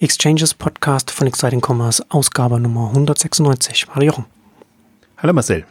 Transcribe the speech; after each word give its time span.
Exchanges 0.00 0.54
Podcast 0.54 1.10
von 1.10 1.26
Exciting 1.26 1.60
Commerce, 1.60 2.04
Ausgabe 2.08 2.60
Nummer 2.60 2.86
196. 2.90 3.88
Hallo 3.92 4.06
Jochen. 4.06 4.26
Hallo 5.16 5.32
Marcel. 5.32 5.66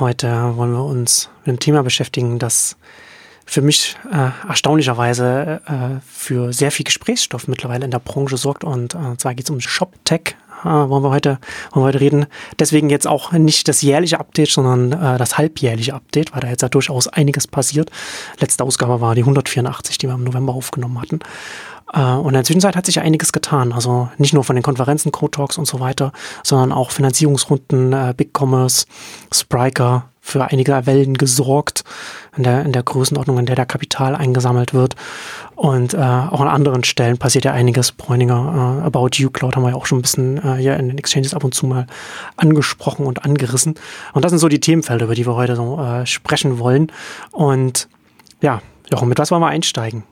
Heute 0.00 0.26
wollen 0.56 0.72
wir 0.72 0.82
uns 0.82 1.30
mit 1.42 1.48
einem 1.48 1.60
Thema 1.60 1.84
beschäftigen, 1.84 2.40
das 2.40 2.76
für 3.46 3.62
mich 3.62 3.94
äh, 4.10 4.30
erstaunlicherweise 4.48 5.60
äh, 5.66 6.00
für 6.04 6.52
sehr 6.52 6.72
viel 6.72 6.82
Gesprächsstoff 6.82 7.46
mittlerweile 7.46 7.84
in 7.84 7.92
der 7.92 8.00
Branche 8.00 8.36
sorgt. 8.36 8.64
Und 8.64 8.96
äh, 8.96 9.16
zwar 9.16 9.36
geht 9.36 9.46
es 9.46 9.50
um 9.50 9.60
ShopTech. 9.60 10.34
Äh, 10.64 10.68
wollen, 10.68 11.04
wir 11.04 11.10
heute, 11.10 11.38
wollen 11.70 11.84
wir 11.84 11.88
heute 11.88 12.00
reden. 12.00 12.26
Deswegen 12.58 12.90
jetzt 12.90 13.06
auch 13.06 13.30
nicht 13.30 13.68
das 13.68 13.80
jährliche 13.80 14.18
Update, 14.18 14.50
sondern 14.50 14.90
äh, 14.90 15.18
das 15.18 15.38
halbjährliche 15.38 15.94
Update, 15.94 16.34
weil 16.34 16.40
da 16.40 16.48
jetzt 16.48 16.62
ja 16.62 16.68
durchaus 16.68 17.06
einiges 17.06 17.46
passiert. 17.46 17.92
Letzte 18.40 18.64
Ausgabe 18.64 19.00
war 19.00 19.14
die 19.14 19.22
184, 19.22 19.98
die 19.98 20.08
wir 20.08 20.14
im 20.14 20.24
November 20.24 20.52
aufgenommen 20.52 21.00
hatten. 21.00 21.20
Äh, 21.92 22.00
und 22.00 22.28
in 22.28 22.34
der 22.34 22.44
Zwischenzeit 22.44 22.76
hat 22.76 22.86
sich 22.86 23.00
einiges 23.00 23.32
getan. 23.32 23.72
Also 23.72 24.08
nicht 24.18 24.34
nur 24.34 24.44
von 24.44 24.56
den 24.56 24.62
Konferenzen, 24.62 25.12
Code 25.12 25.32
Talks 25.32 25.58
und 25.58 25.66
so 25.66 25.80
weiter, 25.80 26.12
sondern 26.42 26.72
auch 26.72 26.90
Finanzierungsrunden, 26.90 27.92
äh, 27.92 28.14
Big 28.16 28.30
Commerce, 28.38 28.86
Spriker 29.32 30.08
für 30.28 30.44
einige 30.44 30.86
Wellen 30.86 31.14
gesorgt 31.14 31.84
in 32.36 32.42
der, 32.42 32.64
in 32.64 32.72
der 32.72 32.82
Größenordnung, 32.82 33.38
in 33.38 33.46
der 33.46 33.56
der 33.56 33.66
Kapital 33.66 34.14
eingesammelt 34.14 34.74
wird. 34.74 34.94
Und 35.56 35.94
äh, 35.94 35.96
auch 35.96 36.40
an 36.40 36.48
anderen 36.48 36.84
Stellen 36.84 37.18
passiert 37.18 37.44
ja 37.46 37.52
einiges. 37.52 37.92
Bräuninger, 37.92 38.82
äh, 38.82 38.86
About 38.86 39.10
You 39.14 39.30
Cloud 39.30 39.56
haben 39.56 39.62
wir 39.62 39.70
ja 39.70 39.76
auch 39.76 39.86
schon 39.86 39.98
ein 39.98 40.02
bisschen 40.02 40.36
äh, 40.38 40.56
hier 40.56 40.76
in 40.76 40.88
den 40.88 40.98
Exchanges 40.98 41.34
ab 41.34 41.44
und 41.44 41.54
zu 41.54 41.66
mal 41.66 41.86
angesprochen 42.36 43.06
und 43.06 43.24
angerissen. 43.24 43.74
Und 44.12 44.24
das 44.24 44.30
sind 44.30 44.38
so 44.38 44.48
die 44.48 44.60
Themenfelder, 44.60 45.06
über 45.06 45.14
die 45.14 45.26
wir 45.26 45.34
heute 45.34 45.56
so 45.56 45.80
äh, 45.80 46.04
sprechen 46.06 46.58
wollen. 46.58 46.92
Und 47.32 47.88
ja, 48.42 48.60
Jochen, 48.90 49.08
mit 49.08 49.18
was 49.18 49.30
wollen 49.30 49.42
wir 49.42 49.48
einsteigen? 49.48 50.04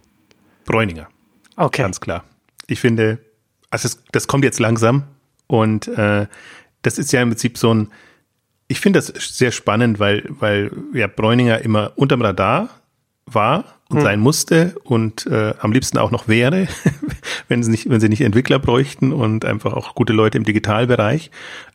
Bräuninger. 0.65 1.09
Okay. 1.57 1.83
Ganz 1.83 2.01
klar. 2.01 2.25
Ich 2.67 2.81
finde, 2.81 3.19
also 3.71 3.87
es, 3.87 4.03
das 4.13 4.27
kommt 4.27 4.45
jetzt 4.45 4.61
langsam 4.61 5.05
und 5.47 5.89
äh, 5.89 6.27
das 6.83 6.99
ist 6.99 7.13
ja 7.13 7.23
im 7.23 7.31
Prinzip 7.31 7.59
so 7.59 7.73
ein, 7.73 7.89
ich 8.69 8.81
finde 8.81 8.99
das 9.01 9.07
sehr 9.37 9.53
spannend, 9.53 9.99
weil, 9.99 10.25
weil 10.29 10.71
ja 10.93 11.07
Bräuninger 11.07 11.61
immer 11.61 11.93
unterm 11.97 12.23
Radar 12.23 12.69
war 13.27 13.77
und 13.89 13.99
hm. 13.99 14.05
sein 14.05 14.21
musste 14.21 14.75
und 14.85 15.27
äh, 15.27 15.55
am 15.61 15.73
liebsten 15.73 15.99
auch 15.99 16.11
noch 16.11 16.29
wäre, 16.29 16.69
wenn 17.49 17.63
sie 17.63 17.71
nicht, 17.71 17.89
wenn 17.89 18.01
sie 18.01 18.09
nicht 18.09 18.21
Entwickler 18.21 18.59
bräuchten 18.59 19.13
und 19.13 19.45
einfach 19.45 19.73
auch 19.73 19.95
gute 19.95 20.13
Leute 20.13 20.39
im 20.39 20.45
Digitalbereich. 20.45 21.31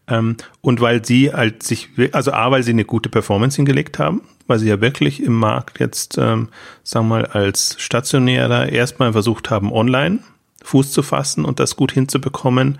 Ähm, 0.08 0.38
und 0.62 0.82
weil 0.82 1.06
sie 1.06 1.34
halt 1.34 1.64
sich, 1.64 1.90
also 2.12 2.32
A, 2.34 2.52
weil 2.52 2.64
sie 2.64 2.72
eine 2.72 2.86
gute 2.86 3.10
Performance 3.10 3.56
hingelegt 3.56 4.00
haben, 4.00 4.22
weil 4.52 4.60
sie 4.60 4.68
ja 4.68 4.82
wirklich 4.82 5.24
im 5.24 5.34
Markt 5.34 5.80
jetzt, 5.80 6.18
ähm, 6.18 6.50
sagen 6.84 7.08
wir 7.08 7.20
mal, 7.20 7.26
als 7.26 7.78
Stationärer 7.80 8.68
erstmal 8.68 9.14
versucht 9.14 9.50
haben, 9.50 9.72
online 9.72 10.20
Fuß 10.62 10.92
zu 10.92 11.04
fassen 11.04 11.46
und 11.46 11.62
das 11.62 11.78
gut 11.78 11.94
hinzubekommen 11.94 12.78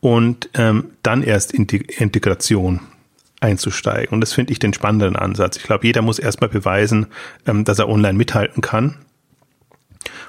und 0.00 0.48
ähm, 0.54 0.92
dann 1.02 1.22
erst 1.22 1.52
in 1.52 1.66
die 1.66 1.76
Integration 1.76 2.80
einzusteigen. 3.40 4.14
Und 4.14 4.22
das 4.22 4.32
finde 4.32 4.52
ich 4.52 4.58
den 4.58 4.72
spannenden 4.72 5.14
Ansatz. 5.14 5.58
Ich 5.58 5.62
glaube, 5.62 5.86
jeder 5.86 6.00
muss 6.00 6.18
erstmal 6.18 6.48
beweisen, 6.48 7.08
ähm, 7.46 7.66
dass 7.66 7.78
er 7.78 7.90
online 7.90 8.16
mithalten 8.16 8.62
kann. 8.62 8.96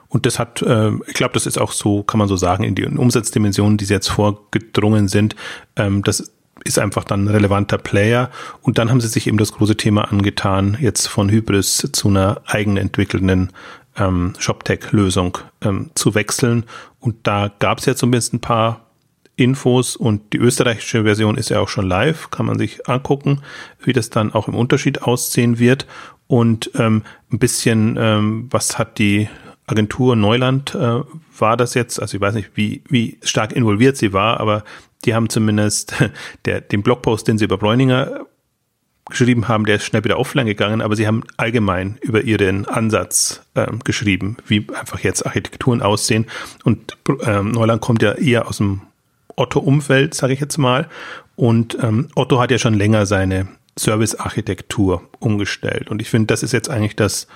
Und 0.09 0.25
das 0.25 0.39
hat, 0.39 0.61
äh, 0.61 0.91
ich 1.07 1.13
glaube, 1.13 1.35
das 1.35 1.45
ist 1.45 1.57
auch 1.57 1.71
so, 1.71 2.03
kann 2.03 2.17
man 2.17 2.27
so 2.27 2.35
sagen, 2.35 2.65
in 2.65 2.75
die 2.75 2.85
Umsatzdimensionen, 2.85 3.77
die 3.77 3.85
jetzt 3.85 4.09
vorgedrungen 4.09 5.07
sind, 5.07 5.37
ähm, 5.77 6.03
das 6.03 6.33
ist 6.63 6.79
einfach 6.79 7.03
dann 7.03 7.25
ein 7.25 7.29
relevanter 7.29 7.77
Player. 7.77 8.29
Und 8.61 8.77
dann 8.77 8.89
haben 8.89 9.01
sie 9.01 9.07
sich 9.07 9.27
eben 9.27 9.37
das 9.37 9.51
große 9.51 9.77
Thema 9.77 10.11
angetan, 10.11 10.77
jetzt 10.79 11.07
von 11.07 11.29
Hybris 11.29 11.89
zu 11.91 12.07
einer 12.07 12.41
eigenentwickelnden 12.45 13.51
ähm, 13.97 14.33
ShopTech-Lösung 14.37 15.37
ähm, 15.61 15.91
zu 15.95 16.15
wechseln. 16.15 16.65
Und 16.99 17.15
da 17.23 17.51
gab 17.59 17.79
es 17.79 17.85
jetzt 17.85 17.99
zumindest 17.99 18.33
ein 18.33 18.41
paar 18.41 18.87
Infos 19.35 19.95
und 19.95 20.33
die 20.33 20.37
österreichische 20.37 21.03
Version 21.03 21.37
ist 21.37 21.49
ja 21.49 21.59
auch 21.59 21.69
schon 21.69 21.87
live, 21.87 22.29
kann 22.29 22.45
man 22.45 22.59
sich 22.59 22.87
angucken, 22.87 23.41
wie 23.83 23.93
das 23.93 24.09
dann 24.09 24.33
auch 24.33 24.47
im 24.47 24.55
Unterschied 24.55 25.01
aussehen 25.01 25.57
wird. 25.57 25.87
Und 26.27 26.71
ähm, 26.75 27.03
ein 27.31 27.39
bisschen, 27.39 27.97
ähm, 27.99 28.47
was 28.51 28.77
hat 28.77 28.99
die 28.99 29.29
Agentur 29.67 30.15
Neuland, 30.15 30.75
äh, 30.75 31.01
war 31.37 31.57
das 31.57 31.73
jetzt, 31.73 31.99
also 32.01 32.15
ich 32.15 32.21
weiß 32.21 32.35
nicht, 32.35 32.51
wie, 32.55 32.83
wie 32.87 33.17
stark 33.23 33.53
involviert 33.53 33.97
sie 33.97 34.13
war, 34.13 34.39
aber 34.39 34.63
die 35.05 35.13
haben 35.13 35.29
zumindest 35.29 35.93
der, 36.45 36.61
den 36.61 36.83
Blogpost, 36.83 37.27
den 37.27 37.37
sie 37.37 37.45
über 37.45 37.57
Bräuninger 37.57 38.25
geschrieben 39.09 39.47
haben, 39.47 39.65
der 39.65 39.75
ist 39.75 39.83
schnell 39.83 40.03
wieder 40.03 40.19
offline 40.19 40.45
gegangen, 40.45 40.81
aber 40.81 40.95
sie 40.95 41.05
haben 41.05 41.23
allgemein 41.37 41.97
über 42.01 42.21
ihren 42.21 42.65
Ansatz 42.65 43.41
ähm, 43.55 43.79
geschrieben, 43.83 44.37
wie 44.47 44.65
einfach 44.73 44.99
jetzt 44.99 45.25
Architekturen 45.25 45.81
aussehen. 45.81 46.27
Und 46.63 46.97
ähm, 47.23 47.51
Neuland 47.51 47.81
kommt 47.81 48.01
ja 48.01 48.13
eher 48.13 48.47
aus 48.47 48.57
dem 48.57 48.81
Otto-Umfeld, 49.35 50.13
sage 50.13 50.33
ich 50.33 50.39
jetzt 50.39 50.57
mal. 50.57 50.87
Und 51.35 51.77
ähm, 51.81 52.07
Otto 52.15 52.39
hat 52.39 52.51
ja 52.51 52.57
schon 52.57 52.73
länger 52.73 53.05
seine 53.05 53.47
Service-Architektur 53.77 55.09
umgestellt. 55.19 55.89
Und 55.89 56.01
ich 56.01 56.09
finde, 56.09 56.27
das 56.27 56.43
ist 56.43 56.51
jetzt 56.51 56.69
eigentlich 56.69 56.95
das 56.95 57.27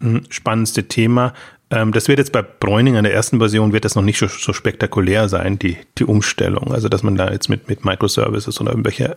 hm, 0.00 0.22
spannendste 0.28 0.84
Thema. 0.84 1.34
Ähm, 1.70 1.92
das 1.92 2.08
wird 2.08 2.18
jetzt 2.18 2.32
bei 2.32 2.42
Bräuning 2.42 2.96
in 2.96 3.04
der 3.04 3.12
ersten 3.12 3.38
Version 3.38 3.72
wird 3.72 3.84
das 3.84 3.94
noch 3.94 4.02
nicht 4.02 4.18
so, 4.18 4.26
so, 4.26 4.52
spektakulär 4.52 5.28
sein, 5.28 5.58
die, 5.58 5.76
die 5.98 6.04
Umstellung. 6.04 6.72
Also, 6.72 6.88
dass 6.88 7.02
man 7.02 7.16
da 7.16 7.30
jetzt 7.30 7.48
mit, 7.48 7.68
mit 7.68 7.84
Microservices 7.84 8.60
oder 8.60 8.70
irgendwelche 8.70 9.16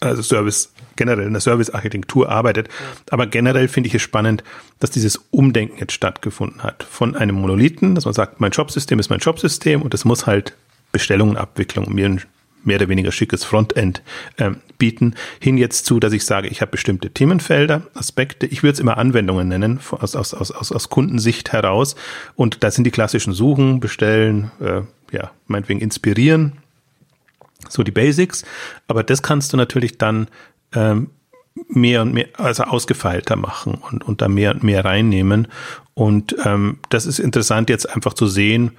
also 0.00 0.22
Service, 0.22 0.72
generell 0.96 1.26
in 1.26 1.32
der 1.32 1.40
Service-Architektur 1.40 2.28
arbeitet. 2.28 2.68
Aber 3.10 3.26
generell 3.26 3.68
finde 3.68 3.88
ich 3.88 3.94
es 3.94 4.02
spannend, 4.02 4.42
dass 4.80 4.90
dieses 4.90 5.16
Umdenken 5.30 5.78
jetzt 5.78 5.92
stattgefunden 5.92 6.62
hat. 6.62 6.82
Von 6.82 7.14
einem 7.14 7.36
Monolithen, 7.36 7.94
dass 7.94 8.04
man 8.04 8.14
sagt, 8.14 8.40
mein 8.40 8.50
Jobsystem 8.50 8.98
ist 8.98 9.10
mein 9.10 9.20
Jobsystem 9.20 9.80
und 9.80 9.94
es 9.94 10.04
muss 10.04 10.26
halt 10.26 10.54
Bestellungenabwicklung 10.90 11.92
mir 11.94 12.06
ein 12.06 12.22
mehr 12.64 12.76
oder 12.76 12.88
weniger 12.88 13.12
schickes 13.12 13.44
Frontend 13.44 14.02
äh, 14.36 14.52
bieten, 14.78 15.14
hin 15.40 15.58
jetzt 15.58 15.86
zu, 15.86 16.00
dass 16.00 16.12
ich 16.12 16.24
sage, 16.24 16.48
ich 16.48 16.60
habe 16.60 16.70
bestimmte 16.70 17.10
Themenfelder, 17.10 17.82
Aspekte, 17.94 18.46
ich 18.46 18.62
würde 18.62 18.74
es 18.74 18.80
immer 18.80 18.98
Anwendungen 18.98 19.48
nennen, 19.48 19.80
aus, 19.90 20.16
aus, 20.16 20.34
aus, 20.34 20.72
aus, 20.72 20.88
Kundensicht 20.88 21.52
heraus. 21.52 21.94
Und 22.34 22.62
da 22.62 22.70
sind 22.70 22.84
die 22.84 22.90
klassischen 22.90 23.32
Suchen, 23.32 23.80
Bestellen, 23.80 24.50
äh, 24.60 24.82
ja, 25.12 25.30
meinetwegen 25.46 25.80
inspirieren, 25.80 26.54
so 27.68 27.82
die 27.82 27.90
Basics. 27.90 28.44
Aber 28.88 29.02
das 29.02 29.22
kannst 29.22 29.52
du 29.52 29.56
natürlich 29.56 29.98
dann 29.98 30.28
ähm, 30.74 31.10
mehr 31.68 32.02
und 32.02 32.14
mehr, 32.14 32.28
also 32.34 32.64
ausgefeilter 32.64 33.36
machen 33.36 33.74
und, 33.74 34.02
und 34.02 34.22
da 34.22 34.28
mehr 34.28 34.52
und 34.52 34.62
mehr 34.62 34.84
reinnehmen. 34.84 35.48
Und 35.94 36.34
ähm, 36.44 36.78
das 36.88 37.06
ist 37.06 37.18
interessant 37.18 37.70
jetzt 37.70 37.88
einfach 37.88 38.14
zu 38.14 38.26
sehen, 38.26 38.72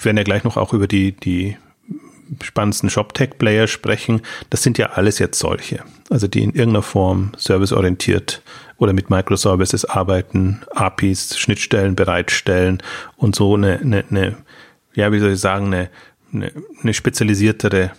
werden 0.00 0.16
ja 0.16 0.22
gleich 0.22 0.44
noch 0.44 0.56
auch 0.56 0.72
über 0.72 0.86
die, 0.86 1.12
die 1.12 1.56
spannendsten 2.42 2.90
ShopTech-Player 2.90 3.66
sprechen. 3.66 4.22
Das 4.50 4.62
sind 4.62 4.78
ja 4.78 4.90
alles 4.90 5.18
jetzt 5.18 5.38
solche. 5.38 5.82
Also 6.10 6.28
die 6.28 6.42
in 6.42 6.50
irgendeiner 6.50 6.82
Form 6.82 7.32
serviceorientiert 7.36 8.42
oder 8.76 8.92
mit 8.92 9.10
Microservices 9.10 9.84
arbeiten, 9.84 10.62
APIs, 10.74 11.38
Schnittstellen 11.38 11.94
bereitstellen 11.94 12.82
und 13.16 13.34
so 13.34 13.54
eine, 13.54 13.78
eine, 13.80 14.04
eine 14.10 14.36
ja, 14.94 15.12
wie 15.12 15.18
soll 15.18 15.32
ich 15.32 15.40
sagen, 15.40 15.66
eine, 15.66 15.90
eine, 16.32 16.52
eine 16.82 16.94
spezialisiertere 16.94 17.92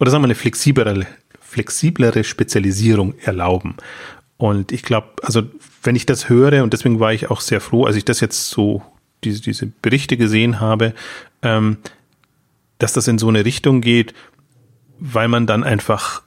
oder 0.00 0.10
sagen 0.10 0.22
wir 0.22 0.28
eine 0.28 0.34
flexiblere, 0.34 1.06
flexiblere 1.40 2.24
Spezialisierung 2.24 3.14
erlauben. 3.18 3.76
Und 4.38 4.72
ich 4.72 4.82
glaube, 4.82 5.08
also 5.22 5.42
wenn 5.82 5.94
ich 5.94 6.06
das 6.06 6.28
höre, 6.28 6.62
und 6.62 6.72
deswegen 6.72 6.98
war 6.98 7.12
ich 7.12 7.30
auch 7.30 7.42
sehr 7.42 7.60
froh, 7.60 7.84
als 7.84 7.96
ich 7.96 8.06
das 8.06 8.20
jetzt 8.20 8.48
so 8.48 8.82
diese, 9.22 9.42
diese 9.42 9.66
Berichte 9.66 10.16
gesehen 10.16 10.60
habe, 10.60 10.94
ähm, 11.42 11.76
dass 12.80 12.92
das 12.92 13.06
in 13.06 13.18
so 13.18 13.28
eine 13.28 13.44
Richtung 13.44 13.80
geht, 13.80 14.14
weil 14.98 15.28
man 15.28 15.46
dann 15.46 15.62
einfach 15.64 16.22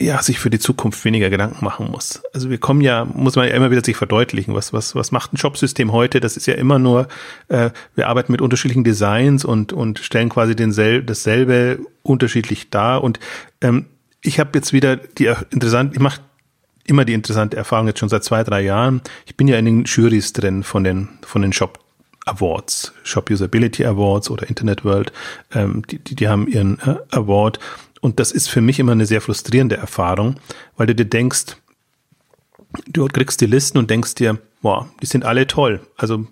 ja, 0.00 0.20
sich 0.20 0.38
für 0.38 0.50
die 0.50 0.58
Zukunft 0.58 1.04
weniger 1.04 1.30
Gedanken 1.30 1.64
machen 1.64 1.90
muss. 1.90 2.22
Also 2.34 2.50
wir 2.50 2.58
kommen 2.58 2.80
ja, 2.80 3.04
muss 3.04 3.36
man 3.36 3.48
ja 3.48 3.54
immer 3.54 3.70
wieder 3.70 3.84
sich 3.84 3.96
verdeutlichen, 3.96 4.54
was, 4.54 4.72
was, 4.72 4.94
was 4.94 5.12
macht 5.12 5.32
ein 5.32 5.36
Shopsystem 5.36 5.92
heute? 5.92 6.20
Das 6.20 6.36
ist 6.36 6.46
ja 6.46 6.54
immer 6.54 6.78
nur, 6.78 7.08
äh, 7.48 7.70
wir 7.94 8.08
arbeiten 8.08 8.32
mit 8.32 8.40
unterschiedlichen 8.40 8.84
Designs 8.84 9.44
und, 9.44 9.72
und 9.72 10.00
stellen 10.00 10.28
quasi 10.28 10.56
denselbe, 10.56 11.04
dasselbe 11.04 11.78
unterschiedlich 12.02 12.70
dar. 12.70 13.04
Und 13.04 13.20
ähm, 13.60 13.86
ich 14.22 14.40
habe 14.40 14.50
jetzt 14.54 14.72
wieder 14.72 14.96
die 14.96 15.32
interessant, 15.50 15.94
ich 15.94 16.00
mache 16.00 16.20
immer 16.84 17.04
die 17.04 17.12
interessante 17.12 17.56
Erfahrung 17.56 17.86
jetzt 17.86 18.00
schon 18.00 18.08
seit 18.08 18.24
zwei, 18.24 18.42
drei 18.42 18.62
Jahren. 18.62 19.02
Ich 19.26 19.36
bin 19.36 19.46
ja 19.46 19.56
in 19.56 19.64
den 19.64 19.84
Juries 19.84 20.32
drin 20.32 20.64
von 20.64 20.82
den, 20.82 21.10
von 21.22 21.42
den 21.42 21.52
Shop 21.52 21.78
Awards, 22.24 22.92
Shop 23.02 23.30
Usability 23.30 23.84
Awards 23.84 24.30
oder 24.30 24.48
Internet 24.48 24.84
World, 24.84 25.12
ähm, 25.54 25.82
die, 25.90 25.98
die, 25.98 26.14
die 26.14 26.28
haben 26.28 26.46
ihren 26.46 26.78
äh, 26.80 26.96
Award. 27.10 27.58
Und 28.00 28.20
das 28.20 28.32
ist 28.32 28.48
für 28.48 28.60
mich 28.60 28.78
immer 28.78 28.92
eine 28.92 29.06
sehr 29.06 29.20
frustrierende 29.20 29.76
Erfahrung, 29.76 30.36
weil 30.76 30.86
du 30.86 30.94
dir 30.94 31.04
denkst, 31.04 31.56
du 32.88 33.06
kriegst 33.06 33.40
die 33.40 33.46
Listen 33.46 33.78
und 33.78 33.90
denkst 33.90 34.14
dir, 34.16 34.38
boah, 34.60 34.88
die 35.00 35.06
sind 35.06 35.24
alle 35.24 35.46
toll. 35.46 35.80
Also 35.96 36.26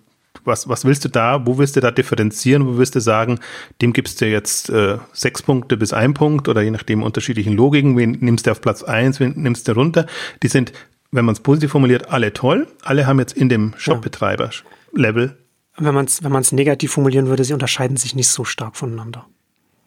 was, 0.44 0.68
was 0.68 0.84
willst 0.84 1.04
du 1.04 1.08
da, 1.08 1.46
wo 1.46 1.58
willst 1.58 1.76
du 1.76 1.80
da 1.80 1.90
differenzieren, 1.90 2.66
wo 2.66 2.78
willst 2.78 2.94
du 2.94 3.00
sagen, 3.00 3.40
dem 3.82 3.92
gibst 3.92 4.20
du 4.20 4.26
jetzt 4.26 4.70
äh, 4.70 4.98
sechs 5.12 5.42
Punkte 5.42 5.76
bis 5.76 5.92
ein 5.92 6.14
Punkt 6.14 6.48
oder 6.48 6.62
je 6.62 6.70
nachdem 6.70 7.02
unterschiedlichen 7.02 7.52
Logiken, 7.54 7.96
wen 7.96 8.12
nimmst 8.20 8.46
du 8.46 8.50
auf 8.50 8.60
Platz 8.60 8.82
eins, 8.82 9.20
wen 9.20 9.34
nimmst 9.36 9.68
du 9.68 9.72
runter. 9.72 10.06
Die 10.42 10.48
sind, 10.48 10.72
wenn 11.10 11.24
man 11.24 11.34
es 11.34 11.40
positiv 11.40 11.72
formuliert, 11.72 12.10
alle 12.10 12.32
toll. 12.32 12.68
Alle 12.82 13.06
haben 13.06 13.18
jetzt 13.18 13.36
in 13.36 13.48
dem 13.48 13.74
Shopbetreiber-Level 13.76 15.36
wenn 15.80 15.94
man 15.94 16.06
es 16.06 16.22
wenn 16.22 16.32
man's 16.32 16.52
negativ 16.52 16.92
formulieren 16.92 17.26
würde, 17.26 17.44
sie 17.44 17.52
unterscheiden 17.52 17.96
sich 17.96 18.14
nicht 18.14 18.28
so 18.28 18.44
stark 18.44 18.76
voneinander. 18.76 19.26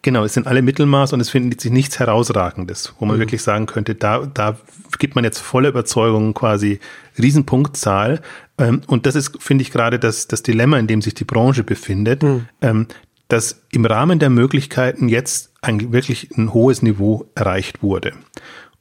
Genau, 0.04 0.25
es 0.25 0.34
sind 0.34 0.48
alle 0.48 0.62
Mittelmaß 0.62 1.13
und 1.13 1.22
es 1.22 1.30
findet 1.30 1.62
sich 1.62 1.72
nichts 1.72 1.98
Herausragendes, 1.98 2.94
wo 3.00 3.06
man 3.06 3.16
mhm. 3.16 3.22
wirklich 3.22 3.42
sagen 3.42 3.68
könnte, 3.68 3.95
da, 3.95 4.25
da 4.25 4.57
gibt 5.00 5.16
man 5.16 5.24
jetzt 5.24 5.40
volle 5.40 5.69
Überzeugung 5.69 6.34
quasi 6.34 6.81
Riesenpunktzahl. 7.18 8.22
Ähm, 8.57 8.81
und 8.88 9.06
das 9.06 9.16
ist, 9.16 9.42
finde 9.42 9.62
ich, 9.62 9.72
gerade 9.72 10.00
das, 10.00 10.28
das 10.28 10.44
Dilemma, 10.44 10.78
in 10.78 10.88
dem 10.88 11.01
sich 11.01 11.13
die 11.13 11.24
Branche 11.24 11.63
befindet, 11.63 12.22
mhm. 12.22 12.48
ähm, 12.62 12.88
dass 13.30 13.63
im 13.72 13.86
Rahmen 13.86 14.19
der 14.19 14.30
Möglichkeiten 14.30 15.07
jetzt 15.07 15.54
ein, 15.62 15.94
wirklich 15.94 16.36
ein 16.38 16.54
hohes 16.54 16.81
Niveau 16.81 17.30
erreicht 17.34 17.81
wurde. 17.81 18.12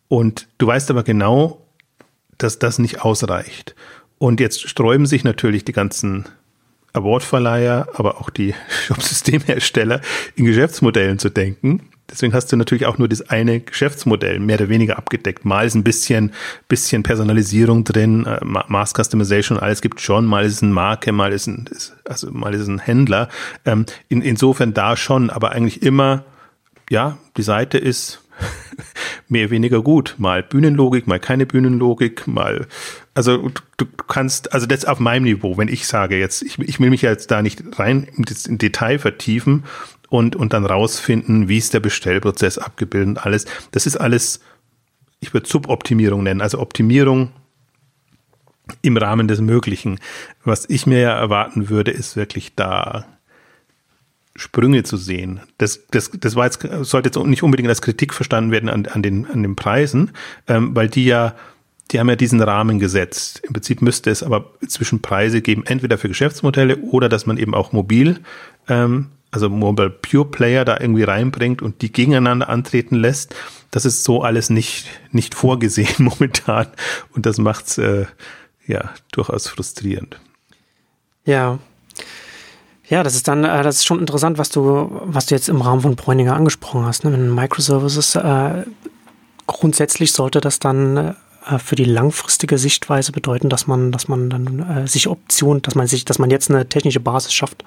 Und 0.08 0.48
du 0.58 0.66
weißt 0.66 0.90
aber 0.90 1.04
genau, 1.04 1.64
dass 2.36 2.58
das 2.58 2.80
nicht 2.80 3.02
ausreicht. 3.02 3.76
Und 4.18 4.40
jetzt 4.40 4.68
sträuben 4.68 5.06
sich 5.06 5.22
natürlich 5.22 5.64
die 5.64 5.72
ganzen 5.72 6.26
Awardverleiher, 6.92 7.88
aber 7.94 8.20
auch 8.20 8.30
die 8.30 8.54
Shop-Systemhersteller 8.86 10.00
in 10.36 10.44
Geschäftsmodellen 10.44 11.18
zu 11.18 11.30
denken. 11.30 11.88
Deswegen 12.10 12.34
hast 12.34 12.52
du 12.52 12.56
natürlich 12.56 12.84
auch 12.84 12.98
nur 12.98 13.08
das 13.08 13.30
eine 13.30 13.60
Geschäftsmodell 13.60 14.38
mehr 14.38 14.56
oder 14.56 14.68
weniger 14.68 14.98
abgedeckt. 14.98 15.46
Mal 15.46 15.66
ist 15.66 15.74
ein 15.74 15.82
bisschen, 15.82 16.32
bisschen 16.68 17.02
Personalisierung 17.02 17.84
drin, 17.84 18.26
äh, 18.26 18.38
Mass 18.44 18.92
Customization, 18.92 19.58
alles 19.58 19.80
gibt 19.80 20.00
schon. 20.00 20.26
Mal 20.26 20.44
ist 20.44 20.54
es 20.54 20.62
eine 20.62 20.72
Marke, 20.72 21.12
mal 21.12 21.32
ist 21.32 21.46
ein, 21.46 21.70
also 22.04 22.30
mal 22.30 22.52
ist 22.52 22.68
ein 22.68 22.80
Händler. 22.80 23.28
Ähm, 23.64 23.86
in, 24.08 24.20
insofern 24.20 24.74
da 24.74 24.96
schon, 24.96 25.30
aber 25.30 25.52
eigentlich 25.52 25.82
immer, 25.82 26.24
ja, 26.90 27.16
die 27.38 27.42
Seite 27.42 27.78
ist 27.78 28.21
mehr 29.28 29.50
weniger 29.50 29.82
gut. 29.82 30.14
Mal 30.18 30.42
Bühnenlogik, 30.42 31.06
mal 31.06 31.20
keine 31.20 31.46
Bühnenlogik, 31.46 32.26
mal 32.26 32.66
also 33.14 33.50
du 33.76 33.86
kannst, 34.08 34.52
also 34.54 34.66
das 34.66 34.84
auf 34.84 34.98
meinem 34.98 35.24
Niveau, 35.24 35.58
wenn 35.58 35.68
ich 35.68 35.86
sage 35.86 36.18
jetzt, 36.18 36.42
ich, 36.42 36.58
ich 36.58 36.80
will 36.80 36.90
mich 36.90 37.02
jetzt 37.02 37.30
da 37.30 37.42
nicht 37.42 37.62
rein 37.78 38.08
in 38.46 38.58
Detail 38.58 38.98
vertiefen 38.98 39.64
und, 40.08 40.34
und 40.34 40.52
dann 40.52 40.64
rausfinden, 40.64 41.48
wie 41.48 41.58
ist 41.58 41.74
der 41.74 41.80
Bestellprozess 41.80 42.58
abgebildet 42.58 43.08
und 43.08 43.26
alles. 43.26 43.44
Das 43.72 43.86
ist 43.86 43.96
alles, 43.96 44.40
ich 45.20 45.34
würde 45.34 45.48
Suboptimierung 45.48 46.22
nennen, 46.22 46.40
also 46.40 46.58
Optimierung 46.58 47.32
im 48.80 48.96
Rahmen 48.96 49.28
des 49.28 49.40
Möglichen. 49.40 49.98
Was 50.44 50.68
ich 50.68 50.86
mir 50.86 51.00
ja 51.00 51.12
erwarten 51.12 51.68
würde, 51.68 51.90
ist 51.90 52.16
wirklich 52.16 52.54
da 52.54 53.04
Sprünge 54.34 54.82
zu 54.82 54.96
sehen. 54.96 55.40
Das, 55.58 55.86
das, 55.90 56.10
das 56.10 56.36
war 56.36 56.46
jetzt, 56.46 56.66
sollte 56.82 57.08
jetzt 57.08 57.26
nicht 57.26 57.42
unbedingt 57.42 57.68
als 57.68 57.82
Kritik 57.82 58.14
verstanden 58.14 58.50
werden 58.50 58.68
an, 58.68 58.86
an, 58.86 59.02
den, 59.02 59.26
an 59.26 59.42
den 59.42 59.56
Preisen, 59.56 60.12
ähm, 60.48 60.74
weil 60.74 60.88
die 60.88 61.04
ja 61.04 61.34
die 61.92 62.00
haben 62.00 62.08
ja 62.08 62.16
diesen 62.16 62.40
Rahmen 62.40 62.78
gesetzt. 62.78 63.42
Im 63.46 63.52
Prinzip 63.52 63.82
müsste 63.82 64.10
es 64.10 64.22
aber 64.22 64.52
zwischen 64.66 65.02
Preise 65.02 65.42
geben, 65.42 65.64
entweder 65.66 65.98
für 65.98 66.08
Geschäftsmodelle 66.08 66.78
oder 66.78 67.08
dass 67.08 67.26
man 67.26 67.36
eben 67.36 67.54
auch 67.54 67.72
mobil, 67.72 68.20
ähm, 68.68 69.08
also 69.30 69.48
Mobile 69.48 69.90
Pure 69.90 70.26
Player 70.26 70.64
da 70.64 70.78
irgendwie 70.78 71.04
reinbringt 71.04 71.62
und 71.62 71.82
die 71.82 71.92
gegeneinander 71.92 72.48
antreten 72.48 72.96
lässt. 72.96 73.34
Das 73.70 73.84
ist 73.84 74.04
so 74.04 74.22
alles 74.22 74.50
nicht, 74.50 74.86
nicht 75.10 75.34
vorgesehen 75.34 75.94
momentan. 75.98 76.68
Und 77.12 77.26
das 77.26 77.38
macht's 77.38 77.78
äh, 77.78 78.06
ja 78.66 78.90
durchaus 79.12 79.48
frustrierend. 79.48 80.18
Ja. 81.24 81.58
Ja, 82.88 83.02
das 83.02 83.14
ist 83.14 83.28
dann, 83.28 83.44
äh, 83.44 83.62
das 83.62 83.76
ist 83.76 83.86
schon 83.86 84.00
interessant, 84.00 84.38
was 84.38 84.50
du, 84.50 84.88
was 85.04 85.26
du 85.26 85.34
jetzt 85.34 85.48
im 85.48 85.60
Rahmen 85.60 85.82
von 85.82 85.96
Bräuninger 85.96 86.34
angesprochen 86.34 86.84
hast. 86.84 87.04
Ne? 87.04 87.12
Wenn 87.12 87.34
Microservices 87.34 88.16
äh, 88.16 88.64
grundsätzlich 89.46 90.12
sollte 90.12 90.40
das 90.40 90.58
dann 90.58 91.14
äh, 91.46 91.58
für 91.58 91.76
die 91.76 91.84
langfristige 91.84 92.58
Sichtweise 92.58 93.12
bedeuten, 93.12 93.48
dass 93.48 93.66
man, 93.66 93.92
dass 93.92 94.08
man 94.08 94.30
dann 94.30 94.84
äh, 94.84 94.86
sich 94.88 95.08
Optionen, 95.08 95.62
dass 95.62 95.74
man 95.74 95.86
sich, 95.86 96.04
dass 96.04 96.18
man 96.18 96.30
jetzt 96.30 96.50
eine 96.50 96.68
technische 96.68 97.00
Basis 97.00 97.32
schafft, 97.32 97.64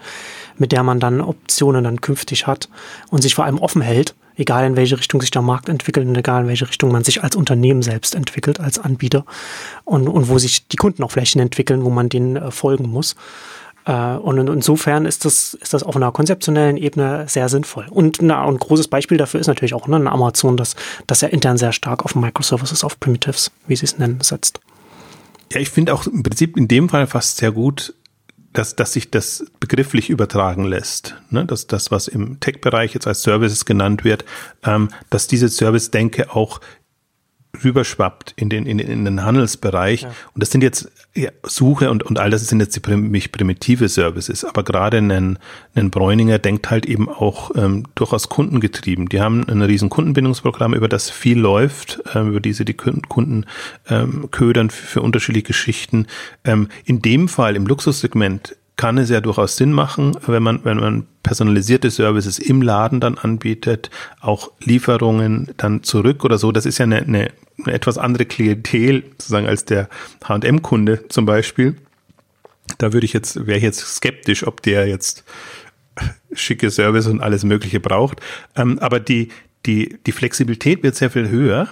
mit 0.57 0.71
der 0.71 0.83
man 0.83 0.99
dann 0.99 1.21
Optionen 1.21 1.83
dann 1.83 2.01
künftig 2.01 2.47
hat 2.47 2.69
und 3.09 3.21
sich 3.21 3.35
vor 3.35 3.45
allem 3.45 3.59
offen 3.59 3.81
hält, 3.81 4.15
egal 4.37 4.65
in 4.65 4.75
welche 4.75 4.97
Richtung 4.97 5.21
sich 5.21 5.31
der 5.31 5.41
Markt 5.41 5.69
entwickelt 5.69 6.07
und 6.07 6.17
egal 6.17 6.43
in 6.43 6.47
welche 6.47 6.67
Richtung 6.67 6.91
man 6.91 7.03
sich 7.03 7.23
als 7.23 7.35
Unternehmen 7.35 7.81
selbst 7.81 8.15
entwickelt, 8.15 8.59
als 8.59 8.79
Anbieter 8.79 9.25
und, 9.83 10.07
und 10.07 10.29
wo 10.29 10.37
sich 10.37 10.67
die 10.67 10.77
Kunden 10.77 11.03
auch 11.03 11.11
Flächen 11.11 11.41
entwickeln, 11.41 11.83
wo 11.83 11.89
man 11.89 12.09
denen 12.09 12.35
äh, 12.35 12.51
folgen 12.51 12.89
muss. 12.89 13.15
Äh, 13.85 14.15
und 14.15 14.37
insofern 14.49 15.05
ist 15.05 15.25
das, 15.25 15.53
ist 15.53 15.73
das 15.73 15.83
auf 15.83 15.95
einer 15.95 16.11
konzeptionellen 16.11 16.77
Ebene 16.77 17.25
sehr 17.27 17.49
sinnvoll. 17.49 17.85
Und 17.89 18.21
na, 18.21 18.45
ein 18.45 18.57
großes 18.57 18.87
Beispiel 18.87 19.17
dafür 19.17 19.39
ist 19.39 19.47
natürlich 19.47 19.73
auch 19.73 19.87
ne, 19.87 20.11
Amazon, 20.11 20.57
das, 20.57 20.75
das 21.07 21.21
ja 21.21 21.27
intern 21.27 21.57
sehr 21.57 21.71
stark 21.71 22.03
auf 22.03 22.15
Microservices, 22.15 22.83
auf 22.83 22.99
Primitives, 22.99 23.51
wie 23.67 23.75
sie 23.75 23.85
es 23.85 23.97
nennen, 23.97 24.19
setzt. 24.21 24.59
Ja, 25.51 25.59
ich 25.59 25.69
finde 25.69 25.93
auch 25.93 26.07
im 26.07 26.23
Prinzip 26.23 26.57
in 26.57 26.67
dem 26.67 26.89
Fall 26.89 27.07
fast 27.07 27.37
sehr 27.37 27.51
gut, 27.51 27.93
dass, 28.53 28.75
dass 28.75 28.93
sich 28.93 29.11
das 29.11 29.45
begrifflich 29.59 30.09
übertragen 30.09 30.63
lässt. 30.63 31.15
Ne? 31.29 31.45
Dass 31.45 31.67
das, 31.67 31.91
was 31.91 32.07
im 32.07 32.39
Tech-Bereich 32.39 32.93
jetzt 32.93 33.05
als 33.05 33.21
Services 33.21 33.65
genannt 33.65 34.03
wird, 34.03 34.25
ähm, 34.63 34.89
dass 35.09 35.27
diese 35.27 35.49
Service-Denke 35.49 36.33
auch 36.33 36.61
rüberschwappt 37.63 38.33
in 38.35 38.49
den, 38.49 38.65
in, 38.65 38.79
in 38.79 39.05
den 39.05 39.23
Handelsbereich. 39.23 40.01
Ja. 40.01 40.09
Und 40.33 40.41
das 40.41 40.51
sind 40.51 40.61
jetzt 40.61 40.91
ja, 41.15 41.29
Suche 41.43 41.89
und, 41.91 42.03
und 42.03 42.19
all 42.19 42.29
das 42.29 42.45
sind 42.47 42.59
jetzt 42.59 42.75
die 42.75 42.79
prim 42.79 43.11
primitive 43.31 43.87
Services. 43.89 44.43
Aber 44.43 44.63
gerade 44.63 44.97
ein, 44.97 45.39
ein 45.73 45.89
Bräuninger 45.89 46.39
denkt 46.39 46.69
halt 46.69 46.85
eben 46.85 47.09
auch 47.09 47.51
ähm, 47.55 47.85
durchaus 47.95 48.29
kundengetrieben. 48.29 49.09
Die 49.09 49.21
haben 49.21 49.47
ein 49.47 49.61
riesen 49.61 49.89
Kundenbindungsprogramm, 49.89 50.73
über 50.73 50.89
das 50.89 51.09
viel 51.09 51.39
läuft, 51.39 52.01
ähm, 52.13 52.29
über 52.29 52.39
diese 52.39 52.65
die 52.65 52.73
Kunden 52.73 53.45
ähm, 53.89 54.29
ködern 54.31 54.69
für, 54.69 54.85
für 54.85 55.01
unterschiedliche 55.01 55.47
Geschichten. 55.47 56.07
Ähm, 56.43 56.67
in 56.83 57.01
dem 57.01 57.27
Fall 57.27 57.55
im 57.55 57.65
Luxussegment 57.65 58.55
kann 58.77 58.97
es 58.97 59.09
ja 59.09 59.21
durchaus 59.21 59.55
Sinn 59.55 59.71
machen, 59.71 60.17
wenn 60.27 60.43
man, 60.43 60.65
wenn 60.65 60.77
man 60.77 61.07
personalisierte 61.23 61.89
Services 61.89 62.39
im 62.39 62.61
Laden 62.61 62.99
dann 62.99 63.17
anbietet, 63.17 63.89
auch 64.19 64.51
Lieferungen 64.59 65.51
dann 65.57 65.83
zurück 65.83 66.25
oder 66.25 66.37
so. 66.37 66.51
Das 66.51 66.65
ist 66.65 66.77
ja 66.77 66.83
eine, 66.83 66.97
eine, 66.97 67.31
eine 67.63 67.73
etwas 67.73 67.97
andere 67.97 68.25
Klientel 68.25 69.03
sozusagen 69.11 69.47
als 69.47 69.65
der 69.65 69.89
H&M-Kunde 70.23 71.07
zum 71.07 71.25
Beispiel. 71.25 71.75
Da 72.77 72.93
würde 72.93 73.05
ich 73.05 73.13
jetzt, 73.13 73.47
wäre 73.47 73.57
ich 73.57 73.63
jetzt 73.63 73.79
skeptisch, 73.79 74.45
ob 74.45 74.61
der 74.61 74.87
jetzt 74.87 75.23
schicke 76.33 76.69
Service 76.69 77.07
und 77.07 77.21
alles 77.21 77.43
Mögliche 77.43 77.79
braucht. 77.79 78.19
Ähm, 78.55 78.79
aber 78.79 78.99
die, 78.99 79.29
die, 79.65 79.97
die 80.05 80.11
Flexibilität 80.11 80.83
wird 80.83 80.95
sehr 80.95 81.09
viel 81.09 81.29
höher. 81.29 81.69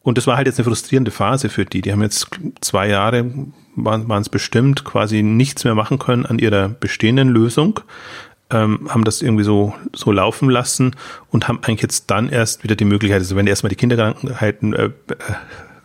Und 0.00 0.18
das 0.18 0.26
war 0.26 0.36
halt 0.36 0.46
jetzt 0.46 0.58
eine 0.58 0.64
frustrierende 0.64 1.10
Phase 1.10 1.48
für 1.48 1.64
die. 1.64 1.80
Die 1.80 1.92
haben 1.92 2.02
jetzt 2.02 2.28
zwei 2.60 2.88
Jahre, 2.88 3.30
waren 3.76 4.20
es 4.20 4.28
bestimmt, 4.28 4.84
quasi 4.84 5.22
nichts 5.22 5.64
mehr 5.64 5.74
machen 5.74 5.98
können 5.98 6.26
an 6.26 6.38
ihrer 6.38 6.68
bestehenden 6.68 7.28
Lösung 7.28 7.80
ähm, 8.52 8.88
haben 8.88 9.04
das 9.04 9.22
irgendwie 9.22 9.44
so, 9.44 9.74
so 9.94 10.12
laufen 10.12 10.50
lassen 10.50 10.94
und 11.30 11.48
haben 11.48 11.60
eigentlich 11.62 11.82
jetzt 11.82 12.10
dann 12.10 12.28
erst 12.28 12.62
wieder 12.62 12.76
die 12.76 12.84
Möglichkeit, 12.84 13.20
also 13.20 13.34
wenn 13.36 13.46
erstmal 13.46 13.70
die 13.70 13.76
Kinderkrankheiten 13.76 14.74
äh, 14.74 14.84
äh, 14.84 14.90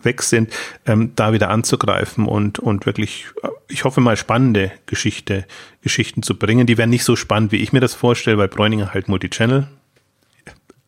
weg 0.03 0.21
sind, 0.21 0.53
ähm, 0.85 1.13
da 1.15 1.33
wieder 1.33 1.49
anzugreifen 1.49 2.25
und, 2.25 2.59
und 2.59 2.85
wirklich, 2.85 3.27
äh, 3.41 3.47
ich 3.67 3.83
hoffe 3.83 4.01
mal, 4.01 4.17
spannende 4.17 4.71
Geschichte, 4.85 5.45
Geschichten 5.81 6.23
zu 6.23 6.37
bringen. 6.37 6.67
Die 6.67 6.77
werden 6.77 6.89
nicht 6.89 7.03
so 7.03 7.15
spannend, 7.15 7.51
wie 7.51 7.57
ich 7.57 7.73
mir 7.73 7.79
das 7.79 7.93
vorstelle, 7.93 8.37
weil 8.37 8.47
Bräuninger 8.47 8.93
halt 8.93 9.07
Multichannel 9.07 9.67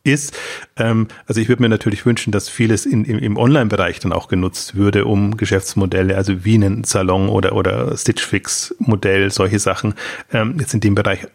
ist. 0.02 0.36
Ähm, 0.76 1.08
also 1.26 1.40
ich 1.40 1.48
würde 1.48 1.62
mir 1.62 1.68
natürlich 1.68 2.06
wünschen, 2.06 2.32
dass 2.32 2.48
vieles 2.48 2.86
in, 2.86 3.04
im, 3.04 3.18
im 3.18 3.36
Online-Bereich 3.36 4.00
dann 4.00 4.12
auch 4.12 4.28
genutzt 4.28 4.74
würde, 4.74 5.04
um 5.04 5.36
Geschäftsmodelle, 5.36 6.16
also 6.16 6.44
wie 6.44 6.54
einen 6.54 6.84
Salon 6.84 7.28
oder, 7.28 7.54
oder 7.54 7.96
Stitch 7.96 8.24
Fix 8.24 8.74
Modell, 8.78 9.30
solche 9.30 9.58
Sachen 9.58 9.94
ähm, 10.32 10.56
jetzt 10.58 10.74
in 10.74 10.80
dem 10.80 10.94
Bereich 10.94 11.26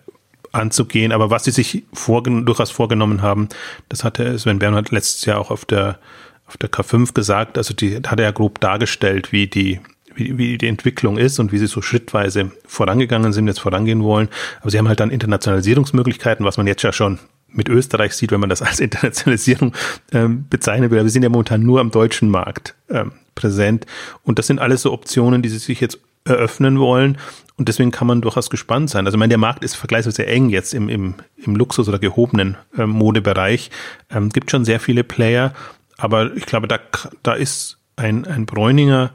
anzugehen. 0.52 1.12
Aber 1.12 1.30
was 1.30 1.44
sie 1.44 1.52
sich 1.52 1.84
vorgen 1.94 2.46
durchaus 2.46 2.72
vorgenommen 2.72 3.22
haben, 3.22 3.50
das 3.90 4.04
hatte 4.04 4.38
Sven 4.40 4.60
Bernhard 4.60 4.92
letztes 4.92 5.26
Jahr 5.26 5.40
auch 5.40 5.52
auf 5.52 5.66
der, 5.66 6.00
auf 6.48 6.58
der 6.58 6.72
K5 6.72 7.14
gesagt. 7.14 7.58
Also 7.58 7.74
die 7.74 7.98
hat 7.98 8.20
er 8.20 8.26
ja 8.26 8.32
grob 8.32 8.60
dargestellt, 8.60 9.32
wie 9.32 9.48
die, 9.48 9.80
wie, 10.16 10.38
wie 10.38 10.58
die 10.58 10.68
Entwicklung 10.68 11.18
ist 11.18 11.40
und 11.40 11.52
wie 11.52 11.58
sie 11.60 11.68
so 11.68 11.82
schrittweise 11.82 12.52
vorangegangen 12.66 13.34
sind, 13.34 13.48
jetzt 13.48 13.60
vorangehen 13.60 14.04
wollen. 14.04 14.30
Aber 14.62 14.72
sie 14.72 14.78
haben 14.80 14.88
halt 14.88 15.00
dann 15.00 15.12
Internationalisierungsmöglichkeiten, 15.12 16.46
was 16.46 16.58
man 16.58 16.68
jetzt 16.68 16.84
ja 16.84 16.92
schon 16.92 17.20
mit 17.56 17.70
Österreich 17.70 18.14
sieht, 18.14 18.32
wenn 18.32 18.40
man 18.40 18.50
das 18.50 18.62
als 18.62 18.80
Internationalisierung 18.80 19.74
ähm, 20.12 20.46
bezeichnen 20.50 20.92
will. 20.92 21.04
Wir 21.04 21.10
sind 21.10 21.24
ja 21.24 21.30
momentan 21.30 21.64
nur 21.64 21.80
am 21.80 21.92
deutschen 21.92 22.30
Markt 22.30 22.76
ähm, 22.90 23.14
präsent. 23.34 23.86
Und 24.24 24.40
das 24.40 24.48
sind 24.48 24.60
alles 24.60 24.82
so 24.82 24.92
Optionen, 24.94 25.42
die 25.42 25.50
sie 25.50 25.58
sich 25.58 25.82
jetzt 25.82 26.00
eröffnen 26.26 26.80
wollen. 26.80 27.18
Und 27.58 27.70
deswegen 27.70 27.92
kann 27.92 28.08
man 28.08 28.22
durchaus 28.22 28.50
gespannt 28.50 28.90
sein. 28.90 29.06
Also 29.06 29.16
ich 29.16 29.20
meine, 29.20 29.30
der 29.30 29.38
Markt 29.38 29.64
ist 29.64 29.76
vergleichsweise 29.76 30.26
eng 30.26 30.50
jetzt 30.50 30.74
im, 30.74 30.90
im, 30.90 31.16
im 31.38 31.56
Luxus- 31.56 31.88
oder 31.88 32.00
gehobenen 32.00 32.58
äh, 32.78 32.86
Modebereich. 32.86 33.72
Ähm, 34.10 34.30
gibt 34.30 34.52
schon 34.52 34.66
sehr 34.66 34.80
viele 34.80 35.04
Player, 35.04 35.54
aber 35.98 36.36
ich 36.36 36.46
glaube, 36.46 36.68
da, 36.68 36.80
da 37.24 37.34
ist 37.34 37.78
ein, 37.96 38.26
ein 38.26 38.46
Bräuninger 38.46 39.12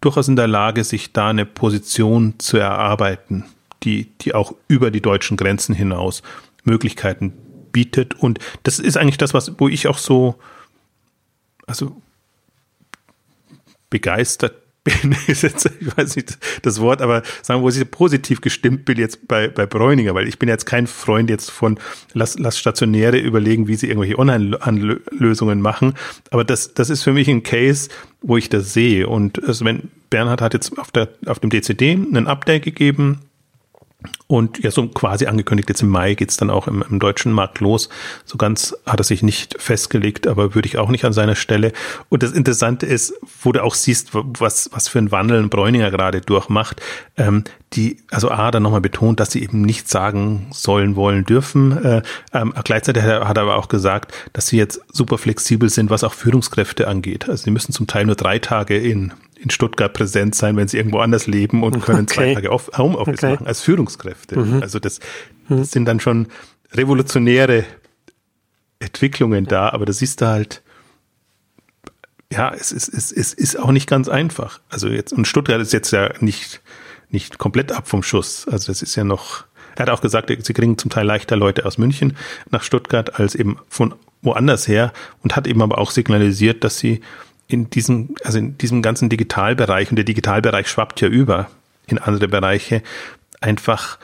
durchaus 0.00 0.28
in 0.28 0.36
der 0.36 0.48
Lage, 0.48 0.84
sich 0.84 1.12
da 1.12 1.28
eine 1.28 1.46
Position 1.46 2.34
zu 2.38 2.58
erarbeiten, 2.58 3.44
die, 3.82 4.10
die 4.20 4.34
auch 4.34 4.54
über 4.68 4.90
die 4.90 5.00
deutschen 5.00 5.38
Grenzen 5.38 5.74
hinaus 5.74 6.22
Möglichkeiten 6.64 7.32
bietet. 7.76 8.14
Und 8.14 8.38
das 8.62 8.78
ist 8.78 8.96
eigentlich 8.96 9.18
das, 9.18 9.34
was, 9.34 9.52
wo 9.58 9.68
ich 9.68 9.86
auch 9.86 9.98
so, 9.98 10.36
also 11.66 12.00
begeistert 13.90 14.54
bin, 14.84 15.14
ist 15.26 15.42
jetzt, 15.42 15.70
ich 15.78 15.94
weiß 15.94 16.16
nicht 16.16 16.38
das 16.62 16.80
Wort, 16.80 17.02
aber 17.02 17.22
sagen 17.42 17.60
wir, 17.60 17.64
wo 17.64 17.68
ich 17.68 17.90
positiv 17.90 18.40
gestimmt 18.40 18.86
bin 18.86 18.96
jetzt 18.96 19.28
bei, 19.28 19.48
bei 19.48 19.66
Bräuninger, 19.66 20.14
weil 20.14 20.26
ich 20.26 20.38
bin 20.38 20.48
jetzt 20.48 20.64
kein 20.64 20.86
Freund 20.86 21.28
jetzt 21.28 21.50
von, 21.50 21.78
lass, 22.14 22.38
lass 22.38 22.58
Stationäre 22.58 23.18
überlegen, 23.18 23.68
wie 23.68 23.74
sie 23.74 23.88
irgendwelche 23.88 24.18
Online-Lösungen 24.18 25.60
machen. 25.60 25.92
Aber 26.30 26.44
das, 26.44 26.72
das 26.72 26.88
ist 26.88 27.02
für 27.02 27.12
mich 27.12 27.28
ein 27.28 27.42
Case, 27.42 27.90
wo 28.22 28.38
ich 28.38 28.48
das 28.48 28.72
sehe. 28.72 29.06
Und 29.06 29.44
also 29.44 29.66
wenn 29.66 29.90
Bernhard 30.08 30.40
hat 30.40 30.54
jetzt 30.54 30.78
auf, 30.78 30.90
der, 30.92 31.10
auf 31.26 31.40
dem 31.40 31.50
DCD 31.50 31.92
ein 31.92 32.26
Update 32.26 32.62
gegeben, 32.62 33.20
und 34.26 34.62
ja, 34.62 34.70
so 34.70 34.88
quasi 34.88 35.26
angekündigt, 35.26 35.68
jetzt 35.68 35.82
im 35.82 35.88
Mai 35.88 36.14
geht's 36.14 36.36
dann 36.36 36.50
auch 36.50 36.66
im, 36.66 36.84
im, 36.88 36.98
deutschen 36.98 37.32
Markt 37.32 37.60
los. 37.60 37.88
So 38.24 38.38
ganz 38.38 38.74
hat 38.86 39.00
er 39.00 39.04
sich 39.04 39.22
nicht 39.22 39.60
festgelegt, 39.60 40.26
aber 40.26 40.54
würde 40.54 40.66
ich 40.66 40.78
auch 40.78 40.88
nicht 40.88 41.04
an 41.04 41.12
seiner 41.12 41.34
Stelle. 41.34 41.72
Und 42.08 42.22
das 42.22 42.32
Interessante 42.32 42.86
ist, 42.86 43.14
wo 43.42 43.52
du 43.52 43.62
auch 43.62 43.74
siehst, 43.74 44.10
was, 44.12 44.70
was 44.72 44.88
für 44.88 44.98
ein 44.98 45.12
Wandel 45.12 45.40
ein 45.40 45.50
Bräuninger 45.50 45.90
gerade 45.90 46.20
durchmacht, 46.20 46.80
ähm, 47.16 47.44
die, 47.72 47.98
also 48.10 48.30
A, 48.30 48.50
dann 48.50 48.62
nochmal 48.62 48.80
betont, 48.80 49.20
dass 49.20 49.30
sie 49.30 49.42
eben 49.42 49.62
nicht 49.62 49.88
sagen 49.88 50.46
sollen, 50.50 50.96
wollen, 50.96 51.24
dürfen. 51.24 51.84
Äh, 51.84 52.02
ähm, 52.32 52.54
gleichzeitig 52.64 53.02
hat 53.02 53.36
er 53.36 53.42
aber 53.42 53.56
auch 53.56 53.68
gesagt, 53.68 54.12
dass 54.32 54.48
sie 54.48 54.56
jetzt 54.56 54.80
super 54.92 55.18
flexibel 55.18 55.68
sind, 55.68 55.90
was 55.90 56.04
auch 56.04 56.14
Führungskräfte 56.14 56.88
angeht. 56.88 57.28
Also 57.28 57.44
sie 57.44 57.50
müssen 57.50 57.72
zum 57.72 57.86
Teil 57.86 58.06
nur 58.06 58.14
drei 58.14 58.38
Tage 58.38 58.78
in 58.78 59.12
in 59.38 59.50
Stuttgart 59.50 59.92
präsent 59.92 60.34
sein, 60.34 60.56
wenn 60.56 60.68
sie 60.68 60.76
irgendwo 60.76 60.98
anders 60.98 61.26
leben 61.26 61.62
und 61.62 61.82
können 61.82 62.02
okay. 62.02 62.14
zwei 62.14 62.34
Tage 62.34 62.50
Homeoffice 62.50 63.22
okay. 63.22 63.32
machen 63.32 63.46
als 63.46 63.60
Führungskräfte. 63.60 64.38
Mhm. 64.38 64.62
Also 64.62 64.78
das, 64.78 65.00
mhm. 65.48 65.58
das, 65.58 65.70
sind 65.70 65.84
dann 65.84 66.00
schon 66.00 66.28
revolutionäre 66.72 67.64
Entwicklungen 68.78 69.46
da, 69.46 69.70
aber 69.70 69.86
das 69.86 69.98
siehst 69.98 70.20
du 70.20 70.26
halt, 70.26 70.62
ja, 72.32 72.52
es 72.52 72.72
ist, 72.72 72.88
es, 72.88 73.12
es 73.12 73.32
ist 73.32 73.58
auch 73.58 73.70
nicht 73.70 73.88
ganz 73.88 74.08
einfach. 74.08 74.60
Also 74.68 74.88
jetzt, 74.88 75.12
und 75.12 75.26
Stuttgart 75.26 75.60
ist 75.60 75.72
jetzt 75.72 75.90
ja 75.92 76.12
nicht, 76.20 76.60
nicht 77.10 77.38
komplett 77.38 77.72
ab 77.72 77.88
vom 77.88 78.02
Schuss. 78.02 78.48
Also 78.48 78.72
das 78.72 78.82
ist 78.82 78.96
ja 78.96 79.04
noch, 79.04 79.44
er 79.76 79.82
hat 79.82 79.90
auch 79.90 80.00
gesagt, 80.00 80.30
sie 80.44 80.52
kriegen 80.52 80.78
zum 80.78 80.90
Teil 80.90 81.06
leichter 81.06 81.36
Leute 81.36 81.64
aus 81.66 81.78
München 81.78 82.16
nach 82.50 82.62
Stuttgart 82.62 83.20
als 83.20 83.34
eben 83.34 83.58
von 83.68 83.94
woanders 84.22 84.66
her 84.66 84.92
und 85.22 85.36
hat 85.36 85.46
eben 85.46 85.62
aber 85.62 85.78
auch 85.78 85.90
signalisiert, 85.90 86.64
dass 86.64 86.78
sie 86.78 87.00
in 87.48 87.70
diesem, 87.70 88.14
also 88.24 88.38
in 88.38 88.58
diesem 88.58 88.82
ganzen 88.82 89.08
Digitalbereich, 89.08 89.90
und 89.90 89.96
der 89.96 90.04
Digitalbereich 90.04 90.68
schwappt 90.68 91.00
ja 91.00 91.08
über 91.08 91.48
in 91.86 91.98
andere 91.98 92.28
Bereiche, 92.28 92.82
einfach 93.40 93.98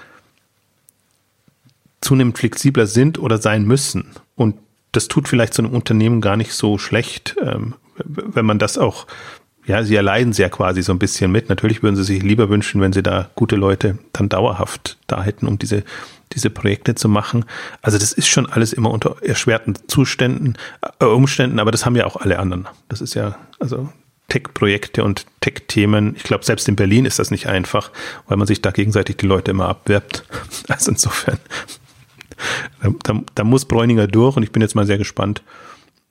zunehmend 2.00 2.38
flexibler 2.38 2.86
sind 2.86 3.18
oder 3.18 3.38
sein 3.38 3.64
müssen. 3.64 4.10
Und 4.36 4.56
das 4.92 5.08
tut 5.08 5.28
vielleicht 5.28 5.54
so 5.54 5.62
einem 5.62 5.72
Unternehmen 5.72 6.20
gar 6.20 6.36
nicht 6.36 6.52
so 6.52 6.78
schlecht, 6.78 7.36
ähm, 7.42 7.74
wenn 8.04 8.44
man 8.44 8.58
das 8.58 8.78
auch, 8.78 9.06
ja, 9.64 9.82
sie 9.84 9.94
erleiden 9.94 10.32
sehr 10.32 10.50
quasi 10.50 10.82
so 10.82 10.92
ein 10.92 10.98
bisschen 10.98 11.30
mit. 11.30 11.48
Natürlich 11.48 11.82
würden 11.82 11.96
sie 11.96 12.04
sich 12.04 12.22
lieber 12.22 12.48
wünschen, 12.48 12.80
wenn 12.80 12.92
sie 12.92 13.02
da 13.02 13.30
gute 13.34 13.56
Leute 13.56 13.98
dann 14.12 14.28
dauerhaft 14.28 14.98
da 15.06 15.22
hätten, 15.22 15.46
um 15.46 15.58
diese 15.58 15.84
diese 16.34 16.50
Projekte 16.50 16.94
zu 16.94 17.08
machen. 17.08 17.44
Also 17.80 17.98
das 17.98 18.12
ist 18.12 18.28
schon 18.28 18.46
alles 18.46 18.72
immer 18.72 18.90
unter 18.90 19.22
erschwerten 19.22 19.74
Zuständen, 19.88 20.56
äh, 21.00 21.04
Umständen, 21.04 21.58
aber 21.58 21.70
das 21.70 21.86
haben 21.86 21.96
ja 21.96 22.06
auch 22.06 22.16
alle 22.16 22.38
anderen. 22.38 22.68
Das 22.88 23.00
ist 23.00 23.14
ja, 23.14 23.36
also 23.58 23.88
Tech-Projekte 24.28 25.04
und 25.04 25.26
Tech-Themen. 25.40 26.16
Ich 26.16 26.22
glaube, 26.22 26.44
selbst 26.44 26.66
in 26.68 26.76
Berlin 26.76 27.04
ist 27.04 27.18
das 27.18 27.30
nicht 27.30 27.48
einfach, 27.48 27.90
weil 28.26 28.38
man 28.38 28.46
sich 28.46 28.62
da 28.62 28.70
gegenseitig 28.70 29.18
die 29.18 29.26
Leute 29.26 29.50
immer 29.50 29.68
abwerbt. 29.68 30.24
Also 30.68 30.92
insofern, 30.92 31.38
da, 33.02 33.20
da 33.34 33.44
muss 33.44 33.64
Bräuninger 33.66 34.06
durch 34.06 34.36
und 34.36 34.42
ich 34.42 34.52
bin 34.52 34.62
jetzt 34.62 34.74
mal 34.74 34.86
sehr 34.86 34.96
gespannt, 34.96 35.42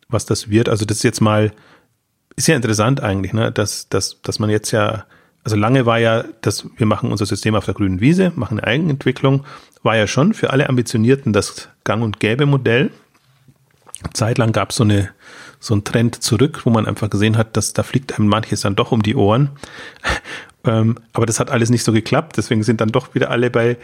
was 0.08 0.26
das 0.26 0.50
wird. 0.50 0.70
Also 0.70 0.86
das 0.86 0.98
ist 0.98 1.04
jetzt 1.04 1.22
mal, 1.22 1.52
ist 2.36 2.48
ja 2.48 2.56
interessant 2.56 3.02
eigentlich, 3.02 3.34
ne, 3.34 3.52
dass, 3.52 3.90
dass, 3.90 4.22
dass 4.22 4.40
man 4.40 4.50
jetzt 4.50 4.72
ja, 4.72 5.06
also 5.44 5.56
lange 5.56 5.86
war 5.86 6.00
ja, 6.00 6.26
dass 6.42 6.68
wir 6.78 6.86
machen 6.86 7.12
unser 7.12 7.26
System 7.26 7.56
auf 7.56 7.66
der 7.66 7.74
grünen 7.74 8.02
Wiese, 8.02 8.32
machen 8.36 8.60
eine 8.60 8.68
Eigenentwicklung 8.68 9.46
war 9.84 9.98
ja 9.98 10.08
schon 10.08 10.34
für 10.34 10.52
alle 10.52 10.70
Ambitionierten 10.70 11.34
das 11.34 11.70
Gang- 11.84 12.04
und 12.04 12.20
Gäbe-Modell. 12.20 12.92
Zeitlang 14.14 14.52
gab 14.52 14.72
es 14.72 14.78
so, 14.78 14.84
eine, 14.84 15.10
so 15.60 15.74
einen 15.74 15.84
Trend 15.84 16.22
zurück, 16.24 16.62
wo 16.66 16.70
man 16.70 16.88
einfach 16.88 17.10
gesehen 17.10 17.38
hat, 17.38 17.56
dass 17.58 17.74
da 17.74 17.84
fliegt 17.84 18.18
einem 18.18 18.28
manches 18.28 18.62
dann 18.62 18.76
doch 18.76 18.92
um 18.92 19.04
die 19.04 19.16
Ohren. 19.16 19.50
ähm, 20.66 20.98
aber 21.14 21.26
das 21.26 21.40
hat 21.40 21.52
alles 21.52 21.70
nicht 21.70 21.84
so 21.84 21.94
geklappt. 21.94 22.38
Deswegen 22.38 22.64
sind 22.64 22.82
dann 22.82 22.90
doch 22.90 23.14
wieder 23.16 23.30
alle 23.30 23.50
bei, 23.50 23.78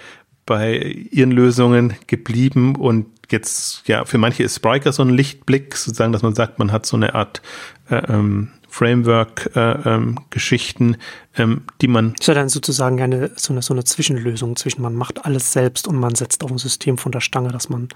bei 0.45 0.77
ihren 1.11 1.31
Lösungen 1.31 1.95
geblieben 2.07 2.75
und 2.75 3.07
jetzt, 3.29 3.87
ja, 3.87 4.05
für 4.05 4.17
manche 4.17 4.43
ist 4.43 4.55
Spriker 4.55 4.93
so 4.93 5.03
ein 5.03 5.09
Lichtblick, 5.09 5.75
sozusagen, 5.75 6.13
dass 6.13 6.21
man 6.21 6.35
sagt, 6.35 6.59
man 6.59 6.71
hat 6.71 6.85
so 6.85 6.95
eine 6.95 7.13
Art 7.13 7.41
äh, 7.89 7.95
ähm, 8.07 8.51
Framework-Geschichten, 8.77 10.93
äh, 10.93 10.97
ähm, 11.41 11.51
ähm, 11.51 11.63
die 11.81 11.87
man. 11.87 12.13
Ist 12.19 12.27
ja 12.27 12.35
dann 12.35 12.49
sozusagen 12.49 13.01
eine 13.01 13.31
so, 13.35 13.53
eine 13.53 13.63
so 13.63 13.73
eine 13.73 13.83
Zwischenlösung 13.83 14.55
zwischen 14.55 14.83
man 14.83 14.95
macht 14.95 15.25
alles 15.25 15.51
selbst 15.51 15.87
und 15.87 15.95
man 15.95 16.13
setzt 16.13 16.43
auf 16.43 16.51
ein 16.51 16.59
System 16.59 16.99
von 16.99 17.11
der 17.11 17.21
Stange, 17.21 17.49
dass 17.49 17.69
man 17.69 17.89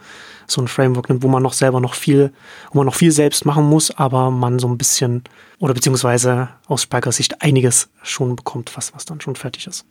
so 0.47 0.59
ein 0.59 0.67
Framework 0.67 1.09
nimmt, 1.09 1.21
wo 1.21 1.27
man 1.27 1.43
noch 1.43 1.53
selber 1.53 1.79
noch 1.79 1.93
viel, 1.93 2.33
wo 2.71 2.79
man 2.79 2.87
noch 2.87 2.95
viel 2.95 3.11
selbst 3.11 3.45
machen 3.45 3.65
muss, 3.65 3.91
aber 3.91 4.31
man 4.31 4.57
so 4.57 4.67
ein 4.67 4.79
bisschen 4.79 5.23
oder 5.59 5.75
beziehungsweise 5.75 6.49
aus 6.65 6.81
Spikers 6.81 7.17
Sicht 7.17 7.43
einiges 7.43 7.91
schon 8.01 8.35
bekommt, 8.35 8.75
was, 8.75 8.95
was 8.95 9.05
dann 9.05 9.21
schon 9.21 9.35
fertig 9.35 9.67
ist. 9.67 9.85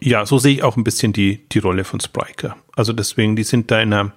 Ja, 0.00 0.26
so 0.26 0.38
sehe 0.38 0.54
ich 0.54 0.64
auch 0.64 0.76
ein 0.76 0.82
bisschen 0.82 1.12
die, 1.12 1.38
die 1.52 1.60
Rolle 1.60 1.84
von 1.84 2.00
Spriker. 2.00 2.56
Also 2.74 2.92
deswegen, 2.92 3.36
die 3.36 3.44
sind 3.44 3.70
da 3.70 3.80
in 3.80 3.92
einer 3.92 4.10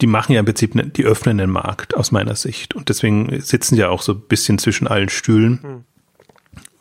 die 0.00 0.06
machen 0.06 0.32
ja 0.32 0.40
im 0.40 0.46
Prinzip, 0.46 0.74
ne, 0.74 0.86
die 0.86 1.04
öffnen 1.04 1.38
den 1.38 1.50
Markt 1.50 1.94
aus 1.94 2.10
meiner 2.10 2.36
Sicht. 2.36 2.74
Und 2.74 2.88
deswegen 2.88 3.40
sitzen 3.40 3.76
ja 3.76 3.88
auch 3.88 4.02
so 4.02 4.12
ein 4.12 4.20
bisschen 4.20 4.58
zwischen 4.58 4.86
allen 4.86 5.08
Stühlen. 5.08 5.60
Hm. 5.62 5.84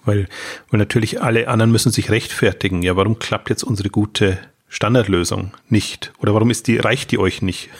Weil, 0.05 0.27
weil 0.69 0.77
natürlich 0.77 1.21
alle 1.21 1.49
anderen 1.49 1.71
müssen 1.71 1.91
sich 1.91 2.09
rechtfertigen. 2.09 2.81
Ja, 2.81 2.95
warum 2.95 3.19
klappt 3.19 3.49
jetzt 3.49 3.63
unsere 3.63 3.89
gute 3.89 4.39
Standardlösung 4.69 5.51
nicht? 5.67 6.13
Oder 6.19 6.33
warum 6.33 6.49
ist 6.49 6.67
die, 6.67 6.77
reicht 6.77 7.11
die 7.11 7.19
euch 7.19 7.41
nicht? 7.41 7.69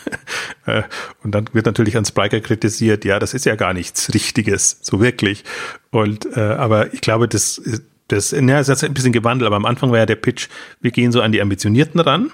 Äh, 0.66 0.82
und 1.24 1.34
dann 1.34 1.48
wird 1.54 1.64
natürlich 1.64 1.96
an 1.96 2.04
Spriker 2.04 2.40
kritisiert, 2.40 3.06
ja, 3.06 3.18
das 3.18 3.32
ist 3.32 3.46
ja 3.46 3.54
gar 3.54 3.72
nichts 3.72 4.12
Richtiges, 4.12 4.78
so 4.82 5.00
wirklich. 5.00 5.44
Und, 5.90 6.26
äh, 6.36 6.40
aber 6.40 6.92
ich 6.92 7.00
glaube, 7.00 7.26
das, 7.26 7.62
das, 8.08 8.32
ja, 8.32 8.40
das 8.40 8.68
hat 8.68 8.84
ein 8.84 8.92
bisschen 8.92 9.12
gewandelt, 9.12 9.46
aber 9.46 9.56
am 9.56 9.64
Anfang 9.64 9.90
war 9.90 9.98
ja 9.98 10.04
der 10.04 10.16
Pitch, 10.16 10.48
wir 10.82 10.90
gehen 10.90 11.10
so 11.10 11.22
an 11.22 11.32
die 11.32 11.40
Ambitionierten 11.40 12.00
ran, 12.00 12.30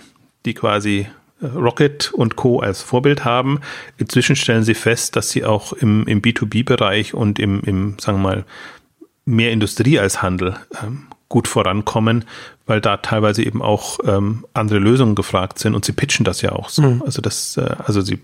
die 0.47 0.54
quasi 0.54 1.07
Rocket 1.55 2.13
und 2.13 2.37
Co. 2.37 2.61
als 2.61 2.83
Vorbild 2.83 3.25
haben. 3.25 3.61
Inzwischen 3.99 4.37
stellen 4.37 4.65
sie 4.65 4.75
fest, 4.75 5.17
dass 5.17 5.31
sie 5.31 5.45
auch 5.45 5.73
im, 5.73 6.07
im 6.07 6.23
B2B-Bereich 6.23 7.15
und 7.15 7.39
im, 7.39 7.61
im, 7.63 7.99
sagen 7.99 8.19
wir 8.19 8.23
mal, 8.23 8.45
mehr 9.25 9.53
Industrie 9.53 9.99
als 9.99 10.23
Handel 10.23 10.57
ähm, 10.83 11.07
gut 11.29 11.49
vorankommen, 11.49 12.25
weil 12.67 12.81
da 12.81 12.99
teilweise 12.99 13.43
eben 13.43 13.63
auch 13.63 13.99
ähm, 14.05 14.45
andere 14.55 14.79
Lösungen 14.79 15.15
gefragt 15.15 15.59
sind 15.59 15.75
und 15.75 15.85
sie 15.85 15.93
pitchen 15.93 16.25
das 16.25 16.43
ja 16.43 16.53
auch 16.53 16.69
so. 16.69 16.83
Mhm. 16.83 17.03
Also 17.05 17.23
das, 17.23 17.57
äh, 17.57 17.75
also 17.85 18.01
sie, 18.03 18.21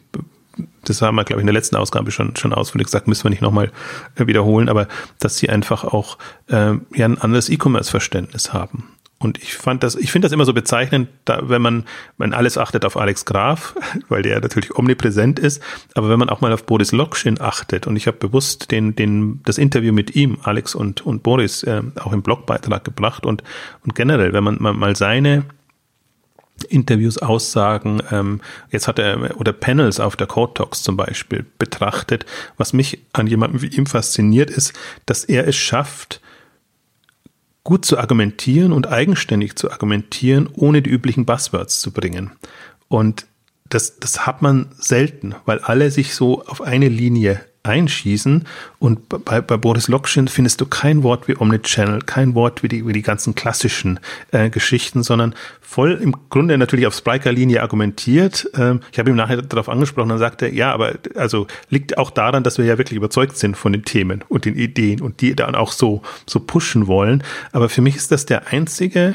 das 0.85 1.03
haben 1.03 1.17
wir, 1.17 1.25
glaube 1.25 1.41
ich, 1.41 1.43
in 1.43 1.47
der 1.47 1.55
letzten 1.55 1.77
Ausgabe 1.77 2.11
schon, 2.11 2.37
schon 2.37 2.53
ausführlich 2.53 2.87
gesagt, 2.87 3.09
müssen 3.09 3.25
wir 3.25 3.31
nicht 3.31 3.43
nochmal 3.43 3.73
äh, 4.17 4.27
wiederholen, 4.27 4.69
aber 4.69 4.87
dass 5.19 5.39
sie 5.39 5.49
einfach 5.49 5.85
auch 5.85 6.19
äh, 6.49 6.75
ja 6.95 7.07
ein 7.07 7.19
anderes 7.19 7.49
E-Commerce-Verständnis 7.49 8.53
haben. 8.53 8.85
Und 9.23 9.37
ich 9.37 9.55
fand 9.55 9.83
das, 9.83 9.97
ich 9.97 10.11
finde 10.11 10.25
das 10.25 10.33
immer 10.33 10.47
so 10.47 10.55
bezeichnend, 10.55 11.11
da, 11.27 11.43
wenn 11.43 11.61
man, 11.61 11.85
man 12.17 12.33
alles 12.33 12.57
achtet 12.57 12.87
auf 12.87 12.97
Alex 12.97 13.27
Graf, 13.27 13.75
weil 14.09 14.23
der 14.23 14.41
natürlich 14.41 14.75
omnipräsent 14.75 15.39
ist, 15.39 15.62
aber 15.95 16.09
wenn 16.09 16.19
man 16.19 16.31
auch 16.31 16.41
mal 16.41 16.55
auf 16.55 16.65
Boris 16.65 16.91
Lokschin 16.91 17.39
achtet, 17.39 17.87
und 17.87 17.97
ich 17.97 18.07
habe 18.07 18.17
bewusst 18.17 18.71
den, 18.71 18.97
den, 18.97 19.43
das 19.45 19.59
Interview 19.59 19.93
mit 19.93 20.17
ihm, 20.17 20.39
Alex 20.43 20.75
und, 20.75 21.05
und 21.05 21.23
Boris, 21.23 21.62
äh, 21.65 21.83
auch 21.97 22.15
im 22.15 22.23
Blogbeitrag 22.23 22.83
gebracht. 22.83 23.27
Und, 23.27 23.45
und 23.85 23.95
generell, 23.95 24.33
wenn 24.33 24.43
man, 24.43 24.57
mal 24.59 24.97
seine 24.97 25.45
Interviews, 26.71 27.19
Aussagen, 27.19 28.03
ähm, 28.11 28.41
jetzt 28.71 28.89
hat 28.89 28.99
er, 28.99 29.39
oder 29.39 29.53
Panels 29.53 30.00
auf 30.00 30.17
der 30.17 30.29
Code 30.29 30.55
Talks 30.55 30.83
zum 30.83 30.97
Beispiel 30.97 31.45
betrachtet, 31.59 32.25
was 32.57 32.73
mich 32.73 33.05
an 33.12 33.27
jemandem 33.27 33.61
wie 33.61 33.69
ihm 33.69 33.85
fasziniert 33.85 34.50
ist, 34.50 34.73
dass 35.05 35.25
er 35.25 35.47
es 35.47 35.57
schafft, 35.57 36.23
gut 37.64 37.85
zu 37.85 37.99
argumentieren 37.99 38.73
und 38.73 38.88
eigenständig 38.88 39.57
zu 39.57 39.71
argumentieren, 39.71 40.49
ohne 40.52 40.83
die 40.83 40.90
üblichen 40.90 41.26
Buzzwords 41.26 41.81
zu 41.81 41.93
bringen. 41.93 42.33
Und 42.88 43.26
das, 43.69 43.99
das 44.00 44.26
hat 44.26 44.43
man 44.43 44.69
selten, 44.79 45.35
weil 45.45 45.61
alle 45.61 45.90
sich 45.90 46.14
so 46.14 46.45
auf 46.45 46.61
eine 46.61 46.88
Linie 46.88 47.40
einschießen. 47.62 48.47
Und 48.79 49.09
bei, 49.09 49.40
bei 49.40 49.57
Boris 49.57 49.88
Lokschin 49.88 50.29
findest 50.29 50.61
du 50.61 50.67
kein 50.67 51.02
Wort 51.02 51.29
wie 51.29 51.37
Omnichannel, 51.37 52.00
kein 52.00 52.35
Wort 52.35 52.62
wie 52.62 52.69
die, 52.69 52.87
wie 52.87 52.93
die 52.93 53.02
ganzen 53.02 53.35
klassischen 53.35 54.00
äh, 54.31 54.49
Geschichten, 54.49 55.02
sondern 55.02 55.35
voll 55.61 55.93
im 55.93 56.14
Grunde 56.31 56.57
natürlich 56.57 56.87
auf 56.87 56.95
Spriker-Linie 56.95 57.62
argumentiert. 57.62 58.49
Ähm, 58.57 58.81
ich 58.93 58.99
habe 58.99 59.11
ihm 59.11 59.17
nachher 59.17 59.43
darauf 59.43 59.69
angesprochen, 59.69 60.11
und 60.11 60.19
sagte, 60.19 60.49
ja, 60.49 60.73
aber 60.73 60.95
also 61.17 61.47
liegt 61.69 61.99
auch 61.99 62.11
daran, 62.11 62.43
dass 62.43 62.59
wir 62.59 62.64
ja 62.64 62.79
wirklich 62.79 62.97
überzeugt 62.97 63.37
sind 63.37 63.57
von 63.57 63.73
den 63.73 63.85
Themen 63.85 64.25
und 64.29 64.47
den 64.47 64.57
Ideen 64.57 65.02
und 65.02 65.21
die 65.21 65.37
dann 65.37 65.55
auch 65.55 65.73
so, 65.73 66.02
so 66.26 66.40
pushen 66.40 66.87
wollen. 66.87 67.23
Aber 67.52 67.69
für 67.69 67.83
mich 67.83 67.97
ist 67.97 68.11
das 68.11 68.26
der 68.26 68.49
einzige, 68.49 69.14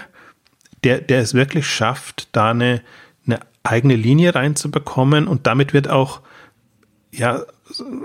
der, 0.84 1.02
der 1.02 1.22
es 1.22 1.34
wirklich 1.34 1.68
schafft, 1.68 2.30
da 2.32 2.52
eine, 2.52 2.82
eine 3.26 3.40
eigene 3.64 3.96
Linie 3.96 4.36
reinzubekommen 4.36 5.28
und 5.28 5.48
damit 5.48 5.74
wird 5.74 5.90
auch 5.90 6.22
ja, 7.18 7.44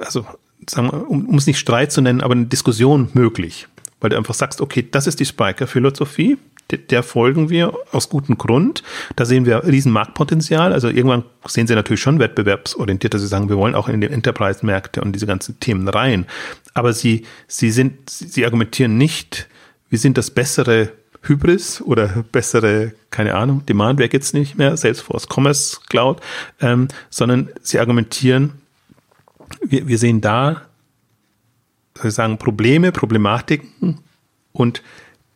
also 0.01 0.27
sagen 0.69 0.91
wir, 0.93 1.11
um, 1.11 1.29
um 1.29 1.37
es 1.37 1.47
nicht 1.47 1.59
Streit 1.59 1.93
zu 1.93 2.01
nennen, 2.01 2.21
aber 2.21 2.33
eine 2.33 2.47
Diskussion 2.47 3.09
möglich. 3.15 3.67
weil 4.01 4.11
du 4.11 4.17
einfach 4.17 4.35
sagst, 4.35 4.61
okay, 4.61 4.87
das 4.91 5.07
ist 5.07 5.21
die 5.21 5.27
Spiker-Philosophie, 5.27 6.39
der 6.79 7.03
folgen 7.03 7.51
wir 7.51 7.75
aus 7.93 8.09
gutem 8.09 8.39
Grund. 8.39 8.83
Da 9.17 9.25
sehen 9.25 9.45
wir 9.45 9.65
riesen 9.65 9.93
Marktpotenzial. 9.93 10.73
Also 10.73 10.89
irgendwann 10.89 11.25
sehen 11.47 11.67
sie 11.67 11.75
natürlich 11.75 12.01
schon 12.01 12.19
wettbewerbsorientiert, 12.19 13.13
dass 13.13 13.23
sie 13.23 13.27
sagen, 13.27 13.49
wir 13.49 13.57
wollen 13.57 13.75
auch 13.75 13.89
in 13.89 14.01
die 14.01 14.07
Enterprise-Märkte 14.07 15.01
und 15.01 15.13
diese 15.13 15.27
ganzen 15.27 15.59
Themen 15.61 15.89
rein. 15.89 16.27
Aber 16.75 16.93
sie, 16.93 17.27
sie 17.49 17.71
sind, 17.71 18.09
sie 18.09 18.45
argumentieren 18.45 18.97
nicht, 18.97 19.49
wir 19.89 19.99
sind 19.99 20.17
das 20.17 20.31
bessere 20.31 20.93
Hybris 21.23 21.83
oder 21.83 22.25
bessere, 22.33 22.93
keine 23.11 23.35
Ahnung, 23.35 23.67
Demandware 23.67 24.09
gibt's 24.09 24.33
nicht 24.33 24.57
mehr, 24.57 24.77
Salesforce 24.77 25.27
Commerce 25.29 25.81
Cloud, 25.89 26.21
ähm, 26.61 26.89
sondern 27.11 27.51
sie 27.61 27.79
argumentieren, 27.79 28.53
wir, 29.63 29.89
wir 29.89 29.99
sehen 29.99 30.21
da, 30.21 30.63
soll 31.97 32.09
ich 32.09 32.15
sagen, 32.15 32.39
Probleme, 32.39 32.93
Problematiken 32.93 33.99
und 34.53 34.83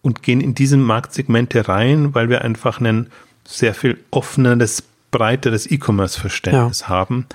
und 0.04 0.22
gehen 0.22 0.42
in 0.42 0.54
diese 0.54 0.76
Marktsegmente 0.76 1.66
rein, 1.66 2.14
weil 2.14 2.28
wir 2.28 2.42
einfach 2.42 2.78
ein 2.78 3.08
sehr 3.46 3.74
viel 3.74 3.98
offeneres, 4.10 4.82
breiteres 5.10 5.68
E-Commerce-Verständnis 5.70 6.80
ja. 6.80 6.88
haben. 6.88 7.26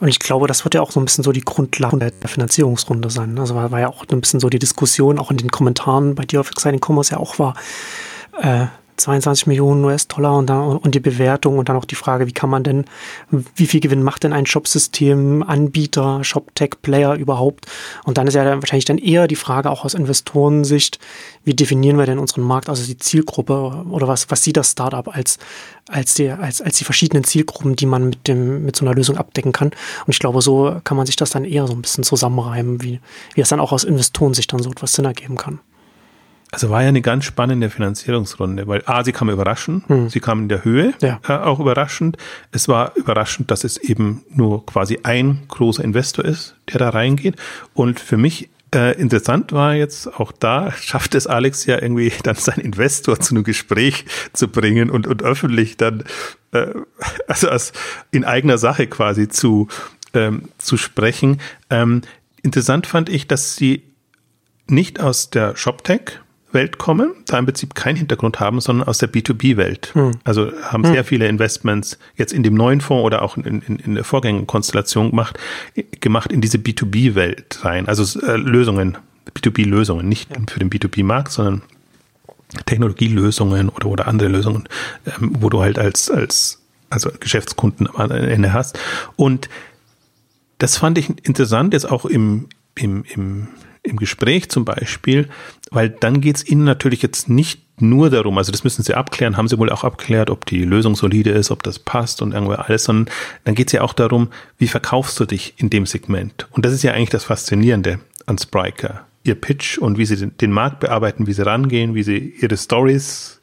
Und 0.00 0.08
ich 0.08 0.18
glaube, 0.18 0.46
das 0.46 0.64
wird 0.64 0.74
ja 0.74 0.80
auch 0.80 0.90
so 0.90 1.00
ein 1.00 1.04
bisschen 1.04 1.22
so 1.22 1.32
die 1.32 1.42
Grundlage 1.42 1.98
der 1.98 2.28
Finanzierungsrunde 2.28 3.10
sein. 3.10 3.38
Also 3.38 3.54
war, 3.54 3.70
war 3.70 3.80
ja 3.80 3.88
auch 3.88 4.06
ein 4.10 4.20
bisschen 4.22 4.40
so 4.40 4.48
die 4.48 4.58
Diskussion, 4.58 5.18
auch 5.18 5.30
in 5.30 5.36
den 5.36 5.50
Kommentaren 5.50 6.14
bei 6.14 6.24
dir 6.24 6.40
auf 6.40 6.50
Exciting 6.50 6.80
Commerce 6.82 7.12
ja 7.12 7.18
auch 7.18 7.38
war, 7.38 7.54
äh, 8.40 8.66
22 8.96 9.46
Millionen 9.46 9.84
US-Dollar 9.84 10.36
und, 10.36 10.50
und 10.50 10.94
die 10.94 11.00
Bewertung 11.00 11.58
und 11.58 11.68
dann 11.68 11.76
auch 11.76 11.84
die 11.84 11.94
Frage, 11.94 12.26
wie 12.26 12.32
kann 12.32 12.50
man 12.50 12.62
denn, 12.62 12.84
wie 13.30 13.66
viel 13.66 13.80
Gewinn 13.80 14.02
macht 14.02 14.24
denn 14.24 14.32
ein 14.32 14.46
Shopsystem, 14.46 15.42
Anbieter, 15.42 16.22
Shop-Tech-Player 16.22 17.14
überhaupt? 17.14 17.66
Und 18.04 18.18
dann 18.18 18.26
ist 18.26 18.34
ja 18.34 18.44
dann 18.44 18.62
wahrscheinlich 18.62 18.84
dann 18.84 18.98
eher 18.98 19.26
die 19.26 19.36
Frage 19.36 19.70
auch 19.70 19.84
aus 19.84 19.94
Investorensicht, 19.94 20.98
wie 21.44 21.54
definieren 21.54 21.98
wir 21.98 22.06
denn 22.06 22.18
unseren 22.18 22.42
Markt, 22.42 22.68
also 22.68 22.84
die 22.84 22.96
Zielgruppe 22.96 23.84
oder 23.90 24.08
was, 24.08 24.30
was 24.30 24.44
sieht 24.44 24.56
das 24.56 24.72
Startup 24.72 25.14
als, 25.14 25.38
als, 25.88 26.14
die, 26.14 26.30
als, 26.30 26.60
als 26.60 26.78
die 26.78 26.84
verschiedenen 26.84 27.24
Zielgruppen, 27.24 27.76
die 27.76 27.86
man 27.86 28.10
mit, 28.10 28.28
dem, 28.28 28.64
mit 28.64 28.76
so 28.76 28.84
einer 28.84 28.94
Lösung 28.94 29.16
abdecken 29.16 29.52
kann? 29.52 29.68
Und 29.68 30.12
ich 30.12 30.18
glaube, 30.18 30.40
so 30.40 30.80
kann 30.84 30.96
man 30.96 31.06
sich 31.06 31.16
das 31.16 31.30
dann 31.30 31.44
eher 31.44 31.66
so 31.66 31.74
ein 31.74 31.82
bisschen 31.82 32.04
zusammenreimen, 32.04 32.82
wie, 32.82 33.00
wie 33.34 33.40
es 33.40 33.48
dann 33.48 33.60
auch 33.60 33.72
aus 33.72 33.84
Investorensicht 33.84 34.52
dann 34.52 34.62
so 34.62 34.70
etwas 34.70 34.92
Sinn 34.92 35.04
ergeben 35.04 35.36
kann. 35.36 35.60
Also 36.50 36.70
war 36.70 36.82
ja 36.82 36.88
eine 36.88 37.02
ganz 37.02 37.24
spannende 37.24 37.68
Finanzierungsrunde, 37.68 38.68
weil 38.68 38.82
A, 38.86 39.02
sie 39.02 39.12
kam 39.12 39.28
überraschend, 39.28 39.88
hm. 39.88 40.08
sie 40.08 40.20
kam 40.20 40.42
in 40.42 40.48
der 40.48 40.64
Höhe 40.64 40.94
ja. 41.00 41.20
äh, 41.28 41.32
auch 41.32 41.58
überraschend. 41.58 42.16
Es 42.52 42.68
war 42.68 42.94
überraschend, 42.96 43.50
dass 43.50 43.64
es 43.64 43.76
eben 43.76 44.24
nur 44.30 44.64
quasi 44.64 45.00
ein 45.02 45.42
großer 45.48 45.82
Investor 45.82 46.24
ist, 46.24 46.56
der 46.72 46.78
da 46.78 46.90
reingeht. 46.90 47.36
Und 47.74 47.98
für 47.98 48.16
mich 48.16 48.50
äh, 48.74 49.00
interessant 49.00 49.52
war 49.52 49.74
jetzt 49.74 50.18
auch 50.18 50.32
da, 50.32 50.72
schafft 50.80 51.14
es 51.14 51.26
Alex 51.26 51.66
ja 51.66 51.80
irgendwie 51.80 52.12
dann 52.22 52.36
seinen 52.36 52.60
Investor 52.60 53.20
zu 53.20 53.34
einem 53.34 53.44
Gespräch 53.44 54.04
zu 54.32 54.48
bringen 54.48 54.90
und, 54.90 55.06
und 55.06 55.22
öffentlich 55.22 55.76
dann, 55.76 56.04
äh, 56.52 56.66
also 57.28 57.48
als 57.48 57.72
in 58.10 58.24
eigener 58.24 58.58
Sache 58.58 58.86
quasi 58.86 59.28
zu, 59.28 59.68
ähm, 60.12 60.48
zu 60.58 60.76
sprechen. 60.76 61.40
Ähm, 61.70 62.02
interessant 62.42 62.86
fand 62.86 63.08
ich, 63.08 63.28
dass 63.28 63.56
sie 63.56 63.82
nicht 64.66 65.00
aus 65.00 65.30
der 65.30 65.56
ShopTech 65.56 66.20
Welt 66.54 66.78
kommen, 66.78 67.12
da 67.26 67.38
im 67.38 67.44
Prinzip 67.44 67.74
keinen 67.74 67.96
Hintergrund 67.96 68.40
haben, 68.40 68.60
sondern 68.60 68.88
aus 68.88 68.98
der 68.98 69.12
B2B-Welt. 69.12 69.90
Hm. 69.94 70.12
Also 70.24 70.52
haben 70.62 70.84
hm. 70.84 70.92
sehr 70.92 71.04
viele 71.04 71.28
Investments 71.28 71.98
jetzt 72.16 72.32
in 72.32 72.42
dem 72.42 72.54
neuen 72.54 72.80
Fonds 72.80 73.04
oder 73.04 73.22
auch 73.22 73.36
in, 73.36 73.62
in, 73.62 73.76
in 73.78 73.94
der 73.94 74.04
Vorgängerkonstellation 74.04 75.10
gemacht, 75.10 75.38
gemacht 76.00 76.32
in 76.32 76.40
diese 76.40 76.58
B2B-Welt 76.58 77.64
rein. 77.64 77.88
Also 77.88 78.20
äh, 78.20 78.36
Lösungen, 78.36 78.96
B2B-Lösungen, 79.34 80.08
nicht 80.08 80.30
ja. 80.30 80.40
für 80.48 80.60
den 80.60 80.70
B2B-Markt, 80.70 81.32
sondern 81.32 81.62
Technologielösungen 82.66 83.68
oder, 83.68 83.86
oder 83.86 84.06
andere 84.06 84.28
Lösungen, 84.28 84.68
ähm, 85.06 85.32
wo 85.40 85.50
du 85.50 85.60
halt 85.60 85.78
als, 85.78 86.10
als 86.10 86.60
also 86.90 87.10
Geschäftskunden 87.18 87.88
am 87.94 88.10
Ende 88.10 88.52
hast. 88.52 88.78
Und 89.16 89.48
das 90.58 90.78
fand 90.78 90.98
ich 90.98 91.10
interessant, 91.26 91.72
jetzt 91.72 91.90
auch 91.90 92.04
im, 92.04 92.48
im, 92.76 93.04
im 93.14 93.48
im 93.84 93.96
Gespräch 93.96 94.48
zum 94.48 94.64
Beispiel, 94.64 95.28
weil 95.70 95.90
dann 95.90 96.20
geht 96.20 96.36
es 96.36 96.48
Ihnen 96.48 96.64
natürlich 96.64 97.02
jetzt 97.02 97.28
nicht 97.28 97.60
nur 97.80 98.10
darum, 98.10 98.38
also 98.38 98.50
das 98.50 98.64
müssen 98.64 98.82
Sie 98.82 98.94
abklären, 98.94 99.36
haben 99.36 99.48
Sie 99.48 99.58
wohl 99.58 99.70
auch 99.70 99.84
abklärt, 99.84 100.30
ob 100.30 100.46
die 100.46 100.64
Lösung 100.64 100.94
solide 100.94 101.30
ist, 101.30 101.50
ob 101.50 101.62
das 101.62 101.78
passt 101.78 102.22
und 102.22 102.32
irgendwie 102.32 102.54
alles, 102.54 102.84
sondern 102.84 103.12
dann 103.44 103.54
geht 103.54 103.68
es 103.68 103.72
ja 103.72 103.82
auch 103.82 103.92
darum, 103.92 104.28
wie 104.58 104.68
verkaufst 104.68 105.18
du 105.20 105.24
dich 105.24 105.54
in 105.58 105.70
dem 105.70 105.86
Segment. 105.86 106.48
Und 106.50 106.64
das 106.64 106.72
ist 106.72 106.82
ja 106.82 106.92
eigentlich 106.92 107.10
das 107.10 107.24
Faszinierende 107.24 108.00
an 108.26 108.38
Spriker. 108.38 109.06
Ihr 109.24 109.34
Pitch 109.34 109.78
und 109.78 109.98
wie 109.98 110.04
Sie 110.04 110.16
den, 110.16 110.36
den 110.36 110.52
Markt 110.52 110.80
bearbeiten, 110.80 111.26
wie 111.26 111.32
Sie 111.32 111.44
rangehen, 111.44 111.94
wie 111.94 112.02
Sie 112.02 112.34
Ihre 112.40 112.56
Stories 112.56 113.33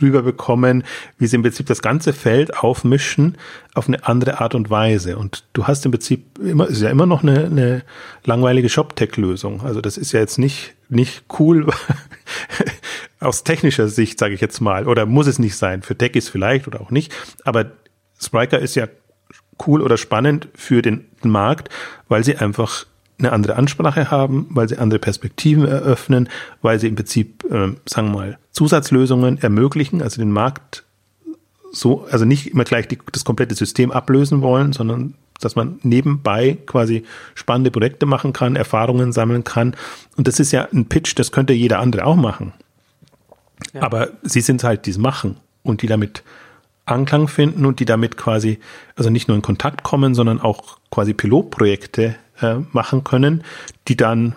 rüberbekommen, 0.00 0.84
wie 1.18 1.26
sie 1.26 1.36
im 1.36 1.42
Prinzip 1.42 1.66
das 1.66 1.82
ganze 1.82 2.12
Feld 2.12 2.56
aufmischen 2.56 3.36
auf 3.74 3.88
eine 3.88 4.06
andere 4.06 4.40
Art 4.40 4.54
und 4.54 4.70
Weise. 4.70 5.16
Und 5.16 5.44
du 5.52 5.66
hast 5.66 5.84
im 5.84 5.92
Prinzip 5.92 6.38
immer, 6.38 6.68
ist 6.68 6.82
ja 6.82 6.90
immer 6.90 7.06
noch 7.06 7.22
eine, 7.22 7.44
eine 7.44 7.82
langweilige 8.24 8.68
Shop-Tech-Lösung. 8.68 9.62
Also 9.62 9.80
das 9.80 9.96
ist 9.96 10.12
ja 10.12 10.20
jetzt 10.20 10.38
nicht, 10.38 10.74
nicht 10.88 11.24
cool 11.38 11.66
aus 13.20 13.44
technischer 13.44 13.88
Sicht, 13.88 14.18
sage 14.18 14.34
ich 14.34 14.40
jetzt 14.40 14.60
mal. 14.60 14.86
Oder 14.88 15.06
muss 15.06 15.26
es 15.26 15.38
nicht 15.38 15.56
sein. 15.56 15.82
Für 15.82 15.96
Tech 15.96 16.14
ist 16.14 16.28
vielleicht 16.28 16.66
oder 16.66 16.80
auch 16.80 16.90
nicht. 16.90 17.12
Aber 17.44 17.72
Spriker 18.20 18.58
ist 18.58 18.74
ja 18.74 18.88
cool 19.66 19.82
oder 19.82 19.96
spannend 19.96 20.48
für 20.54 20.82
den 20.82 21.06
Markt, 21.22 21.68
weil 22.08 22.24
sie 22.24 22.36
einfach 22.36 22.86
eine 23.20 23.32
andere 23.32 23.56
Ansprache 23.56 24.10
haben, 24.10 24.46
weil 24.50 24.68
sie 24.68 24.78
andere 24.78 24.98
Perspektiven 24.98 25.66
eröffnen, 25.66 26.28
weil 26.62 26.80
sie 26.80 26.88
im 26.88 26.96
Prinzip, 26.96 27.44
äh, 27.44 27.72
sagen 27.86 28.08
wir 28.08 28.16
mal, 28.16 28.38
Zusatzlösungen 28.50 29.38
ermöglichen, 29.38 30.02
also 30.02 30.20
den 30.20 30.32
Markt 30.32 30.84
so, 31.72 32.06
also 32.10 32.24
nicht 32.24 32.48
immer 32.48 32.64
gleich 32.64 32.88
die, 32.88 32.98
das 33.12 33.24
komplette 33.24 33.54
System 33.54 33.92
ablösen 33.92 34.42
wollen, 34.42 34.72
sondern 34.72 35.14
dass 35.40 35.56
man 35.56 35.78
nebenbei 35.82 36.58
quasi 36.66 37.04
spannende 37.34 37.70
Projekte 37.70 38.06
machen 38.06 38.32
kann, 38.32 38.56
Erfahrungen 38.56 39.12
sammeln 39.12 39.44
kann. 39.44 39.74
Und 40.16 40.28
das 40.28 40.38
ist 40.38 40.52
ja 40.52 40.68
ein 40.72 40.86
Pitch, 40.86 41.18
das 41.18 41.32
könnte 41.32 41.52
jeder 41.52 41.78
andere 41.78 42.04
auch 42.04 42.16
machen. 42.16 42.52
Ja. 43.72 43.82
Aber 43.82 44.10
sie 44.22 44.40
sind 44.40 44.64
halt, 44.64 44.86
die 44.86 44.90
es 44.90 44.98
machen 44.98 45.36
und 45.62 45.82
die 45.82 45.86
damit 45.86 46.22
Anklang 46.86 47.28
finden 47.28 47.66
und 47.66 47.80
die 47.80 47.84
damit 47.84 48.16
quasi, 48.16 48.58
also 48.96 49.10
nicht 49.10 49.28
nur 49.28 49.36
in 49.36 49.42
Kontakt 49.42 49.82
kommen, 49.82 50.14
sondern 50.14 50.40
auch 50.40 50.78
quasi 50.90 51.14
Pilotprojekte 51.14 52.16
äh, 52.40 52.56
machen 52.72 53.04
können, 53.04 53.44
die 53.88 53.96
dann 53.96 54.34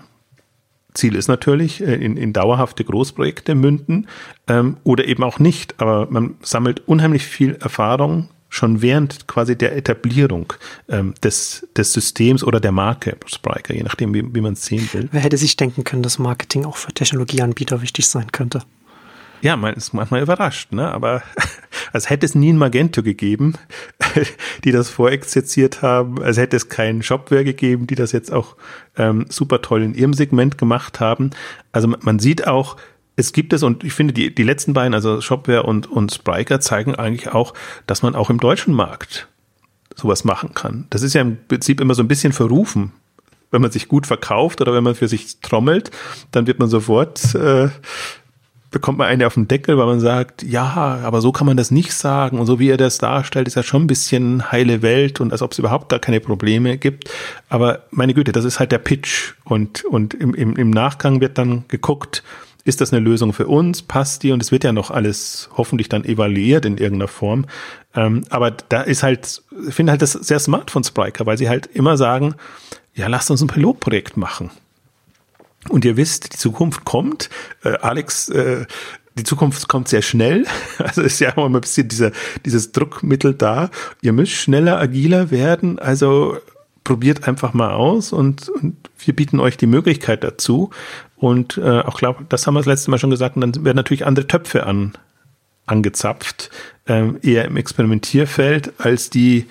Ziel 0.93 1.15
ist 1.15 1.27
natürlich, 1.27 1.81
äh, 1.81 1.95
in, 1.95 2.17
in 2.17 2.33
dauerhafte 2.33 2.83
Großprojekte 2.83 3.55
münden 3.55 4.07
ähm, 4.47 4.77
oder 4.83 5.05
eben 5.05 5.23
auch 5.23 5.39
nicht. 5.39 5.79
Aber 5.79 6.07
man 6.09 6.35
sammelt 6.41 6.87
unheimlich 6.87 7.25
viel 7.25 7.55
Erfahrung 7.55 8.29
schon 8.49 8.83
während 8.83 9.27
quasi 9.27 9.57
der 9.57 9.75
Etablierung 9.75 10.53
ähm, 10.87 11.15
des, 11.23 11.67
des 11.75 11.91
Systems 11.91 12.43
oder 12.43 12.59
der 12.59 12.71
Marke 12.71 13.17
Spriker, 13.25 13.73
je 13.73 13.81
nachdem, 13.81 14.13
wie, 14.13 14.23
wie 14.33 14.41
man 14.41 14.53
es 14.53 14.65
sehen 14.65 14.87
will. 14.93 15.09
Wer 15.11 15.21
hätte 15.21 15.37
sich 15.37 15.57
denken 15.57 15.83
können, 15.83 16.03
dass 16.03 16.19
Marketing 16.19 16.65
auch 16.65 16.77
für 16.77 16.93
Technologieanbieter 16.93 17.81
wichtig 17.81 18.07
sein 18.07 18.31
könnte? 18.31 18.61
Ja, 19.41 19.57
man 19.57 19.73
ist 19.73 19.93
manchmal 19.93 20.21
überrascht, 20.21 20.71
ne? 20.71 20.89
aber 20.91 21.23
als 21.93 22.09
hätte 22.09 22.25
es 22.25 22.35
nie 22.35 22.53
ein 22.53 22.57
Magento 22.57 23.01
gegeben, 23.01 23.55
die 24.63 24.71
das 24.71 24.89
vorexerziert 24.89 25.81
haben, 25.81 26.21
als 26.21 26.37
hätte 26.37 26.55
es 26.55 26.69
keinen 26.69 27.03
Shopware 27.03 27.43
gegeben, 27.43 27.87
die 27.87 27.95
das 27.95 28.11
jetzt 28.11 28.31
auch 28.31 28.55
ähm, 28.97 29.25
super 29.29 29.61
toll 29.61 29.83
in 29.83 29.93
ihrem 29.93 30.13
Segment 30.13 30.57
gemacht 30.57 30.99
haben. 30.99 31.31
Also 31.71 31.87
man 31.87 32.19
sieht 32.19 32.47
auch, 32.47 32.77
es 33.15 33.33
gibt 33.33 33.53
es 33.53 33.63
und 33.63 33.83
ich 33.83 33.93
finde, 33.93 34.13
die, 34.13 34.33
die 34.33 34.43
letzten 34.43 34.73
beiden, 34.73 34.93
also 34.93 35.21
Shopware 35.21 35.63
und, 35.63 35.89
und 35.89 36.13
Spriker, 36.13 36.59
zeigen 36.59 36.95
eigentlich 36.95 37.33
auch, 37.33 37.53
dass 37.85 38.01
man 38.01 38.15
auch 38.15 38.29
im 38.29 38.39
deutschen 38.39 38.73
Markt 38.73 39.27
sowas 39.95 40.23
machen 40.23 40.53
kann. 40.53 40.87
Das 40.89 41.03
ist 41.03 41.13
ja 41.13 41.21
im 41.21 41.37
Prinzip 41.47 41.79
immer 41.79 41.93
so 41.93 42.01
ein 42.01 42.07
bisschen 42.07 42.33
verrufen. 42.33 42.91
Wenn 43.51 43.61
man 43.61 43.69
sich 43.69 43.87
gut 43.87 44.07
verkauft 44.07 44.61
oder 44.61 44.73
wenn 44.73 44.83
man 44.83 44.95
für 44.95 45.07
sich 45.07 45.39
trommelt, 45.41 45.91
dann 46.31 46.47
wird 46.47 46.57
man 46.57 46.69
sofort 46.69 47.35
äh, 47.35 47.69
bekommt 48.73 48.97
man 48.97 49.07
eine 49.07 49.25
auf 49.25 49.35
den 49.35 49.47
Deckel, 49.47 49.77
weil 49.77 49.85
man 49.85 50.01
sagt, 50.01 50.43
ja, 50.43 50.99
aber 51.03 51.21
so 51.21 51.31
kann 51.31 51.47
man 51.47 51.55
das 51.55 51.71
nicht 51.71 51.93
sagen. 51.93 52.39
Und 52.39 52.45
so 52.45 52.59
wie 52.59 52.69
er 52.69 52.77
das 52.77 52.97
darstellt, 52.97 53.47
ist 53.47 53.55
ja 53.55 53.63
schon 53.63 53.83
ein 53.83 53.87
bisschen 53.87 54.51
heile 54.51 54.81
Welt 54.81 55.21
und 55.21 55.31
als 55.31 55.41
ob 55.41 55.53
es 55.53 55.59
überhaupt 55.59 55.87
gar 55.87 55.99
keine 55.99 56.19
Probleme 56.19 56.77
gibt. 56.77 57.09
Aber 57.47 57.83
meine 57.91 58.13
Güte, 58.13 58.33
das 58.33 58.43
ist 58.43 58.59
halt 58.59 58.73
der 58.73 58.79
Pitch. 58.79 59.33
Und, 59.45 59.85
und 59.85 60.13
im, 60.13 60.33
im, 60.33 60.57
im 60.57 60.69
Nachgang 60.71 61.21
wird 61.21 61.37
dann 61.37 61.63
geguckt, 61.69 62.23
ist 62.65 62.81
das 62.81 62.93
eine 62.93 63.01
Lösung 63.01 63.33
für 63.33 63.47
uns? 63.47 63.81
Passt 63.81 64.23
die? 64.23 64.31
Und 64.31 64.41
es 64.41 64.51
wird 64.51 64.63
ja 64.63 64.71
noch 64.73 64.89
alles 64.91 65.49
hoffentlich 65.55 65.89
dann 65.89 66.05
evaluiert 66.05 66.65
in 66.65 66.77
irgendeiner 66.77 67.09
Form. 67.09 67.45
Ähm, 67.95 68.23
aber 68.29 68.51
da 68.51 68.81
ist 68.81 69.03
halt, 69.03 69.43
ich 69.67 69.73
finde 69.73 69.91
halt 69.91 70.01
das 70.01 70.13
sehr 70.13 70.39
smart 70.39 70.71
von 70.71 70.83
Spriker, 70.83 71.25
weil 71.25 71.37
sie 71.37 71.49
halt 71.49 71.67
immer 71.67 71.97
sagen, 71.97 72.35
ja, 72.95 73.07
lasst 73.07 73.31
uns 73.31 73.41
ein 73.41 73.47
Pilotprojekt 73.47 74.17
machen. 74.17 74.51
Und 75.69 75.85
ihr 75.85 75.97
wisst, 75.97 76.33
die 76.33 76.37
Zukunft 76.37 76.85
kommt. 76.85 77.29
Äh, 77.63 77.77
Alex, 77.81 78.29
äh, 78.29 78.65
die 79.17 79.23
Zukunft 79.23 79.67
kommt 79.67 79.87
sehr 79.87 80.01
schnell. 80.01 80.45
Also 80.77 81.01
ist 81.01 81.19
ja 81.19 81.31
immer 81.31 81.45
ein 81.45 81.61
bisschen 81.61 81.87
dieser, 81.87 82.11
dieses 82.45 82.71
Druckmittel 82.71 83.33
da. 83.33 83.69
Ihr 84.01 84.13
müsst 84.13 84.33
schneller, 84.33 84.79
agiler 84.79 85.31
werden. 85.31 85.79
Also 85.79 86.37
probiert 86.83 87.27
einfach 87.27 87.53
mal 87.53 87.71
aus 87.71 88.11
und, 88.11 88.49
und 88.49 88.75
wir 88.99 89.15
bieten 89.15 89.39
euch 89.39 89.57
die 89.57 89.67
Möglichkeit 89.67 90.23
dazu. 90.23 90.71
Und 91.15 91.57
äh, 91.57 91.79
auch 91.79 91.97
glaube, 91.97 92.25
das 92.27 92.45
haben 92.45 92.55
wir 92.55 92.59
das 92.59 92.65
letzte 92.65 92.91
Mal 92.91 92.97
schon 92.97 93.09
gesagt, 93.09 93.35
und 93.35 93.41
dann 93.41 93.63
werden 93.63 93.77
natürlich 93.77 94.05
andere 94.05 94.27
Töpfe 94.27 94.65
an, 94.65 94.93
angezapft, 95.65 96.49
ähm, 96.87 97.17
eher 97.21 97.45
im 97.45 97.55
Experimentierfeld 97.55 98.73
als 98.79 99.09
die 99.09 99.45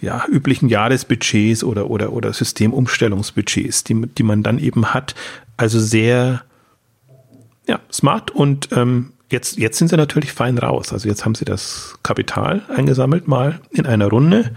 ja, 0.00 0.24
üblichen 0.28 0.68
Jahresbudgets 0.68 1.64
oder, 1.64 1.90
oder, 1.90 2.12
oder 2.12 2.32
Systemumstellungsbudgets, 2.32 3.84
die, 3.84 4.06
die 4.06 4.22
man 4.22 4.42
dann 4.42 4.58
eben 4.58 4.94
hat. 4.94 5.14
Also 5.56 5.80
sehr 5.80 6.42
ja, 7.66 7.80
smart 7.92 8.30
und 8.30 8.70
ähm, 8.72 9.12
jetzt, 9.30 9.58
jetzt 9.58 9.78
sind 9.78 9.88
sie 9.88 9.96
natürlich 9.96 10.32
fein 10.32 10.58
raus. 10.58 10.92
Also 10.92 11.08
jetzt 11.08 11.24
haben 11.24 11.34
sie 11.34 11.44
das 11.44 11.98
Kapital 12.02 12.62
eingesammelt, 12.74 13.28
mal 13.28 13.60
in 13.70 13.86
einer 13.86 14.08
Runde. 14.08 14.52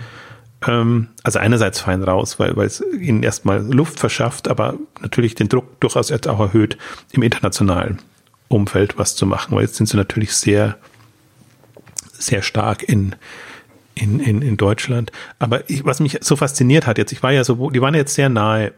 Ähm, 0.66 1.08
also 1.24 1.40
einerseits 1.40 1.80
fein 1.80 2.04
raus, 2.04 2.40
weil, 2.40 2.56
weil 2.56 2.68
es 2.68 2.82
ihnen 2.82 3.24
erstmal 3.24 3.62
Luft 3.62 4.00
verschafft, 4.00 4.48
aber 4.48 4.76
natürlich 5.02 5.36
den 5.36 5.50
Druck 5.50 5.80
durchaus 5.80 6.10
jetzt 6.10 6.28
auch 6.28 6.40
erhöht, 6.40 6.78
im 7.12 7.24
internationalen 7.24 8.00
Umfeld 8.48 8.98
was 8.98 9.16
zu 9.16 9.26
machen, 9.26 9.56
weil 9.56 9.64
jetzt 9.64 9.76
sind 9.76 9.88
sie 9.88 9.98
natürlich 9.98 10.34
sehr, 10.34 10.78
sehr 12.14 12.42
stark 12.42 12.84
in, 12.84 13.16
in, 14.02 14.20
in, 14.20 14.42
in 14.42 14.58
Deutschland. 14.58 15.12
Aber 15.40 15.70
ich, 15.70 15.86
was 15.86 16.00
mich 16.00 16.18
so 16.22 16.36
fasziniert 16.36 16.88
hat 16.88 16.98
jetzt, 16.98 17.12
ich 17.12 17.22
war 17.22 17.32
ja 17.32 17.44
so, 17.44 17.70
die 17.70 17.82
waren 17.82 17.94
jetzt 17.94 18.16
sehr 18.16 18.30
nahe 18.30 18.74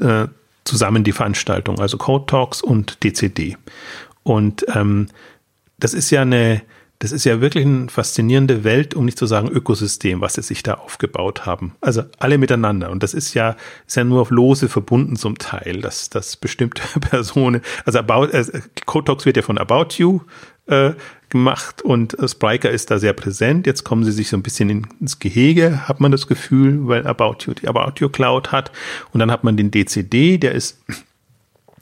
äh, 0.00 0.26
zusammen, 0.64 1.04
die 1.04 1.12
Veranstaltung, 1.12 1.78
also 1.78 1.96
Code 1.96 2.26
Talks 2.26 2.60
und 2.60 3.02
DCD. 3.02 3.56
Und 4.24 4.66
ähm, 4.74 5.08
das 5.78 5.94
ist 5.94 6.10
ja 6.10 6.22
eine, 6.22 6.62
das 6.98 7.12
ist 7.12 7.24
ja 7.24 7.40
wirklich 7.40 7.64
eine 7.64 7.88
faszinierende 7.88 8.64
Welt, 8.64 8.94
um 8.94 9.04
nicht 9.04 9.16
zu 9.16 9.26
sagen 9.26 9.48
Ökosystem, 9.48 10.20
was 10.20 10.34
sie 10.34 10.42
sich 10.42 10.64
da 10.64 10.74
aufgebaut 10.74 11.46
haben. 11.46 11.76
Also 11.80 12.02
alle 12.18 12.36
miteinander. 12.36 12.90
Und 12.90 13.04
das 13.04 13.14
ist 13.14 13.34
ja, 13.34 13.56
ist 13.86 13.96
ja 13.96 14.02
nur 14.02 14.20
auf 14.20 14.30
Lose 14.30 14.68
verbunden 14.68 15.14
zum 15.14 15.38
Teil, 15.38 15.80
dass, 15.80 16.10
dass 16.10 16.36
bestimmte 16.36 16.82
Personen, 17.00 17.62
also 17.84 18.00
About, 18.00 18.26
äh, 18.36 18.44
Code 18.84 19.04
Talks 19.04 19.24
wird 19.24 19.36
ja 19.36 19.42
von 19.42 19.58
About 19.58 19.94
You 19.96 20.20
äh, 20.68 20.92
gemacht 21.28 21.82
und 21.82 22.18
äh, 22.18 22.28
Spriker 22.28 22.70
ist 22.70 22.90
da 22.90 22.98
sehr 22.98 23.12
präsent. 23.12 23.66
Jetzt 23.66 23.84
kommen 23.84 24.04
sie 24.04 24.12
sich 24.12 24.28
so 24.28 24.36
ein 24.36 24.42
bisschen 24.42 24.70
in, 24.70 24.86
ins 25.00 25.18
Gehege, 25.18 25.88
hat 25.88 26.00
man 26.00 26.12
das 26.12 26.26
Gefühl, 26.26 26.86
weil 26.88 27.06
About 27.06 27.38
You 27.46 27.54
die 27.54 27.68
About 27.68 27.94
You 27.98 28.08
Cloud 28.08 28.52
hat. 28.52 28.70
Und 29.12 29.20
dann 29.20 29.30
hat 29.30 29.44
man 29.44 29.56
den 29.56 29.70
DCD, 29.70 30.38
der 30.38 30.52
ist 30.52 30.78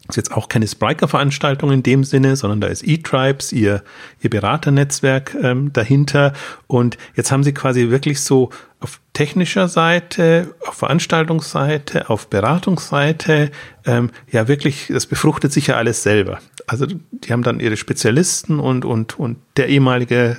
ist 0.09 0.17
jetzt 0.17 0.33
auch 0.33 0.49
keine 0.49 0.69
Spriker-Veranstaltung 0.69 1.73
in 1.73 1.83
dem 1.83 2.05
Sinne, 2.05 2.37
sondern 2.37 2.61
da 2.61 2.69
ist 2.69 2.87
eTribes, 2.87 3.53
ihr, 3.53 3.83
ihr 4.21 4.31
Beraternetzwerk 4.31 5.35
ähm, 5.43 5.73
dahinter. 5.73 6.33
Und 6.67 6.97
jetzt 7.17 7.33
haben 7.33 7.43
sie 7.43 7.53
quasi 7.53 7.91
wirklich 7.91 8.21
so 8.21 8.51
auf 8.79 9.01
technischer 9.15 9.69
Seite, 9.69 10.55
auf 10.67 10.75
Veranstaltungsseite, 10.75 12.09
auf 12.11 12.29
Beratungsseite, 12.29 13.51
ähm, 13.85 14.11
ja 14.31 14.49
wirklich, 14.49 14.89
das 14.89 15.07
befruchtet 15.07 15.53
sich 15.53 15.69
ja 15.69 15.77
alles 15.77 16.03
selber. 16.03 16.39
Also 16.67 16.87
die 16.87 17.33
haben 17.33 17.43
dann 17.43 17.61
ihre 17.61 17.77
Spezialisten 17.77 18.59
und, 18.59 18.85
und, 18.85 19.19
und 19.19 19.39
der 19.57 19.69
ehemalige 19.69 20.39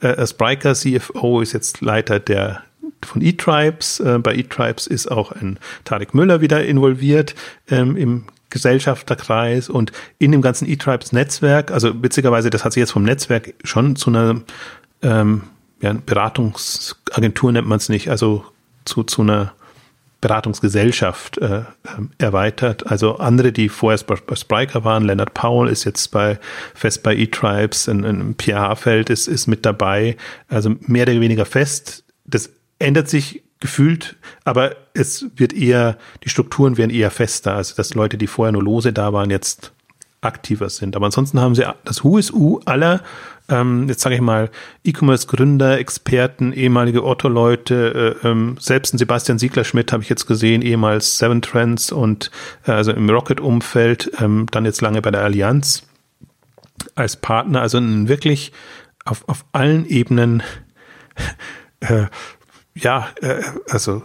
äh, 0.00 0.26
Spriker 0.26 0.74
CFO 0.74 1.40
ist 1.40 1.52
jetzt 1.52 1.80
Leiter 1.80 2.20
der, 2.20 2.62
von 3.02 3.22
eTribes. 3.22 4.00
Äh, 4.00 4.18
bei 4.18 4.34
eTribes 4.34 4.86
ist 4.86 5.10
auch 5.10 5.32
ein 5.32 5.58
Tarek 5.84 6.14
Müller 6.14 6.40
wieder 6.40 6.64
involviert 6.64 7.34
ähm, 7.70 7.96
im 7.96 8.24
Gesellschafterkreis 8.50 9.68
und 9.68 9.90
in 10.18 10.30
dem 10.30 10.40
ganzen 10.40 10.68
eTribes-Netzwerk, 10.68 11.72
also 11.72 12.02
witzigerweise, 12.02 12.50
das 12.50 12.64
hat 12.64 12.72
sich 12.72 12.82
jetzt 12.82 12.92
vom 12.92 13.02
Netzwerk 13.02 13.52
schon 13.64 13.96
zu 13.96 14.10
einer 14.10 14.42
ähm, 15.02 15.42
ja, 15.80 15.92
Beratungsagentur 15.92 17.50
nennt 17.50 17.66
man 17.66 17.78
es 17.78 17.88
nicht, 17.88 18.10
also 18.10 18.44
zu, 18.84 19.02
zu 19.02 19.22
einer 19.22 19.54
Beratungsgesellschaft 20.24 21.36
äh, 21.36 21.64
ähm, 21.98 22.10
erweitert. 22.16 22.90
Also 22.90 23.18
andere, 23.18 23.52
die 23.52 23.68
vorher 23.68 24.02
bei 24.06 24.34
Spriker 24.34 24.82
waren, 24.82 25.04
Leonard 25.04 25.34
Powell 25.34 25.70
ist 25.70 25.84
jetzt 25.84 26.08
bei 26.12 26.38
fest 26.74 27.02
bei 27.02 27.14
eTribes, 27.14 27.88
ein, 27.88 28.04
ein 28.04 28.34
Pierre 28.34 28.60
Hafeld 28.60 29.10
ist, 29.10 29.28
ist 29.28 29.48
mit 29.48 29.66
dabei, 29.66 30.16
also 30.48 30.76
mehr 30.80 31.02
oder 31.02 31.20
weniger 31.20 31.44
fest. 31.44 32.04
Das 32.24 32.48
ändert 32.78 33.10
sich 33.10 33.42
gefühlt, 33.60 34.16
aber 34.44 34.76
es 34.94 35.26
wird 35.36 35.52
eher, 35.52 35.98
die 36.24 36.30
Strukturen 36.30 36.78
werden 36.78 36.90
eher 36.90 37.10
fester, 37.10 37.54
also 37.54 37.74
dass 37.76 37.92
Leute, 37.92 38.16
die 38.16 38.26
vorher 38.26 38.52
nur 38.52 38.62
lose 38.62 38.94
da 38.94 39.12
waren, 39.12 39.28
jetzt 39.28 39.72
aktiver 40.22 40.70
sind. 40.70 40.96
Aber 40.96 41.04
ansonsten 41.04 41.38
haben 41.38 41.54
sie 41.54 41.66
das 41.84 42.02
Who 42.02 42.16
is 42.16 42.32
Who 42.32 42.62
aller, 42.64 43.02
ähm, 43.48 43.88
jetzt 43.88 44.00
sage 44.00 44.14
ich 44.14 44.20
mal, 44.20 44.50
E-Commerce-Gründer, 44.84 45.78
Experten, 45.78 46.52
ehemalige 46.52 47.04
Otto-Leute, 47.04 48.18
äh, 48.22 48.28
ähm, 48.28 48.56
selbst 48.58 48.94
ein 48.94 48.98
Sebastian 48.98 49.38
Siegler-Schmidt 49.38 49.92
habe 49.92 50.02
ich 50.02 50.08
jetzt 50.08 50.26
gesehen, 50.26 50.62
ehemals 50.62 51.18
Seven 51.18 51.42
Trends 51.42 51.92
und 51.92 52.30
äh, 52.66 52.72
also 52.72 52.92
im 52.92 53.08
Rocket-Umfeld, 53.08 54.12
ähm, 54.20 54.46
dann 54.50 54.64
jetzt 54.64 54.80
lange 54.80 55.02
bei 55.02 55.10
der 55.10 55.22
Allianz 55.22 55.82
als 56.94 57.16
Partner, 57.16 57.60
also 57.60 57.78
wirklich 57.80 58.52
auf, 59.04 59.28
auf 59.28 59.44
allen 59.52 59.86
Ebenen 59.86 60.42
äh, 61.80 62.06
ja, 62.74 63.08
äh, 63.20 63.42
also 63.68 64.02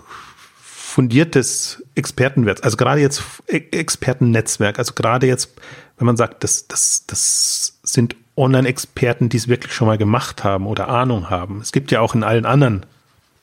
fundiertes 0.61 1.83
Expertenwert, 1.95 2.63
also 2.63 2.75
gerade 2.75 2.99
jetzt 2.99 3.23
Expertennetzwerk, 3.47 4.79
also 4.79 4.93
gerade 4.93 5.27
jetzt, 5.27 5.53
wenn 5.97 6.07
man 6.07 6.17
sagt, 6.17 6.43
das, 6.43 6.67
das, 6.67 7.05
das 7.07 7.79
sind 7.83 8.15
Online-Experten, 8.39 9.29
die 9.29 9.37
es 9.37 9.47
wirklich 9.47 9.73
schon 9.73 9.87
mal 9.87 9.97
gemacht 9.97 10.43
haben 10.43 10.65
oder 10.65 10.87
Ahnung 10.87 11.29
haben. 11.29 11.59
Es 11.61 11.71
gibt 11.71 11.91
ja 11.91 12.01
auch 12.01 12.15
in 12.15 12.23
allen 12.23 12.45
anderen 12.45 12.85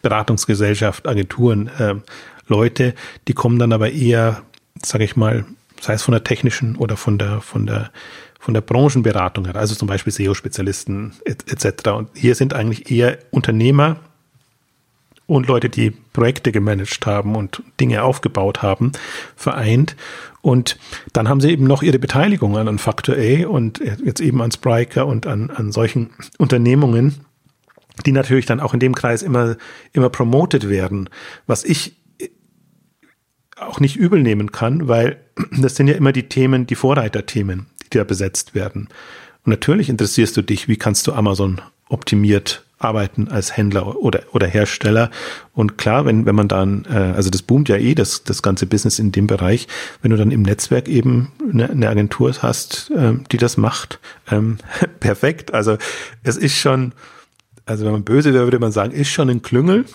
Beratungsgesellschaften, 0.03 1.11
Agenturen 1.11 1.69
äh, 1.79 1.95
Leute, 2.49 2.95
die 3.29 3.33
kommen 3.33 3.59
dann 3.59 3.73
aber 3.73 3.91
eher, 3.91 4.43
sage 4.83 5.05
ich 5.05 5.17
mal, 5.17 5.45
sei 5.81 5.95
es 5.95 6.03
von 6.03 6.13
der 6.13 6.25
technischen 6.25 6.77
oder 6.77 6.97
von 6.97 7.19
der 7.19 7.41
von 7.41 7.67
der 7.67 7.91
von 8.39 8.55
der 8.55 8.61
Branchenberatung 8.61 9.47
her, 9.47 9.57
also 9.57 9.75
zum 9.75 9.89
Beispiel 9.89 10.13
SEO-Spezialisten 10.13 11.15
etc. 11.25 11.65
Et 11.65 11.89
und 11.89 12.09
hier 12.15 12.37
sind 12.37 12.55
eigentlich 12.55 12.91
eher 12.91 13.19
Unternehmer, 13.33 13.97
und 15.27 15.49
Leute, 15.49 15.69
die 15.69 15.91
Projekte 15.91 16.53
gemanagt 16.53 17.05
haben 17.05 17.35
und 17.35 17.63
Dinge 17.81 18.03
aufgebaut 18.03 18.63
haben, 18.63 18.93
vereint. 19.35 19.97
Und 20.41 20.79
dann 21.13 21.29
haben 21.29 21.41
sie 21.41 21.51
eben 21.51 21.65
noch 21.65 21.83
ihre 21.83 21.99
Beteiligung 21.99 22.57
an, 22.57 22.69
an 22.69 22.79
Factor 22.79 23.17
A 23.17 23.47
und 23.47 23.81
jetzt 23.81 24.21
eben 24.21 24.41
an 24.41 24.53
Spriker 24.53 25.07
und 25.07 25.27
an, 25.27 25.51
an 25.51 25.73
solchen 25.73 26.11
Unternehmungen, 26.39 27.25
die 28.05 28.13
natürlich 28.13 28.47
dann 28.47 28.61
auch 28.61 28.75
in 28.75 28.81
dem 28.81 28.95
Kreis 28.95 29.23
immer, 29.23 29.57
immer 29.93 30.11
promoted 30.11 30.69
werden, 30.69 31.09
was 31.47 31.65
ich 31.65 31.97
auch 33.57 33.81
nicht 33.81 33.97
übel 33.97 34.23
nehmen 34.23 34.53
kann, 34.53 34.87
weil 34.87 35.19
das 35.51 35.77
sind 35.77 35.89
ja 35.89 35.95
immer 35.95 36.13
die 36.13 36.29
Themen, 36.29 36.67
die 36.67 36.75
Vorreiterthemen, 36.75 37.67
die 37.83 37.99
da 37.99 38.05
besetzt 38.05 38.55
werden. 38.55 38.89
Und 39.45 39.51
natürlich 39.51 39.89
interessierst 39.89 40.37
du 40.37 40.43
dich, 40.43 40.69
wie 40.69 40.77
kannst 40.77 41.07
du 41.07 41.13
Amazon 41.13 41.61
optimiert 41.89 42.66
arbeiten 42.79 43.29
als 43.29 43.57
Händler 43.57 43.97
oder, 43.97 44.23
oder 44.33 44.47
Hersteller. 44.47 45.11
Und 45.53 45.79
klar, 45.79 46.05
wenn, 46.05 46.27
wenn 46.27 46.35
man 46.35 46.49
dann, 46.49 46.87
äh, 46.91 47.15
also 47.17 47.31
das 47.31 47.43
boomt 47.43 47.69
ja 47.69 47.77
eh, 47.77 47.95
das, 47.95 48.25
das 48.25 48.43
ganze 48.43 48.67
Business 48.67 48.99
in 48.99 49.13
dem 49.13 49.27
Bereich, 49.27 49.67
wenn 50.03 50.11
du 50.11 50.17
dann 50.17 50.31
im 50.31 50.43
Netzwerk 50.43 50.89
eben 50.89 51.33
eine, 51.51 51.71
eine 51.71 51.89
Agentur 51.89 52.35
hast, 52.43 52.93
ähm, 52.95 53.25
die 53.33 53.39
das 53.39 53.57
macht, 53.57 53.99
ähm, 54.31 54.59
perfekt. 55.01 55.55
Also 55.55 55.79
es 56.23 56.37
ist 56.37 56.57
schon, 56.57 56.93
also 57.65 57.85
wenn 57.87 57.93
man 57.93 58.05
böse 58.05 58.35
wäre, 58.35 58.45
würde 58.45 58.59
man 58.59 58.73
sagen, 58.73 58.93
ist 58.93 59.09
schon 59.09 59.31
ein 59.31 59.43
Klüngel 59.43 59.87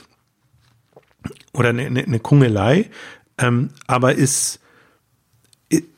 oder 1.54 1.70
eine, 1.70 1.84
eine, 1.84 2.20
Kungelei, 2.20 2.90
ähm, 3.38 3.70
aber 3.86 4.16
ist, 4.16 4.60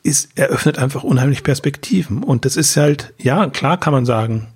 ist, 0.03 0.37
eröffnet 0.37 0.77
einfach 0.77 1.03
unheimlich 1.03 1.43
Perspektiven. 1.43 2.23
Und 2.23 2.43
das 2.43 2.57
ist 2.57 2.75
halt, 2.75 3.13
ja, 3.17 3.47
klar 3.49 3.79
kann 3.79 3.93
man 3.93 4.05
sagen, 4.05 4.52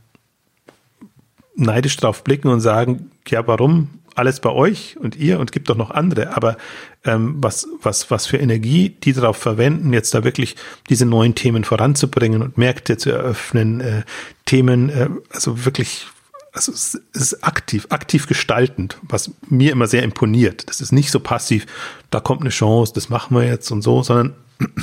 neidisch 1.58 1.98
drauf 1.98 2.24
blicken 2.24 2.50
und 2.50 2.62
sagen, 2.62 3.12
ja, 3.28 3.46
warum 3.48 3.90
alles 4.18 4.40
bei 4.40 4.50
euch 4.50 4.98
und 5.00 5.16
ihr 5.16 5.40
und 5.40 5.52
gibt 5.52 5.70
doch 5.70 5.78
noch 5.78 5.92
andere, 5.92 6.36
aber 6.36 6.58
ähm, 7.04 7.36
was, 7.38 7.68
was, 7.82 8.10
was 8.10 8.26
für 8.26 8.38
Energie 8.38 8.90
die 8.90 9.14
darauf 9.14 9.38
verwenden, 9.38 9.94
jetzt 9.94 10.14
da 10.14 10.24
wirklich 10.24 10.56
diese 10.90 11.06
neuen 11.06 11.36
Themen 11.36 11.64
voranzubringen 11.64 12.42
und 12.42 12.58
Märkte 12.58 12.98
zu 12.98 13.12
eröffnen, 13.12 13.80
äh, 13.80 14.04
Themen, 14.46 14.90
äh, 14.90 15.10
also 15.32 15.66
wirklich, 15.66 16.08
also 16.52 16.72
es 16.72 17.00
ist 17.14 17.44
aktiv, 17.44 17.88
aktiv 17.90 18.26
gestaltend, 18.26 18.98
was 19.04 19.32
mir 19.50 19.72
immer 19.72 19.86
sehr 19.86 20.02
imponiert. 20.02 20.68
Das 20.68 20.82
ist 20.82 20.92
nicht 20.92 21.12
so 21.12 21.20
passiv, 21.20 21.68
da 22.10 22.20
kommt 22.20 22.42
eine 22.42 22.50
Chance, 22.50 22.94
das 22.96 23.10
machen 23.10 23.38
wir 23.38 23.46
jetzt 23.46 23.70
und 23.70 23.84
so, 23.84 24.02
sondern 24.02 24.34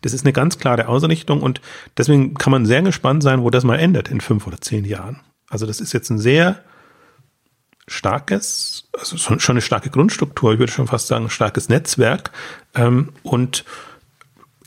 das 0.00 0.12
ist 0.12 0.24
eine 0.24 0.32
ganz 0.32 0.58
klare 0.58 0.88
Ausrichtung 0.88 1.40
und 1.40 1.60
deswegen 1.96 2.34
kann 2.34 2.50
man 2.50 2.66
sehr 2.66 2.82
gespannt 2.82 3.22
sein, 3.22 3.42
wo 3.42 3.50
das 3.50 3.62
mal 3.62 3.78
endet 3.78 4.08
in 4.08 4.20
fünf 4.20 4.48
oder 4.48 4.60
zehn 4.60 4.84
Jahren. 4.84 5.20
Also 5.52 5.66
das 5.66 5.80
ist 5.80 5.92
jetzt 5.92 6.08
ein 6.08 6.18
sehr 6.18 6.60
starkes, 7.86 8.88
also 8.98 9.18
schon 9.18 9.38
eine 9.48 9.60
starke 9.60 9.90
Grundstruktur, 9.90 10.54
ich 10.54 10.58
würde 10.58 10.72
schon 10.72 10.86
fast 10.86 11.08
sagen, 11.08 11.26
ein 11.26 11.30
starkes 11.30 11.68
Netzwerk. 11.68 12.30
Ähm, 12.74 13.10
und 13.22 13.66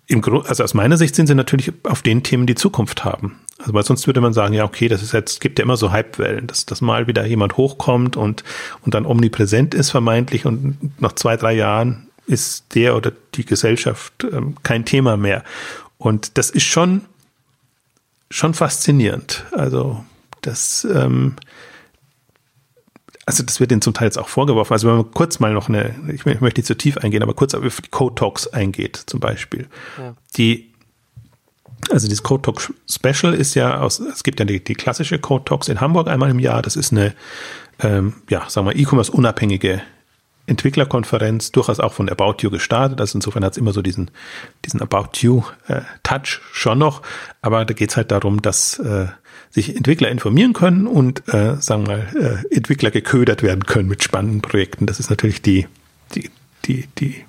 im 0.05 0.21
Grund, 0.21 0.47
also 0.47 0.63
aus 0.63 0.75
meiner 0.75 0.97
Sicht 0.97 1.15
sind 1.15 1.25
sie 1.25 1.33
natürlich 1.33 1.73
auf 1.85 2.03
den 2.03 2.21
Themen 2.21 2.45
die 2.45 2.53
Zukunft 2.53 3.03
haben. 3.03 3.39
Also 3.57 3.73
weil 3.73 3.83
sonst 3.83 4.05
würde 4.05 4.21
man 4.21 4.33
sagen, 4.33 4.53
ja, 4.53 4.63
okay, 4.63 4.87
das 4.87 5.01
ist 5.01 5.11
jetzt, 5.11 5.41
gibt 5.41 5.57
ja 5.57 5.65
immer 5.65 5.75
so 5.75 5.91
Hypewellen, 5.91 6.45
dass, 6.45 6.67
dass 6.67 6.81
mal 6.81 7.07
wieder 7.07 7.25
jemand 7.25 7.57
hochkommt 7.57 8.15
und, 8.15 8.43
und 8.81 8.93
dann 8.93 9.07
omnipräsent 9.07 9.73
ist 9.73 9.89
vermeintlich 9.89 10.45
und 10.45 11.01
nach 11.01 11.13
zwei, 11.13 11.35
drei 11.35 11.53
Jahren 11.53 12.09
ist 12.27 12.75
der 12.75 12.95
oder 12.95 13.11
die 13.33 13.45
Gesellschaft 13.45 14.23
ähm, 14.31 14.55
kein 14.61 14.85
Thema 14.85 15.17
mehr. 15.17 15.43
Und 15.97 16.37
das 16.37 16.51
ist 16.51 16.65
schon, 16.65 17.01
schon 18.29 18.53
faszinierend. 18.53 19.45
Also 19.51 20.05
das, 20.45 20.85
ähm, 20.85 21.35
also 23.25 23.43
das 23.43 23.59
wird 23.59 23.71
ihnen 23.71 23.81
zum 23.81 23.93
Teil 23.93 24.07
jetzt 24.07 24.17
auch 24.17 24.27
vorgeworfen. 24.27 24.73
Also 24.73 24.87
wenn 24.87 24.95
man 24.97 25.11
kurz 25.11 25.39
mal 25.39 25.53
noch 25.53 25.69
eine, 25.69 25.95
ich 26.13 26.25
möchte 26.25 26.43
nicht 26.43 26.65
zu 26.65 26.75
tief 26.75 26.97
eingehen, 26.97 27.23
aber 27.23 27.33
kurz 27.33 27.53
auf 27.53 27.81
die 27.81 27.89
Code 27.89 28.15
Talks 28.15 28.47
eingeht, 28.47 28.95
zum 29.05 29.19
Beispiel. 29.19 29.67
Ja. 29.97 30.15
Die, 30.37 30.73
also 31.89 32.07
dieses 32.07 32.23
Code 32.23 32.43
Talk 32.43 32.73
Special 32.89 33.33
ist 33.33 33.55
ja 33.55 33.79
aus, 33.79 33.99
es 33.99 34.23
gibt 34.23 34.39
ja 34.39 34.45
die, 34.45 34.63
die 34.63 34.75
klassische 34.75 35.19
Code 35.19 35.45
Talks 35.45 35.67
in 35.67 35.81
Hamburg 35.81 36.07
einmal 36.07 36.29
im 36.29 36.39
Jahr. 36.39 36.61
Das 36.61 36.75
ist 36.75 36.91
eine, 36.91 37.13
ähm, 37.79 38.13
ja, 38.29 38.49
sagen 38.49 38.67
wir, 38.67 38.75
E-Commerce 38.75 39.11
unabhängige 39.11 39.81
Entwicklerkonferenz, 40.47 41.51
durchaus 41.51 41.79
auch 41.79 41.93
von 41.93 42.09
About 42.09 42.35
You 42.39 42.49
gestartet. 42.49 43.01
Also 43.01 43.17
insofern 43.17 43.43
hat 43.43 43.53
es 43.53 43.57
immer 43.57 43.73
so 43.73 43.81
diesen, 43.81 44.11
diesen 44.63 44.81
About 44.81 45.19
You 45.19 45.43
äh, 45.67 45.81
schon 46.51 46.79
noch. 46.79 47.01
Aber 47.41 47.65
da 47.65 47.73
geht 47.73 47.89
es 47.89 47.97
halt 47.97 48.11
darum, 48.11 48.41
dass 48.41 48.79
äh, 48.79 49.07
sich 49.49 49.75
Entwickler 49.75 50.09
informieren 50.09 50.53
können 50.53 50.85
und, 50.85 51.27
äh, 51.33 51.55
sagen 51.59 51.87
wir 51.87 51.97
mal, 51.97 52.43
äh, 52.51 52.55
Entwickler 52.55 52.91
geködert 52.91 53.41
werden 53.41 53.65
können 53.65 53.87
mit 53.87 54.03
spannenden 54.03 54.41
Projekten. 54.41 54.85
Das 54.85 54.99
ist 54.99 55.09
natürlich 55.09 55.41
die, 55.41 55.67
die, 56.13 56.29
die, 56.65 56.87
die 56.99 57.23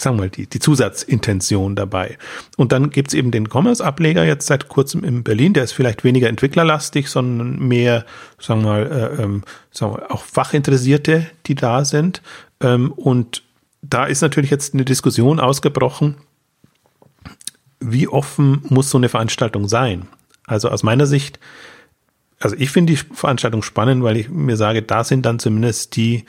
sagen 0.00 0.16
wir 0.16 0.22
mal, 0.22 0.30
die, 0.30 0.46
die 0.46 0.58
Zusatzintention 0.58 1.76
dabei. 1.76 2.18
Und 2.56 2.72
dann 2.72 2.90
gibt's 2.90 3.14
eben 3.14 3.30
den 3.30 3.48
Commerce-Ableger 3.48 4.24
jetzt 4.24 4.46
seit 4.46 4.68
kurzem 4.68 5.04
in 5.04 5.22
Berlin, 5.22 5.52
der 5.52 5.64
ist 5.64 5.72
vielleicht 5.72 6.04
weniger 6.04 6.28
entwicklerlastig, 6.28 7.08
sondern 7.08 7.58
mehr, 7.58 8.04
sagen 8.38 8.62
wir 8.62 8.68
mal, 8.68 8.86
äh, 8.86 9.22
ähm, 9.22 9.42
sagen 9.70 9.94
wir, 9.94 10.10
auch 10.10 10.24
Fachinteressierte, 10.24 11.26
die 11.46 11.54
da 11.54 11.84
sind. 11.84 12.22
Ähm, 12.60 12.92
und 12.92 13.42
da 13.82 14.06
ist 14.06 14.20
natürlich 14.20 14.50
jetzt 14.50 14.74
eine 14.74 14.84
Diskussion 14.84 15.40
ausgebrochen, 15.40 16.16
wie 17.80 18.08
offen 18.08 18.62
muss 18.68 18.90
so 18.90 18.98
eine 18.98 19.08
Veranstaltung 19.08 19.68
sein? 19.68 20.06
Also 20.46 20.68
aus 20.68 20.82
meiner 20.82 21.06
Sicht, 21.06 21.40
also 22.38 22.56
ich 22.58 22.70
finde 22.70 22.92
die 22.92 22.96
Veranstaltung 22.98 23.62
spannend, 23.62 24.02
weil 24.02 24.16
ich 24.16 24.28
mir 24.28 24.56
sage, 24.56 24.82
da 24.82 25.04
sind 25.04 25.24
dann 25.24 25.38
zumindest 25.38 25.96
die 25.96 26.24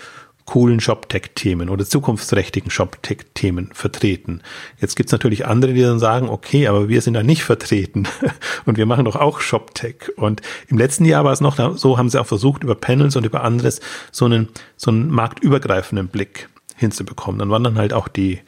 coolen 0.52 0.82
ShopTech-Themen 0.82 1.70
oder 1.70 1.86
zukunftsträchtigen 1.86 2.70
ShopTech-Themen 2.70 3.70
vertreten. 3.72 4.42
Jetzt 4.82 4.98
gibt's 4.98 5.14
natürlich 5.14 5.46
andere, 5.46 5.74
die 5.74 5.82
dann 5.82 5.98
sagen, 5.98 6.28
okay, 6.28 6.68
aber 6.68 6.90
wir 6.90 7.02
sind 7.02 7.14
da 7.14 7.24
nicht 7.24 7.46
vertreten 7.46 8.06
und 8.66 8.78
wir 8.78 8.86
machen 8.86 9.06
doch 9.06 9.16
auch 9.16 9.40
ShopTech. 9.40 10.12
Und 10.18 10.42
im 10.68 10.78
letzten 10.78 11.06
Jahr 11.06 11.24
war 11.24 11.32
es 11.32 11.40
noch 11.40 11.78
so, 11.78 11.98
haben 11.98 12.10
sie 12.10 12.20
auch 12.20 12.26
versucht, 12.26 12.66
über 12.66 12.76
Panels 12.76 13.16
und 13.16 13.26
über 13.26 13.46
anderes 13.46 13.80
so 14.12 14.26
einen, 14.26 14.50
so 14.76 14.92
einen 14.92 15.10
marktübergreifenden 15.10 16.10
Blick 16.10 16.50
hinzubekommen. 16.76 17.40
Dann 17.40 17.50
waren 17.50 17.64
dann 17.64 17.78
halt 17.78 17.94
auch 17.94 18.10
die, 18.10 18.42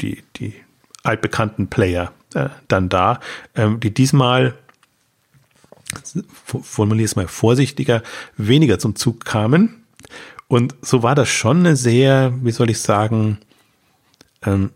die, 0.00 0.22
die 0.36 0.54
altbekannten 1.02 1.68
Player 1.68 2.10
äh, 2.32 2.48
dann 2.68 2.88
da, 2.88 3.20
ähm, 3.54 3.80
die 3.80 3.92
diesmal 3.92 4.54
formuliere 6.46 7.04
es 7.04 7.16
mal 7.16 7.28
vorsichtiger, 7.28 8.02
weniger 8.38 8.78
zum 8.78 8.96
Zug 8.96 9.26
kamen 9.26 9.80
und 10.50 10.74
so 10.82 11.04
war 11.04 11.14
das 11.14 11.28
schon 11.28 11.60
eine 11.60 11.76
sehr, 11.76 12.32
wie 12.42 12.50
soll 12.50 12.70
ich 12.70 12.80
sagen, 12.80 13.38
ähm, 14.44 14.70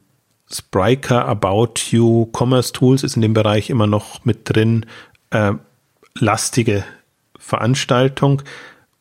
Spriker, 0.49 1.27
About 1.27 1.75
You, 1.91 2.31
Commerce 2.33 2.73
Tools 2.73 3.03
ist 3.03 3.17
in 3.17 3.23
dem 3.23 3.35
Bereich 3.35 3.71
immer 3.71 3.89
noch 3.89 4.25
mit 4.25 4.49
drin, 4.49 4.87
äh, 5.31 5.55
lastige 6.15 6.85
Veranstaltung. 7.37 8.43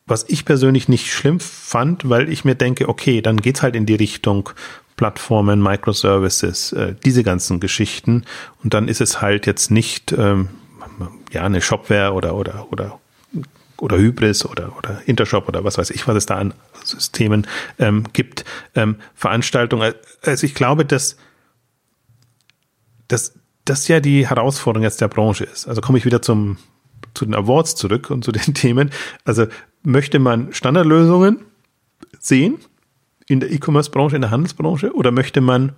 Was 0.06 0.24
ich 0.28 0.44
persönlich 0.44 0.88
nicht 0.88 1.12
schlimm 1.12 1.38
fand, 1.38 2.10
weil 2.10 2.28
ich 2.28 2.44
mir 2.44 2.56
denke, 2.56 2.88
okay, 2.88 3.22
dann 3.22 3.36
geht's 3.36 3.62
halt 3.62 3.76
in 3.76 3.86
die 3.86 3.94
Richtung 3.94 4.50
Plattformen, 4.96 5.62
Microservices, 5.62 6.72
äh, 6.72 6.96
diese 7.04 7.22
ganzen 7.22 7.60
Geschichten. 7.60 8.24
Und 8.64 8.74
dann 8.74 8.88
ist 8.88 9.00
es 9.00 9.22
halt 9.22 9.46
jetzt 9.46 9.70
nicht 9.70 10.10
ähm, 10.10 10.48
ja 11.30 11.44
eine 11.44 11.60
Shopware 11.60 12.14
oder 12.14 12.34
oder 12.34 12.66
oder 12.72 12.98
oder 13.78 13.96
Hybris 13.96 14.44
oder, 14.44 14.76
oder 14.76 15.02
Intershop 15.06 15.48
oder 15.48 15.64
was 15.64 15.78
weiß 15.78 15.90
ich, 15.90 16.06
was 16.06 16.16
es 16.16 16.26
da 16.26 16.36
an 16.36 16.54
Systemen 16.84 17.46
ähm, 17.78 18.04
gibt, 18.12 18.44
ähm, 18.74 18.96
Veranstaltungen. 19.14 19.94
Also 20.22 20.46
ich 20.46 20.54
glaube, 20.54 20.84
dass, 20.84 21.16
dass 23.08 23.34
das 23.64 23.88
ja 23.88 24.00
die 24.00 24.28
Herausforderung 24.28 24.84
jetzt 24.84 25.00
der 25.00 25.08
Branche 25.08 25.44
ist. 25.44 25.66
Also 25.66 25.80
komme 25.80 25.98
ich 25.98 26.04
wieder 26.04 26.22
zum, 26.22 26.58
zu 27.14 27.24
den 27.24 27.34
Awards 27.34 27.74
zurück 27.76 28.10
und 28.10 28.24
zu 28.24 28.32
den 28.32 28.54
Themen. 28.54 28.90
Also 29.24 29.46
möchte 29.82 30.18
man 30.18 30.52
Standardlösungen 30.52 31.40
sehen 32.18 32.58
in 33.26 33.40
der 33.40 33.50
E-Commerce-Branche, 33.50 34.16
in 34.16 34.22
der 34.22 34.30
Handelsbranche 34.30 34.94
oder 34.94 35.10
möchte 35.10 35.40
man 35.40 35.72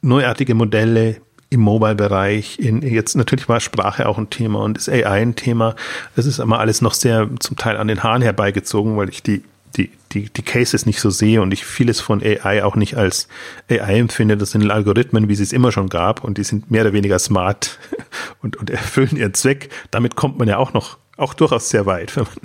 neuartige 0.00 0.54
Modelle, 0.54 1.20
im 1.52 1.60
Mobile-Bereich. 1.60 2.58
Jetzt 2.58 3.14
natürlich 3.14 3.48
war 3.48 3.60
Sprache 3.60 4.08
auch 4.08 4.18
ein 4.18 4.30
Thema 4.30 4.60
und 4.60 4.78
ist 4.78 4.88
AI 4.88 5.04
ein 5.04 5.36
Thema. 5.36 5.76
Das 6.16 6.26
ist 6.26 6.38
immer 6.38 6.58
alles 6.58 6.80
noch 6.80 6.94
sehr 6.94 7.28
zum 7.40 7.56
Teil 7.56 7.76
an 7.76 7.88
den 7.88 8.02
Haaren 8.02 8.22
herbeigezogen, 8.22 8.96
weil 8.96 9.08
ich 9.08 9.22
die 9.22 9.42
die, 9.76 9.90
die, 10.12 10.28
die 10.28 10.42
Cases 10.42 10.84
nicht 10.86 11.00
so 11.00 11.10
sehe 11.10 11.40
und 11.40 11.52
ich 11.52 11.64
vieles 11.64 12.00
von 12.00 12.22
AI 12.22 12.62
auch 12.62 12.76
nicht 12.76 12.96
als 12.96 13.28
AI 13.70 14.00
empfinde. 14.00 14.36
Das 14.36 14.50
sind 14.50 14.70
Algorithmen, 14.70 15.28
wie 15.28 15.34
sie 15.34 15.42
es 15.42 15.52
immer 15.52 15.72
schon 15.72 15.88
gab 15.88 16.24
und 16.24 16.38
die 16.38 16.44
sind 16.44 16.70
mehr 16.70 16.82
oder 16.82 16.92
weniger 16.92 17.18
smart 17.18 17.78
und, 18.42 18.56
und 18.56 18.70
erfüllen 18.70 19.16
ihren 19.16 19.34
Zweck. 19.34 19.70
Damit 19.90 20.14
kommt 20.14 20.38
man 20.38 20.48
ja 20.48 20.58
auch 20.58 20.74
noch, 20.74 20.98
auch 21.16 21.34
durchaus 21.34 21.70
sehr 21.70 21.86
weit, 21.86 22.16
wenn 22.16 22.24
man, 22.24 22.36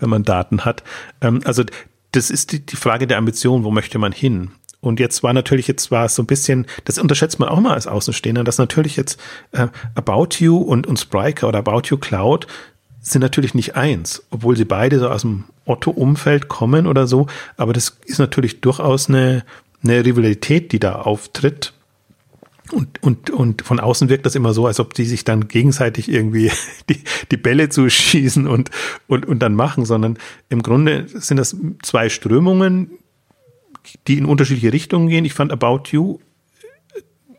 wenn 0.00 0.10
man 0.10 0.22
Daten 0.22 0.64
hat. 0.64 0.84
Ähm, 1.20 1.40
also 1.44 1.64
das 2.12 2.30
ist 2.30 2.52
die, 2.52 2.64
die 2.64 2.76
Frage 2.76 3.06
der 3.06 3.18
Ambition, 3.18 3.64
wo 3.64 3.70
möchte 3.70 3.98
man 3.98 4.12
hin? 4.12 4.52
Und 4.80 5.00
jetzt 5.00 5.22
war 5.22 5.32
natürlich, 5.32 5.66
jetzt 5.66 5.90
war 5.90 6.04
es 6.04 6.14
so 6.14 6.22
ein 6.22 6.26
bisschen, 6.26 6.66
das 6.84 6.98
unterschätzt 6.98 7.40
man 7.40 7.48
auch 7.48 7.60
mal 7.60 7.74
als 7.74 7.86
Außenstehender, 7.86 8.44
dass 8.44 8.58
natürlich 8.58 8.96
jetzt 8.96 9.20
äh, 9.52 9.66
About 9.94 10.36
You 10.38 10.58
und, 10.58 10.86
und 10.86 10.98
Spriker 10.98 11.48
oder 11.48 11.58
About 11.58 11.88
You 11.88 11.96
Cloud 11.96 12.46
sind 13.00 13.22
natürlich 13.22 13.54
nicht 13.54 13.76
eins, 13.76 14.22
obwohl 14.30 14.56
sie 14.56 14.64
beide 14.64 14.98
so 14.98 15.08
aus 15.08 15.22
dem 15.22 15.44
Otto-Umfeld 15.64 16.48
kommen 16.48 16.86
oder 16.86 17.06
so. 17.06 17.26
Aber 17.56 17.72
das 17.72 17.98
ist 18.04 18.18
natürlich 18.18 18.60
durchaus 18.60 19.08
eine, 19.08 19.44
eine 19.82 20.04
Rivalität, 20.04 20.72
die 20.72 20.78
da 20.78 20.96
auftritt. 20.96 21.72
Und, 22.70 23.02
und, 23.02 23.30
und 23.30 23.62
von 23.62 23.80
außen 23.80 24.10
wirkt 24.10 24.26
das 24.26 24.34
immer 24.34 24.52
so, 24.52 24.66
als 24.66 24.78
ob 24.78 24.92
die 24.92 25.06
sich 25.06 25.24
dann 25.24 25.48
gegenseitig 25.48 26.10
irgendwie 26.10 26.52
die, 26.88 27.02
die 27.30 27.36
Bälle 27.36 27.68
zuschießen 27.68 28.46
und, 28.46 28.70
und, 29.06 29.26
und 29.26 29.38
dann 29.40 29.54
machen, 29.54 29.84
sondern 29.86 30.18
im 30.50 30.62
Grunde 30.62 31.06
sind 31.08 31.38
das 31.38 31.56
zwei 31.82 32.10
Strömungen, 32.10 32.90
die 34.06 34.18
in 34.18 34.24
unterschiedliche 34.24 34.72
Richtungen 34.72 35.08
gehen. 35.08 35.24
Ich 35.24 35.34
fand 35.34 35.52
About 35.52 35.90
You 35.90 36.18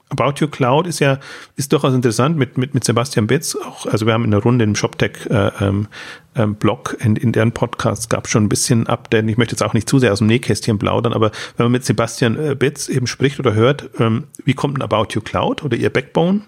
About 0.09 0.43
Your 0.43 0.49
Cloud 0.49 0.87
ist 0.87 0.99
ja, 0.99 1.19
ist 1.55 1.71
durchaus 1.71 1.93
interessant 1.93 2.35
mit, 2.35 2.57
mit, 2.57 2.73
mit 2.73 2.83
Sebastian 2.83 3.27
Betz 3.27 3.55
auch. 3.55 3.85
Also 3.85 4.07
wir 4.07 4.13
haben 4.13 4.25
in 4.25 4.31
der 4.31 4.41
Runde 4.41 4.65
im 4.65 4.75
ShopTech 4.75 5.27
äh, 5.29 5.51
ähm, 5.61 5.87
ähm, 6.35 6.55
Blog 6.55 6.97
in, 6.99 7.15
in 7.15 7.31
deren 7.31 7.51
Podcast 7.51 8.09
gab 8.09 8.27
schon 8.27 8.45
ein 8.45 8.49
bisschen 8.49 8.87
Update. 8.87 9.29
Ich 9.29 9.37
möchte 9.37 9.53
jetzt 9.53 9.61
auch 9.61 9.73
nicht 9.73 9.87
zu 9.87 9.99
sehr 9.99 10.11
aus 10.11 10.17
dem 10.17 10.27
Nähkästchen 10.27 10.79
plaudern, 10.79 11.13
aber 11.13 11.31
wenn 11.57 11.65
man 11.65 11.71
mit 11.71 11.85
Sebastian 11.85 12.39
äh, 12.39 12.55
Betz 12.55 12.89
eben 12.89 13.05
spricht 13.05 13.39
oder 13.39 13.53
hört, 13.53 13.89
ähm, 13.99 14.25
wie 14.43 14.55
kommt 14.55 14.79
ein 14.79 14.81
About 14.81 15.15
Your 15.15 15.23
Cloud 15.23 15.63
oder 15.63 15.77
ihr 15.77 15.91
Backbone 15.91 16.41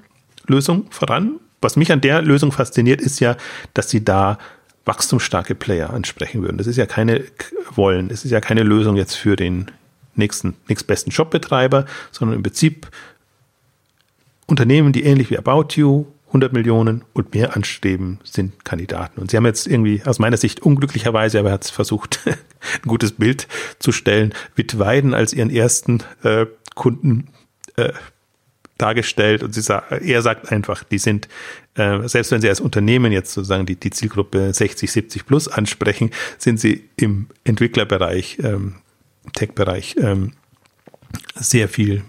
Lösung 0.48 0.88
voran? 0.90 1.40
Was 1.62 1.76
mich 1.76 1.92
an 1.92 2.02
der 2.02 2.24
Lösung 2.24 2.52
fasziniert, 2.52 3.00
ist 3.00 3.20
ja, 3.20 3.38
dass 3.76 3.92
sie 3.92 4.04
da 4.04 4.40
wachstumsstarke 4.86 5.54
Player 5.54 5.92
ansprechen 5.92 6.42
würden. 6.42 6.58
Das 6.58 6.66
ist 6.66 6.78
ja 6.78 6.88
keine 6.88 7.24
wollen, 7.76 8.10
das 8.10 8.26
ist 8.26 8.32
ja 8.32 8.42
keine 8.42 8.64
Lösung 8.64 8.96
jetzt 8.96 9.14
für 9.14 9.36
den 9.36 9.70
nächsten, 10.16 10.56
nächstbesten 10.68 11.12
Shopbetreiber, 11.12 11.86
sondern 12.12 12.38
im 12.38 12.44
Prinzip 12.44 12.90
Unternehmen, 14.48 14.92
die 14.92 15.04
ähnlich 15.04 15.30
wie 15.30 15.38
About 15.38 15.76
You 15.76 16.06
100 16.28 16.54
Millionen 16.54 17.04
und 17.14 17.34
mehr 17.34 17.56
anstreben, 17.58 18.20
sind 18.24 18.64
Kandidaten. 18.64 19.20
Und 19.20 19.32
sie 19.32 19.38
haben 19.38 19.46
jetzt 19.46 19.68
irgendwie 19.68 20.02
aus 20.06 20.18
meiner 20.18 20.38
Sicht 20.38 20.62
unglücklicherweise, 20.62 21.40
aber 21.40 21.50
er 21.50 21.54
hat 21.56 21.66
versucht, 21.66 22.22
ein 22.26 22.88
gutes 22.88 23.14
Bild 23.14 23.48
zu 23.80 23.92
stellen, 23.92 24.34
Wittweiden 24.56 25.14
als 25.14 25.34
ihren 25.34 25.50
ersten 25.50 26.04
äh, 26.24 26.46
Kunden 26.74 27.28
äh, 27.76 27.92
dargestellt 28.78 29.44
und 29.44 29.54
sie 29.54 29.62
sagt, 29.62 29.92
er 29.92 30.22
sagt 30.22 30.52
einfach, 30.52 30.84
die 30.84 30.98
sind, 30.98 31.28
äh, 31.76 32.08
selbst 32.08 32.32
wenn 32.32 32.42
sie 32.42 32.50
als 32.50 32.60
Unternehmen 32.60 33.12
jetzt 33.12 33.34
sozusagen 33.34 33.66
die, 33.66 33.76
die 33.76 33.92
Zielgruppe 33.92 34.54
60, 34.54 34.92
70 34.92 35.26
plus 35.26 35.48
ansprechen, 35.48 36.12
sind 36.38 36.60
sie 36.60 36.90
im 36.96 37.28
Entwicklerbereich 37.44 38.40
ähm, 38.42 38.76
Tech-Bereich 39.34 39.96
ähm, 40.00 40.34
sehr 41.36 41.70
viel, 41.70 42.04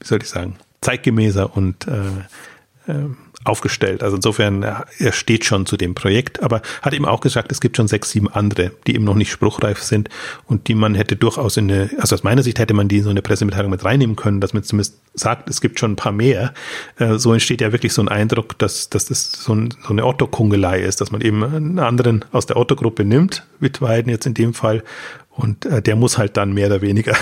wie 0.00 0.06
soll 0.06 0.22
ich 0.22 0.28
sagen, 0.28 0.56
zeitgemäßer 0.80 1.56
und 1.56 1.86
äh, 1.86 2.90
äh, 2.90 3.06
aufgestellt. 3.42 4.02
Also 4.02 4.16
insofern, 4.16 4.62
er 4.62 5.12
steht 5.12 5.46
schon 5.46 5.64
zu 5.64 5.78
dem 5.78 5.94
Projekt, 5.94 6.42
aber 6.42 6.60
hat 6.82 6.92
eben 6.92 7.06
auch 7.06 7.20
gesagt, 7.20 7.50
es 7.50 7.62
gibt 7.62 7.78
schon 7.78 7.88
sechs, 7.88 8.10
sieben 8.10 8.28
andere, 8.28 8.72
die 8.86 8.94
eben 8.94 9.04
noch 9.04 9.14
nicht 9.14 9.30
spruchreif 9.30 9.82
sind 9.82 10.10
und 10.46 10.68
die 10.68 10.74
man 10.74 10.94
hätte 10.94 11.16
durchaus 11.16 11.56
in 11.56 11.70
eine, 11.70 11.90
also 11.98 12.14
aus 12.14 12.22
meiner 12.22 12.42
Sicht 12.42 12.58
hätte 12.58 12.74
man 12.74 12.88
die 12.88 12.98
in 12.98 13.04
so 13.04 13.10
eine 13.10 13.22
Pressemitteilung 13.22 13.70
mit 13.70 13.82
reinnehmen 13.82 14.14
können, 14.14 14.42
dass 14.42 14.52
man 14.52 14.62
zumindest 14.62 15.00
sagt, 15.14 15.48
es 15.48 15.62
gibt 15.62 15.80
schon 15.80 15.92
ein 15.92 15.96
paar 15.96 16.12
mehr. 16.12 16.52
Äh, 16.98 17.16
so 17.16 17.32
entsteht 17.32 17.62
ja 17.62 17.72
wirklich 17.72 17.94
so 17.94 18.02
ein 18.02 18.08
Eindruck, 18.08 18.58
dass, 18.58 18.90
dass 18.90 19.06
das 19.06 19.32
so, 19.32 19.54
ein, 19.54 19.74
so 19.82 19.88
eine 19.88 20.04
Otto-Kungelei 20.04 20.80
ist, 20.82 21.00
dass 21.00 21.10
man 21.10 21.22
eben 21.22 21.42
einen 21.42 21.78
anderen 21.78 22.26
aus 22.32 22.44
der 22.44 22.58
Otto-Gruppe 22.58 23.06
nimmt, 23.06 23.46
Wittweiden 23.58 24.10
jetzt 24.10 24.26
in 24.26 24.34
dem 24.34 24.52
Fall, 24.52 24.84
und 25.30 25.66
äh, 25.66 25.82
der 25.82 25.96
muss 25.96 26.18
halt 26.18 26.36
dann 26.36 26.52
mehr 26.52 26.66
oder 26.66 26.82
weniger 26.82 27.16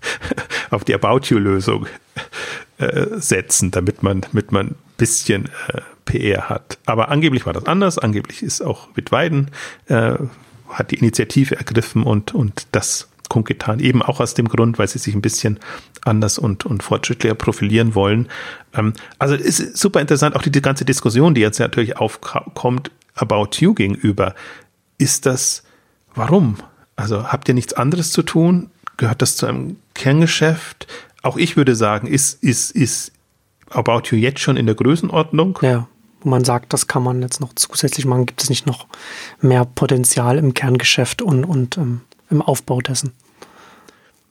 auf 0.70 0.84
die 0.84 0.94
About 0.94 1.20
You-Lösung 1.24 1.86
äh, 2.78 3.06
setzen, 3.20 3.70
damit 3.70 4.02
man, 4.02 4.22
damit 4.22 4.52
man 4.52 4.68
ein 4.68 4.76
bisschen 4.96 5.46
äh, 5.68 5.80
PR 6.04 6.48
hat. 6.48 6.78
Aber 6.86 7.08
angeblich 7.08 7.46
war 7.46 7.52
das 7.52 7.66
anders. 7.66 7.98
Angeblich 7.98 8.42
ist 8.42 8.62
auch 8.62 8.88
Wittweiden, 8.94 9.50
äh, 9.86 10.14
hat 10.68 10.90
die 10.90 10.96
Initiative 10.96 11.56
ergriffen 11.56 12.02
und, 12.02 12.34
und 12.34 12.66
das 12.72 13.08
kundgetan. 13.28 13.80
Eben 13.80 14.02
auch 14.02 14.20
aus 14.20 14.34
dem 14.34 14.48
Grund, 14.48 14.78
weil 14.78 14.88
sie 14.88 14.98
sich 14.98 15.14
ein 15.14 15.22
bisschen 15.22 15.58
anders 16.02 16.38
und, 16.38 16.66
und 16.66 16.82
fortschrittlicher 16.82 17.34
profilieren 17.34 17.94
wollen. 17.94 18.28
Ähm, 18.74 18.92
also 19.18 19.34
ist 19.34 19.76
super 19.76 20.00
interessant, 20.00 20.36
auch 20.36 20.42
die, 20.42 20.50
die 20.50 20.62
ganze 20.62 20.84
Diskussion, 20.84 21.34
die 21.34 21.40
jetzt 21.40 21.58
natürlich 21.58 21.96
aufkommt, 21.96 22.90
About 23.14 23.50
You 23.58 23.74
gegenüber. 23.74 24.34
Ist 24.98 25.26
das, 25.26 25.62
warum? 26.14 26.56
Also 26.96 27.24
habt 27.24 27.48
ihr 27.48 27.54
nichts 27.54 27.72
anderes 27.72 28.12
zu 28.12 28.22
tun? 28.22 28.70
Gehört 28.96 29.22
das 29.22 29.36
zu 29.36 29.46
einem 29.46 29.76
Kerngeschäft? 29.94 30.86
Auch 31.22 31.36
ich 31.36 31.56
würde 31.56 31.74
sagen, 31.74 32.06
ist, 32.06 32.42
ist, 32.42 32.70
ist 32.70 33.12
About 33.70 34.02
You 34.10 34.16
jetzt 34.16 34.40
schon 34.40 34.56
in 34.56 34.66
der 34.66 34.74
Größenordnung? 34.74 35.58
Ja, 35.62 35.88
wo 36.20 36.28
man 36.28 36.44
sagt, 36.44 36.72
das 36.72 36.86
kann 36.86 37.02
man 37.02 37.22
jetzt 37.22 37.40
noch 37.40 37.54
zusätzlich 37.54 38.06
machen. 38.06 38.26
Gibt 38.26 38.42
es 38.42 38.50
nicht 38.50 38.66
noch 38.66 38.86
mehr 39.40 39.64
Potenzial 39.64 40.38
im 40.38 40.54
Kerngeschäft 40.54 41.22
und, 41.22 41.44
und 41.44 41.76
ähm, 41.78 42.02
im 42.30 42.42
Aufbau 42.42 42.80
dessen? 42.80 43.12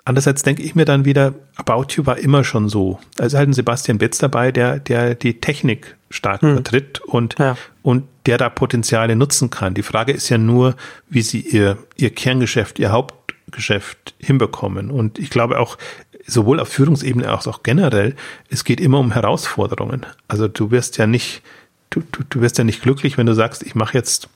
Andererseits 0.06 0.44
denke 0.44 0.64
ich 0.64 0.76
mir 0.76 0.86
dann 0.86 1.06
wieder, 1.06 1.34
About 1.56 1.88
You 1.92 2.06
war 2.06 2.18
immer 2.18 2.44
schon 2.44 2.68
so. 2.68 3.00
Also 3.18 3.38
halt 3.38 3.50
ein 3.50 3.54
Sebastian 3.54 3.98
Betz 3.98 4.18
dabei, 4.18 4.52
der, 4.52 4.80
der 4.80 5.16
die 5.16 5.40
Technik 5.40 5.96
stark 6.10 6.42
hm. 6.42 6.56
vertritt 6.56 7.00
und, 7.02 7.36
ja. 7.40 7.56
und 7.84 8.04
der 8.26 8.38
da 8.38 8.50
Potenziale 8.50 9.16
nutzen 9.16 9.50
kann. 9.50 9.74
Die 9.74 9.84
Frage 9.84 10.14
ist 10.14 10.30
ja 10.30 10.38
nur, 10.38 10.76
wie 11.10 11.22
sie 11.22 11.42
ihr, 11.42 11.78
ihr 11.96 12.10
Kerngeschäft, 12.10 12.80
ihr 12.80 12.92
Hauptgeschäft 12.92 14.16
hinbekommen. 14.18 14.90
Und 14.90 15.20
ich 15.20 15.30
glaube 15.30 15.60
auch, 15.60 15.78
sowohl 16.26 16.60
auf 16.60 16.70
Führungsebene 16.70 17.28
als 17.28 17.48
auch 17.48 17.64
generell, 17.64 18.16
es 18.50 18.64
geht 18.64 18.80
immer 18.80 19.00
um 19.00 19.12
Herausforderungen. 19.12 20.06
Also 20.28 20.48
du 20.48 20.72
wirst 20.72 20.98
ja 20.98 21.06
nicht, 21.06 21.42
du, 21.90 22.02
du, 22.12 22.24
du 22.30 22.42
wirst 22.42 22.58
ja 22.58 22.64
nicht 22.64 22.82
glücklich, 22.82 23.18
wenn 23.18 23.26
du 23.26 23.34
sagst, 23.34 23.64
ich 23.64 23.76
mache 23.76 23.98
jetzt 23.98 24.30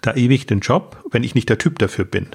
da 0.00 0.14
ewig 0.14 0.46
den 0.46 0.60
Job, 0.60 1.02
wenn 1.10 1.22
ich 1.22 1.34
nicht 1.34 1.48
der 1.48 1.58
Typ 1.58 1.78
dafür 1.78 2.04
bin. 2.04 2.28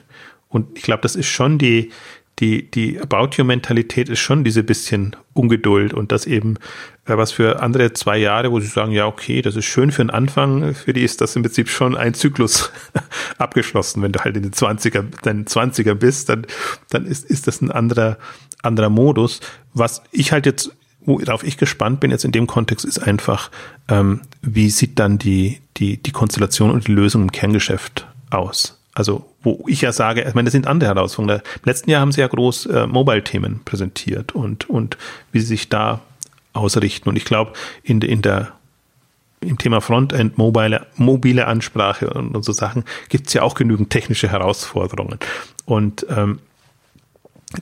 Und 0.50 0.78
ich 0.78 0.84
glaube, 0.84 1.02
das 1.02 1.16
ist 1.16 1.28
schon 1.28 1.58
die, 1.58 1.92
die, 2.39 2.69
die 2.69 3.00
About 3.00 3.36
You-Mentalität 3.38 4.10
ist 4.10 4.19
schon 4.19 4.43
diese 4.43 4.63
bisschen 4.63 5.15
Ungeduld 5.34 5.93
und 5.93 6.12
das 6.12 6.26
eben, 6.26 6.56
äh, 7.06 7.15
was 7.15 7.32
für 7.32 7.62
andere 7.62 7.93
zwei 7.93 8.17
Jahre, 8.17 8.52
wo 8.52 8.60
sie 8.60 8.67
sagen, 8.67 8.91
ja, 8.91 9.06
okay, 9.06 9.41
das 9.41 9.56
ist 9.56 9.65
schön 9.65 9.91
für 9.91 10.04
den 10.04 10.10
Anfang, 10.10 10.74
für 10.74 10.93
die 10.93 11.04
ist 11.04 11.22
das 11.22 11.36
im 11.36 11.43
Prinzip 11.43 11.69
schon 11.69 11.96
ein 11.96 12.13
Zyklus 12.13 12.72
abgeschlossen. 13.38 14.02
Wenn 14.02 14.12
du 14.12 14.19
halt 14.19 14.36
in 14.36 14.43
den 14.43 14.52
20er, 14.52 15.04
deinen 15.22 15.46
20er 15.46 15.93
bist, 15.93 16.30
dann, 16.30 16.46
dann 16.89 17.06
ist, 17.06 17.26
ist 17.26 17.48
das 17.48 17.62
ein 17.62 17.72
anderer, 17.72 18.17
anderer 18.63 18.89
Modus. 18.89 19.39
Was 19.74 20.02
ich 20.12 20.32
halt 20.32 20.48
jetzt, 20.48 20.72
worauf 21.06 21.43
ich 21.43 21.58
gespannt 21.58 22.00
bin 22.00 22.10
jetzt 22.10 22.26
in 22.26 22.32
dem 22.32 22.48
Kontext, 22.48 22.84
ist 22.84 23.00
einfach, 23.00 23.52
ähm, 23.89 24.22
wie 24.41 24.69
sieht 24.69 24.98
dann 24.98 25.19
die, 25.19 25.60
die, 25.78 26.02
die 26.02 26.12
Konstellation 26.12 26.72
und 26.72 26.88
die 26.88 26.93
Lösung 26.93 27.22
im 27.24 27.32
Kerngeschäft 27.32 28.08
aus? 28.32 28.80
Also, 28.95 29.25
wo 29.41 29.65
ich 29.67 29.82
ja 29.82 29.91
sage, 29.91 30.21
ich 30.21 30.34
meine, 30.36 30.45
das 30.45 30.51
sind 30.51 30.67
andere 30.67 30.89
Herausforderungen. 30.89 31.41
Im 31.56 31.65
letzten 31.65 31.89
Jahr 31.89 32.01
haben 32.01 32.12
sie 32.12 32.21
ja 32.21 32.27
groß 32.27 32.67
äh, 32.67 32.88
Mobile-Themen 32.88 33.62
präsentiert 33.65 34.34
und, 34.34 34.69
und 34.69 34.97
wie 35.32 35.39
sie 35.39 35.47
sich 35.47 35.69
da 35.69 36.01
ausrichten. 36.53 37.10
Und 37.10 37.15
ich 37.15 37.25
glaube, 37.25 37.53
in, 37.84 38.01
in 38.01 38.21
der 38.21 38.51
im 39.39 39.58
Thema 39.58 39.82
Frontend, 39.82 40.38
mobile, 40.38 40.86
mobile 40.95 41.47
Ansprache 41.47 42.10
und, 42.10 42.36
und 42.36 42.43
so 42.43 42.51
Sachen 42.51 42.84
gibt 43.10 43.27
es 43.27 43.34
ja 43.34 43.41
auch 43.41 43.56
genügend 43.56 43.89
technische 43.89 44.29
Herausforderungen. 44.29 45.19
Und 45.65 46.06
ähm, 46.10 46.39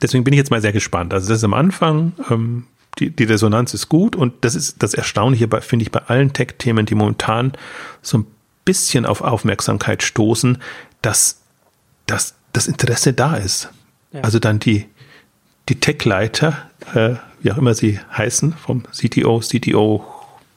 deswegen 0.00 0.24
bin 0.24 0.32
ich 0.32 0.38
jetzt 0.38 0.50
mal 0.50 0.60
sehr 0.60 0.72
gespannt. 0.72 1.12
Also 1.12 1.28
das 1.28 1.38
ist 1.38 1.44
am 1.44 1.54
Anfang, 1.54 2.12
ähm, 2.30 2.66
die, 2.98 3.10
die 3.10 3.24
Resonanz 3.24 3.74
ist 3.74 3.88
gut 3.88 4.16
und 4.16 4.32
das 4.42 4.54
ist 4.54 4.82
das 4.82 4.94
Erstaunliche, 4.94 5.48
finde 5.60 5.84
ich, 5.84 5.90
bei 5.90 6.00
allen 6.00 6.32
Tech-Themen, 6.32 6.86
die 6.86 6.94
momentan 6.94 7.52
so 8.02 8.18
ein 8.18 8.26
bisschen 8.64 9.06
auf 9.06 9.20
Aufmerksamkeit 9.20 10.02
stoßen, 10.02 10.58
dass, 11.02 11.40
dass 12.06 12.34
das 12.52 12.66
Interesse 12.68 13.12
da 13.12 13.36
ist. 13.36 13.70
Ja. 14.12 14.20
Also 14.22 14.38
dann 14.38 14.58
die, 14.58 14.86
die 15.68 15.80
Tech-Leiter, 15.80 16.70
äh, 16.94 17.14
wie 17.40 17.52
auch 17.52 17.58
immer 17.58 17.74
sie 17.74 17.98
heißen, 18.16 18.52
vom 18.54 18.84
CTO, 18.92 19.40
CTO, 19.40 20.04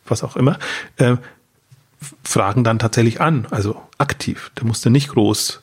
was 0.06 0.24
auch 0.24 0.36
immer, 0.36 0.60
äh, 0.98 1.18
fragen 2.24 2.64
dann 2.64 2.80
tatsächlich 2.80 3.22
an, 3.22 3.48
also 3.50 3.82
aktiv. 3.98 4.52
Da 4.56 4.66
musst 4.66 4.86
du 4.86 4.90
nicht 4.90 5.10
groß 5.10 5.62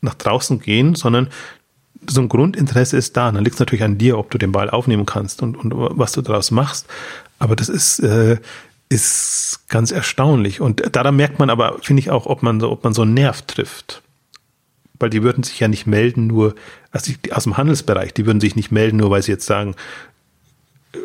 nach 0.00 0.14
draußen 0.14 0.60
gehen, 0.60 0.94
sondern 0.94 1.28
so 2.06 2.20
ein 2.20 2.28
Grundinteresse 2.28 2.96
ist 2.96 3.16
da. 3.16 3.28
Und 3.28 3.34
dann 3.34 3.44
liegt 3.44 3.54
es 3.54 3.60
natürlich 3.60 3.82
an 3.82 3.98
dir, 3.98 4.18
ob 4.18 4.30
du 4.30 4.38
den 4.38 4.52
Ball 4.52 4.70
aufnehmen 4.70 5.06
kannst 5.06 5.42
und, 5.42 5.56
und 5.56 5.72
was 5.74 6.12
du 6.12 6.22
daraus 6.22 6.50
machst. 6.50 6.86
Aber 7.38 7.56
das 7.56 7.68
ist, 7.68 7.98
äh, 8.00 8.38
ist 8.88 9.64
ganz 9.68 9.90
erstaunlich. 9.90 10.60
Und 10.60 10.94
daran 10.94 11.16
merkt 11.16 11.38
man 11.38 11.50
aber, 11.50 11.78
finde 11.82 12.00
ich 12.00 12.10
auch, 12.10 12.26
ob 12.26 12.42
man 12.42 12.60
so, 12.60 12.70
ob 12.70 12.84
man 12.84 12.92
so 12.92 13.02
einen 13.02 13.14
Nerv 13.14 13.42
trifft. 13.42 14.02
Weil 14.98 15.10
die 15.10 15.22
würden 15.22 15.42
sich 15.42 15.60
ja 15.60 15.68
nicht 15.68 15.86
melden, 15.86 16.26
nur, 16.26 16.54
also 16.90 17.12
aus 17.30 17.44
dem 17.44 17.56
Handelsbereich, 17.56 18.14
die 18.14 18.26
würden 18.26 18.40
sich 18.40 18.56
nicht 18.56 18.70
melden, 18.70 18.96
nur 18.96 19.10
weil 19.10 19.22
sie 19.22 19.32
jetzt 19.32 19.46
sagen, 19.46 19.74
äh, 20.92 20.98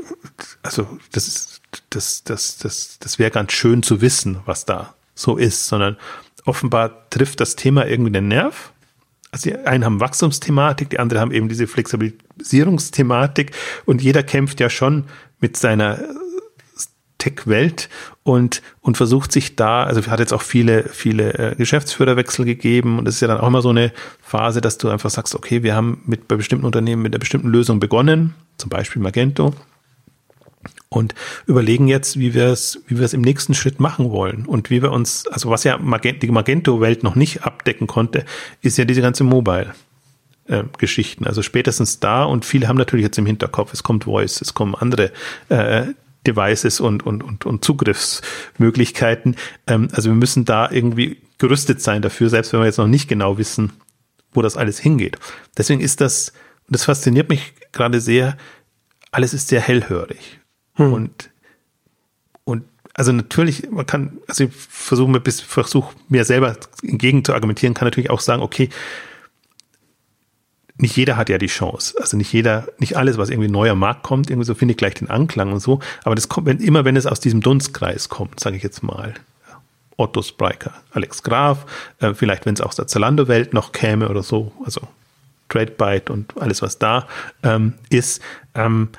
also 0.64 0.88
das 1.12 1.28
ist, 1.28 1.62
das, 1.90 2.24
das, 2.24 2.58
das, 2.58 2.98
das 3.00 3.20
wäre 3.20 3.32
ganz 3.32 3.52
schön 3.52 3.84
zu 3.84 4.02
wissen, 4.02 4.40
was 4.46 4.66
da 4.66 4.94
so 5.16 5.38
ist, 5.38 5.68
sondern 5.68 5.98
offenbar 6.46 7.10
trifft 7.10 7.40
das 7.40 7.56
Thema 7.56 7.88
irgendwie 7.88 8.12
den 8.12 8.28
Nerv. 8.28 8.72
Also 9.32 9.50
die 9.50 9.58
einen 9.58 9.86
haben 9.86 10.00
Wachstumsthematik, 10.00 10.90
die 10.90 11.00
anderen 11.00 11.22
haben 11.22 11.32
eben 11.32 11.48
diese 11.48 11.68
Flexibilisierungsthematik 11.68 13.52
und 13.86 14.02
jeder 14.02 14.24
kämpft 14.24 14.60
ja 14.60 14.70
schon 14.70 15.06
mit 15.40 15.58
seiner 15.58 16.00
Tech-Welt 17.22 17.88
und, 18.24 18.64
und 18.82 18.98
versucht 18.98 19.32
sich 19.32 19.56
da, 19.56 19.84
also 19.84 20.02
hat 20.08 20.20
jetzt 20.20 20.34
auch 20.34 20.42
viele, 20.42 20.86
viele 20.90 21.52
äh, 21.52 21.56
Geschäftsführerwechsel 21.56 22.46
gegeben 22.46 22.98
und 22.98 23.08
es 23.08 23.16
ist 23.16 23.22
ja 23.22 23.28
dann 23.28 23.40
auch 23.40 23.48
immer 23.48 23.62
so 23.62 23.70
eine 23.70 23.92
Phase, 24.22 24.60
dass 24.60 24.80
du 24.80 24.90
einfach 24.90 25.12
sagst, 25.12 25.36
okay, 25.36 25.62
wir 25.62 25.76
haben 25.76 26.02
mit 26.06 26.28
bei 26.28 26.36
bestimmten 26.36 26.66
Unternehmen 26.66 27.04
mit 27.04 27.14
einer 27.14 27.20
bestimmten 27.20 27.50
Lösung 27.50 27.80
begonnen, 27.80 28.34
zum 28.58 28.72
Beispiel 28.72 29.04
Magento, 29.04 29.54
und 30.90 31.14
überlegen 31.46 31.88
jetzt, 31.88 32.18
wie 32.18 32.34
wir 32.34 32.48
es, 32.48 32.82
wie 32.88 32.98
wir 32.98 33.06
es 33.06 33.14
im 33.14 33.22
nächsten 33.22 33.54
Schritt 33.54 33.80
machen 33.80 34.10
wollen 34.10 34.48
und 34.48 34.72
wie 34.72 34.82
wir 34.82 34.92
uns, 34.92 35.28
also 35.28 35.52
was 35.52 35.64
ja 35.64 35.78
Magento, 35.78 36.26
die 36.26 36.32
Magento-Welt 36.32 37.04
noch 37.04 37.16
nicht 37.16 37.44
abdecken 37.44 37.86
konnte, 37.86 38.26
ist 38.62 38.80
ja 38.80 38.86
diese 38.86 39.02
ganze 39.02 39.24
Mobile. 39.24 39.76
Äh, 40.48 40.64
Geschichten, 40.80 41.28
also 41.28 41.44
spätestens 41.44 42.00
da 42.00 42.24
und 42.24 42.46
viele 42.46 42.68
haben 42.68 42.78
natürlich 42.78 43.04
jetzt 43.06 43.20
im 43.20 43.28
Hinterkopf, 43.28 43.74
es 43.74 43.84
kommt 43.84 44.06
Voice, 44.06 44.42
es 44.42 44.56
kommen 44.56 44.74
andere 44.74 45.12
äh, 45.50 45.94
Devices 46.28 46.80
und, 46.80 47.06
und, 47.06 47.24
und, 47.24 47.46
und 47.46 47.66
Zugriffsmöglichkeiten. 47.66 49.36
Ähm, 49.68 49.90
also 49.92 50.10
wir 50.10 50.16
müssen 50.16 50.46
da 50.46 50.70
irgendwie 50.70 51.18
gerüstet 51.38 51.82
sein 51.82 52.02
dafür, 52.02 52.30
selbst 52.30 52.54
wenn 52.54 52.60
wir 52.60 52.68
jetzt 52.68 52.78
noch 52.78 52.88
nicht 52.88 53.08
genau 53.08 53.38
wissen, 53.38 53.74
wo 54.34 54.42
das 54.42 54.58
alles 54.58 54.80
hingeht. 54.80 55.18
Deswegen 55.58 55.82
ist 55.82 56.02
das, 56.02 56.30
und 56.68 56.76
das 56.76 56.86
fasziniert 56.86 57.30
mich 57.30 57.54
gerade 57.72 58.00
sehr, 58.00 58.38
alles 59.12 59.34
ist 59.34 59.48
sehr 59.48 59.62
hellhörig. 59.62 60.40
Hm. 60.76 60.94
Und, 60.94 61.30
und 62.44 62.64
also 62.94 63.12
natürlich, 63.12 63.70
man 63.72 63.86
kann, 63.86 64.20
also 64.28 64.46
ich 64.46 64.52
versuche 64.54 65.10
mir 65.10 65.20
bis, 65.20 65.42
versuche 65.42 65.96
mir 66.10 66.26
selber 66.26 66.58
entgegen 66.84 67.26
zu 67.26 67.34
argumentieren, 67.34 67.74
kann 67.74 67.88
natürlich 67.88 68.10
auch 68.10 68.20
sagen, 68.20 68.42
okay, 68.42 68.70
nicht 70.82 70.96
jeder 70.96 71.18
hat 71.18 71.30
ja 71.30 71.38
die 71.38 71.48
Chance. 71.48 71.96
Also 72.00 72.18
nicht 72.18 72.32
jeder, 72.34 72.68
nicht 72.78 72.98
alles, 72.98 73.18
was 73.18 73.30
irgendwie 73.30 73.50
neu 73.50 73.70
am 73.70 73.80
Markt 73.80 74.04
kommt, 74.04 74.30
irgendwie 74.30 74.46
so 74.46 74.56
finde 74.56 74.74
ich 74.74 74.78
gleich 74.78 74.96
den 74.96 75.10
Anklang 75.10 75.54
und 75.54 75.60
so. 75.60 75.80
Aber 76.04 76.16
das 76.16 76.30
kommt, 76.30 76.48
wenn, 76.48 76.60
immer 76.60 76.86
wenn 76.86 76.96
es 76.96 77.06
aus 77.06 77.20
diesem 77.20 77.42
Dunstkreis 77.42 78.10
kommt, 78.10 78.40
sage 78.40 78.58
ich 78.58 78.64
jetzt 78.64 78.84
mal. 78.84 79.14
Otto 79.98 80.22
Spriker, 80.24 80.74
Alex 80.92 81.22
Graf, 81.22 81.66
äh, 82.00 82.14
vielleicht 82.14 82.46
wenn 82.46 82.56
es 82.56 82.62
aus 82.62 82.76
der 82.76 82.88
Zalando-Welt 82.88 83.54
noch 83.54 83.72
käme 83.72 84.10
oder 84.10 84.24
so, 84.24 84.52
also 84.66 84.82
TradeByte 85.50 86.12
und 86.12 86.34
alles, 86.42 86.62
was 86.62 86.80
da 86.80 87.08
ähm, 87.44 87.74
ist, 87.90 88.22
ähm, 88.56 88.90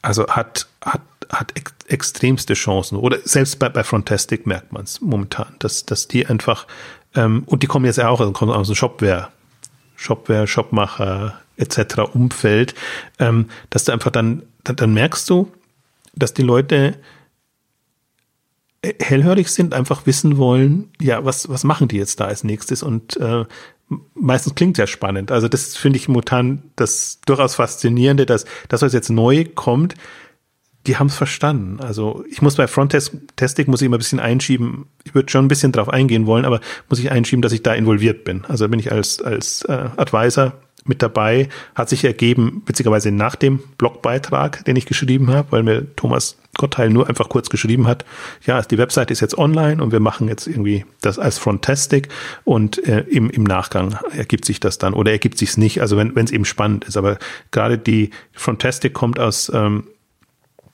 also 0.00 0.26
hat, 0.28 0.68
hat, 0.82 1.02
hat 1.28 1.56
ex 1.56 1.72
extremste 1.88 2.54
Chancen. 2.54 2.98
Oder 2.98 3.18
selbst 3.22 3.60
bei, 3.60 3.68
bei 3.68 3.84
Frontastic 3.84 4.44
merkt 4.44 4.72
man 4.72 4.82
es 4.82 5.00
momentan, 5.00 5.54
dass, 5.60 5.86
dass 5.86 6.08
die 6.08 6.26
einfach, 6.26 6.66
ähm, 7.14 7.44
und 7.46 7.62
die 7.62 7.68
kommen 7.68 7.84
jetzt 7.84 7.98
ja 7.98 8.08
auch 8.08 8.18
also 8.18 8.32
kommen 8.32 8.52
aus 8.52 8.66
dem 8.66 8.74
Shopware 8.74 9.28
Shopware, 9.96 10.46
Shopmacher 10.46 11.40
etc. 11.56 12.00
Umfeld, 12.12 12.74
ähm, 13.18 13.48
dass 13.70 13.84
du 13.84 13.92
einfach 13.92 14.10
dann, 14.10 14.42
dann, 14.64 14.76
dann 14.76 14.94
merkst 14.94 15.28
du, 15.28 15.50
dass 16.14 16.34
die 16.34 16.42
Leute 16.42 16.94
hellhörig 19.00 19.48
sind, 19.48 19.74
einfach 19.74 20.06
wissen 20.06 20.36
wollen, 20.36 20.90
ja, 21.00 21.24
was, 21.24 21.48
was 21.48 21.64
machen 21.64 21.88
die 21.88 21.96
jetzt 21.96 22.20
da 22.20 22.26
als 22.26 22.44
nächstes? 22.44 22.82
Und 22.82 23.16
äh, 23.16 23.44
meistens 24.14 24.54
klingt 24.54 24.78
ja 24.78 24.86
spannend. 24.86 25.30
Also 25.30 25.48
das 25.48 25.76
finde 25.76 25.98
ich 25.98 26.08
momentan 26.08 26.62
das 26.76 27.20
durchaus 27.26 27.54
faszinierende, 27.56 28.26
dass 28.26 28.44
das, 28.68 28.82
was 28.82 28.92
jetzt 28.92 29.10
neu 29.10 29.44
kommt, 29.44 29.94
die 30.86 30.96
haben 30.96 31.08
es 31.08 31.16
verstanden. 31.16 31.80
Also 31.80 32.24
ich 32.30 32.42
muss 32.42 32.56
bei 32.56 32.66
Frontest-Testing 32.66 33.68
muss 33.68 33.82
ich 33.82 33.86
immer 33.86 33.96
ein 33.96 33.98
bisschen 33.98 34.20
einschieben. 34.20 34.86
Ich 35.04 35.14
würde 35.14 35.30
schon 35.30 35.44
ein 35.44 35.48
bisschen 35.48 35.72
drauf 35.72 35.88
eingehen 35.88 36.26
wollen, 36.26 36.44
aber 36.44 36.60
muss 36.88 36.98
ich 36.98 37.10
einschieben, 37.10 37.42
dass 37.42 37.52
ich 37.52 37.62
da 37.62 37.74
involviert 37.74 38.24
bin. 38.24 38.44
Also 38.46 38.68
bin 38.68 38.80
ich 38.80 38.92
als, 38.92 39.20
als 39.20 39.62
äh, 39.62 39.88
Advisor 39.96 40.52
mit 40.88 41.02
dabei, 41.02 41.48
hat 41.74 41.88
sich 41.88 42.04
ergeben, 42.04 42.62
witzigerweise 42.66 43.10
nach 43.10 43.34
dem 43.34 43.60
Blogbeitrag, 43.78 44.64
den 44.64 44.76
ich 44.76 44.86
geschrieben 44.86 45.30
habe, 45.30 45.50
weil 45.50 45.62
mir 45.62 45.96
Thomas 45.96 46.36
Gottheil 46.56 46.90
nur 46.90 47.08
einfach 47.08 47.28
kurz 47.28 47.50
geschrieben 47.50 47.86
hat, 47.86 48.04
ja, 48.46 48.62
die 48.62 48.78
Webseite 48.78 49.12
ist 49.12 49.20
jetzt 49.20 49.36
online 49.36 49.82
und 49.82 49.92
wir 49.92 50.00
machen 50.00 50.28
jetzt 50.28 50.46
irgendwie 50.46 50.84
das 51.00 51.18
als 51.18 51.38
Frontastic 51.38 52.08
und 52.44 52.82
äh, 52.86 53.00
im, 53.00 53.30
im 53.30 53.44
Nachgang 53.44 53.98
ergibt 54.12 54.44
sich 54.44 54.60
das 54.60 54.78
dann 54.78 54.94
oder 54.94 55.10
ergibt 55.10 55.38
sich 55.38 55.50
es 55.50 55.56
nicht, 55.56 55.80
also 55.80 55.96
wenn 55.96 56.16
es 56.16 56.30
eben 56.30 56.44
spannend 56.44 56.84
ist. 56.84 56.96
Aber 56.96 57.18
gerade 57.50 57.78
die 57.78 58.10
Frontastic 58.32 58.94
kommt 58.94 59.18
aus 59.18 59.50
ähm, 59.52 59.84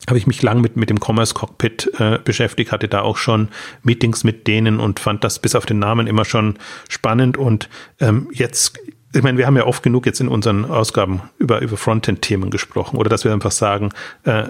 habe 0.09 0.19
ich 0.19 0.27
mich 0.27 0.43
lang 0.43 0.61
mit, 0.61 0.77
mit 0.77 0.91
dem 0.91 0.99
Commerce 1.01 1.35
Cockpit 1.35 1.91
äh, 1.99 2.19
beschäftigt, 2.19 2.73
hatte 2.73 2.89
da 2.89 3.03
auch 3.03 3.17
schon 3.17 3.49
Meetings 3.83 4.25
mit 4.25 4.47
denen 4.47 4.81
und 4.81 4.99
fand 4.99 5.23
das 5.23 5.39
bis 5.39 5.55
auf 5.55 5.67
den 5.67 5.79
Namen 5.79 6.07
immer 6.07 6.25
schon 6.25 6.59
spannend. 6.89 7.37
Und 7.37 7.69
ähm, 8.01 8.29
jetzt, 8.33 8.79
ich 9.15 9.23
meine, 9.23 9.39
wir 9.39 9.47
haben 9.47 9.57
ja 9.57 9.67
oft 9.67 9.83
genug 9.83 10.07
jetzt 10.07 10.21
in 10.21 10.29
unseren 10.29 10.65
Ausgaben 10.65 11.23
über, 11.39 11.61
über 11.61 11.77
Frontend-Themen 11.77 12.51
gesprochen 12.51 12.97
oder 12.97 13.09
dass 13.09 13.25
wir 13.25 13.33
einfach 13.33 13.53
sagen, 13.53 13.91
äh, 14.25 14.49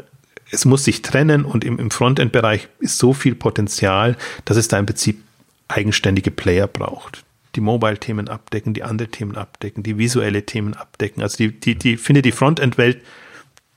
es 0.50 0.64
muss 0.64 0.84
sich 0.84 1.02
trennen 1.02 1.44
und 1.44 1.64
im, 1.64 1.78
im 1.78 1.90
Frontend-Bereich 1.90 2.68
ist 2.78 2.98
so 2.98 3.12
viel 3.12 3.34
Potenzial, 3.34 4.16
dass 4.44 4.56
es 4.56 4.68
da 4.68 4.78
im 4.78 4.86
Prinzip 4.86 5.22
eigenständige 5.68 6.30
Player 6.30 6.66
braucht. 6.66 7.24
Die 7.56 7.60
Mobile-Themen 7.60 8.28
abdecken, 8.28 8.74
die 8.74 8.82
andere 8.82 9.08
Themen 9.08 9.36
abdecken, 9.36 9.82
die 9.82 9.98
visuelle 9.98 10.44
Themen 10.44 10.74
abdecken. 10.74 11.22
Also 11.22 11.38
die, 11.38 11.52
die, 11.52 11.74
die 11.74 11.96
finde 11.96 12.22
die 12.22 12.32
Frontend-Welt, 12.32 13.02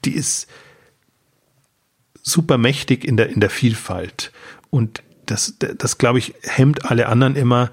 die 0.03 0.11
ist, 0.11 0.47
super 2.25 2.57
mächtig 2.57 3.05
in 3.05 3.17
der, 3.17 3.29
in 3.29 3.39
der 3.39 3.49
Vielfalt. 3.49 4.31
Und 4.69 5.03
das, 5.27 5.55
das 5.59 5.97
glaube 5.97 6.19
ich, 6.19 6.33
hemmt 6.41 6.89
alle 6.89 7.07
anderen 7.07 7.35
immer, 7.35 7.71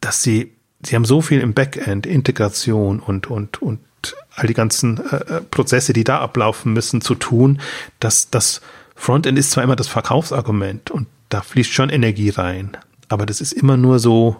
dass 0.00 0.22
sie, 0.22 0.52
sie 0.82 0.96
haben 0.96 1.04
so 1.04 1.22
viel 1.22 1.40
im 1.40 1.54
Backend, 1.54 2.06
Integration 2.06 3.00
und, 3.00 3.28
und, 3.28 3.62
und 3.62 3.80
all 4.34 4.46
die 4.46 4.54
ganzen 4.54 4.98
äh, 4.98 5.16
äh, 5.16 5.40
Prozesse, 5.42 5.92
die 5.92 6.04
da 6.04 6.20
ablaufen 6.20 6.72
müssen, 6.72 7.00
zu 7.00 7.14
tun, 7.14 7.60
dass 8.00 8.30
das 8.30 8.60
Frontend 8.96 9.38
ist 9.38 9.52
zwar 9.52 9.64
immer 9.64 9.76
das 9.76 9.88
Verkaufsargument 9.88 10.90
und 10.90 11.06
da 11.28 11.40
fließt 11.40 11.72
schon 11.72 11.90
Energie 11.90 12.30
rein, 12.30 12.76
aber 13.08 13.24
das 13.24 13.40
ist 13.40 13.52
immer 13.52 13.76
nur 13.76 13.98
so 13.98 14.36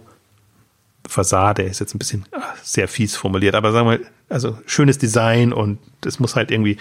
Fassade, 1.09 1.63
ist 1.63 1.81
jetzt 1.81 1.95
ein 1.95 1.99
bisschen 1.99 2.27
ach, 2.33 2.57
sehr 2.63 2.89
fies 2.89 3.17
formuliert, 3.17 3.55
aber 3.55 3.73
sagen 3.73 3.89
wir, 3.89 4.01
also 4.29 4.59
schönes 4.67 4.99
Design 4.99 5.53
und 5.53 5.79
es 6.05 6.21
muss 6.21 6.37
halt 6.37 6.51
irgendwie 6.51 6.77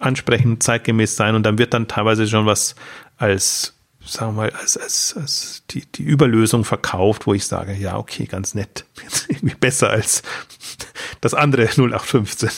ansprechend, 0.00 0.62
zeitgemäß 0.62 1.16
sein 1.16 1.34
und 1.34 1.44
dann 1.44 1.58
wird 1.58 1.74
dann 1.74 1.88
teilweise 1.88 2.26
schon 2.26 2.46
was 2.46 2.74
als, 3.16 3.74
sagen 4.04 4.32
wir 4.32 4.42
mal, 4.42 4.50
als, 4.50 4.76
als, 4.76 5.14
als 5.16 5.62
die, 5.70 5.84
die 5.86 6.02
Überlösung 6.02 6.64
verkauft, 6.64 7.26
wo 7.26 7.34
ich 7.34 7.46
sage, 7.46 7.74
ja, 7.74 7.96
okay, 7.96 8.24
ganz 8.24 8.54
nett. 8.54 8.86
Irgendwie 9.28 9.54
besser 9.54 9.90
als 9.90 10.22
das 11.20 11.34
andere 11.34 11.64
0815 11.64 12.50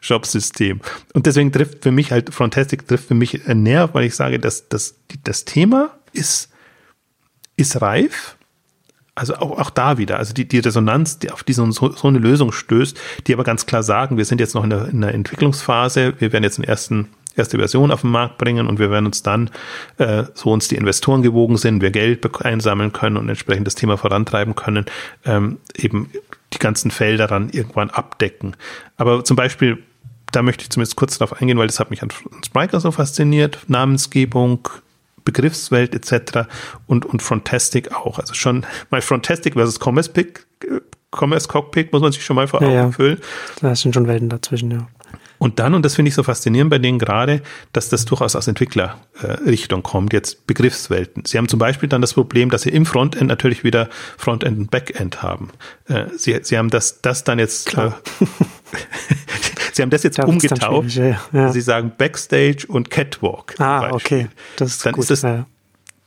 Shop-System. 0.00 0.80
Und 1.14 1.26
deswegen 1.26 1.52
trifft 1.52 1.82
für 1.82 1.92
mich 1.92 2.10
halt, 2.12 2.34
Frontastic 2.34 2.86
trifft 2.86 3.08
für 3.08 3.14
mich 3.14 3.46
näher, 3.46 3.90
weil 3.94 4.04
ich 4.04 4.16
sage, 4.16 4.38
dass, 4.38 4.68
dass 4.68 4.96
das 5.22 5.44
Thema 5.44 5.96
ist, 6.12 6.50
ist 7.56 7.80
reif 7.80 8.36
also 9.14 9.34
auch, 9.36 9.58
auch 9.58 9.70
da 9.70 9.98
wieder, 9.98 10.18
also 10.18 10.32
die, 10.32 10.46
die 10.46 10.58
Resonanz, 10.58 11.18
die 11.18 11.30
auf 11.30 11.42
die 11.42 11.52
so, 11.52 11.70
so 11.70 11.92
eine 12.04 12.18
Lösung 12.18 12.52
stößt, 12.52 12.98
die 13.26 13.34
aber 13.34 13.44
ganz 13.44 13.66
klar 13.66 13.82
sagen, 13.82 14.16
wir 14.16 14.24
sind 14.24 14.40
jetzt 14.40 14.54
noch 14.54 14.64
in 14.64 14.70
der, 14.70 14.88
in 14.88 15.00
der 15.00 15.14
Entwicklungsphase, 15.14 16.14
wir 16.18 16.32
werden 16.32 16.44
jetzt 16.44 16.58
den 16.58 16.64
ersten 16.64 17.08
erste 17.36 17.58
Version 17.58 17.90
auf 17.90 18.02
den 18.02 18.10
Markt 18.10 18.38
bringen 18.38 18.66
und 18.66 18.78
wir 18.78 18.90
werden 18.90 19.06
uns 19.06 19.22
dann, 19.22 19.50
äh, 19.98 20.24
so 20.34 20.50
uns 20.50 20.68
die 20.68 20.76
Investoren 20.76 21.22
gewogen 21.22 21.56
sind, 21.56 21.80
wir 21.80 21.90
Geld 21.90 22.28
einsammeln 22.44 22.92
können 22.92 23.16
und 23.16 23.28
entsprechend 23.28 23.66
das 23.66 23.74
Thema 23.74 23.96
vorantreiben 23.96 24.54
können, 24.54 24.86
ähm, 25.24 25.58
eben 25.76 26.10
die 26.52 26.58
ganzen 26.58 26.90
Felder 26.90 27.26
dann 27.26 27.50
irgendwann 27.50 27.90
abdecken. 27.90 28.56
Aber 28.96 29.24
zum 29.24 29.36
Beispiel, 29.36 29.78
da 30.32 30.42
möchte 30.42 30.62
ich 30.62 30.70
zumindest 30.70 30.96
kurz 30.96 31.18
darauf 31.18 31.40
eingehen, 31.40 31.58
weil 31.58 31.66
das 31.66 31.80
hat 31.80 31.90
mich 31.90 32.02
an 32.02 32.10
Spriker 32.44 32.80
so 32.80 32.90
fasziniert, 32.90 33.58
Namensgebung, 33.68 34.68
Begriffswelt 35.32 35.94
etc. 35.94 36.48
und, 36.86 37.04
und 37.04 37.22
Frontastic 37.22 37.92
auch. 37.92 38.18
Also 38.18 38.34
schon 38.34 38.66
mal 38.90 39.00
Frontastic 39.00 39.54
versus 39.54 39.78
Commerce 39.80 40.10
Pick, 40.10 40.46
Commerce 41.14 41.48
Cockpit 41.48 41.92
muss 41.92 42.02
man 42.02 42.12
sich 42.12 42.24
schon 42.24 42.36
mal 42.36 42.48
vor 42.48 42.62
Augen 42.62 42.72
ja, 42.72 42.90
füllen. 42.90 43.18
Da 43.60 43.74
sind 43.74 43.94
schon 43.94 44.06
Welten 44.06 44.28
dazwischen, 44.28 44.70
ja. 44.70 44.86
Und 45.38 45.58
dann, 45.58 45.72
und 45.72 45.84
das 45.86 45.94
finde 45.94 46.10
ich 46.10 46.14
so 46.14 46.22
faszinierend 46.22 46.70
bei 46.70 46.78
denen 46.78 46.98
gerade, 46.98 47.40
dass 47.72 47.88
das 47.88 48.04
durchaus 48.04 48.36
aus 48.36 48.46
Entwicklerrichtung 48.46 49.82
kommt, 49.82 50.12
jetzt 50.12 50.46
Begriffswelten. 50.46 51.24
Sie 51.24 51.38
haben 51.38 51.48
zum 51.48 51.58
Beispiel 51.58 51.88
dann 51.88 52.02
das 52.02 52.12
Problem, 52.12 52.50
dass 52.50 52.62
sie 52.62 52.68
im 52.68 52.84
Frontend 52.84 53.28
natürlich 53.28 53.64
wieder 53.64 53.88
Frontend 54.18 54.58
und 54.58 54.70
Backend 54.70 55.22
haben. 55.22 55.50
Äh, 55.88 56.06
sie, 56.14 56.38
sie 56.42 56.58
haben 56.58 56.68
das, 56.68 57.00
das 57.00 57.24
dann 57.24 57.38
jetzt. 57.38 57.74
Äh, 57.78 57.90
Sie 59.80 59.82
haben 59.82 59.88
das 59.88 60.02
jetzt 60.02 60.18
umgetauft. 60.22 61.00
Ja. 61.32 61.52
Sie 61.52 61.62
sagen 61.62 61.92
Backstage 61.96 62.66
und 62.68 62.90
Catwalk. 62.90 63.54
Ah, 63.58 63.90
okay. 63.92 64.28
Das 64.56 64.72
ist 64.72 64.84
dann 64.84 64.92
gut. 64.92 65.04
Ist 65.04 65.10
das, 65.10 65.22
ja. 65.22 65.46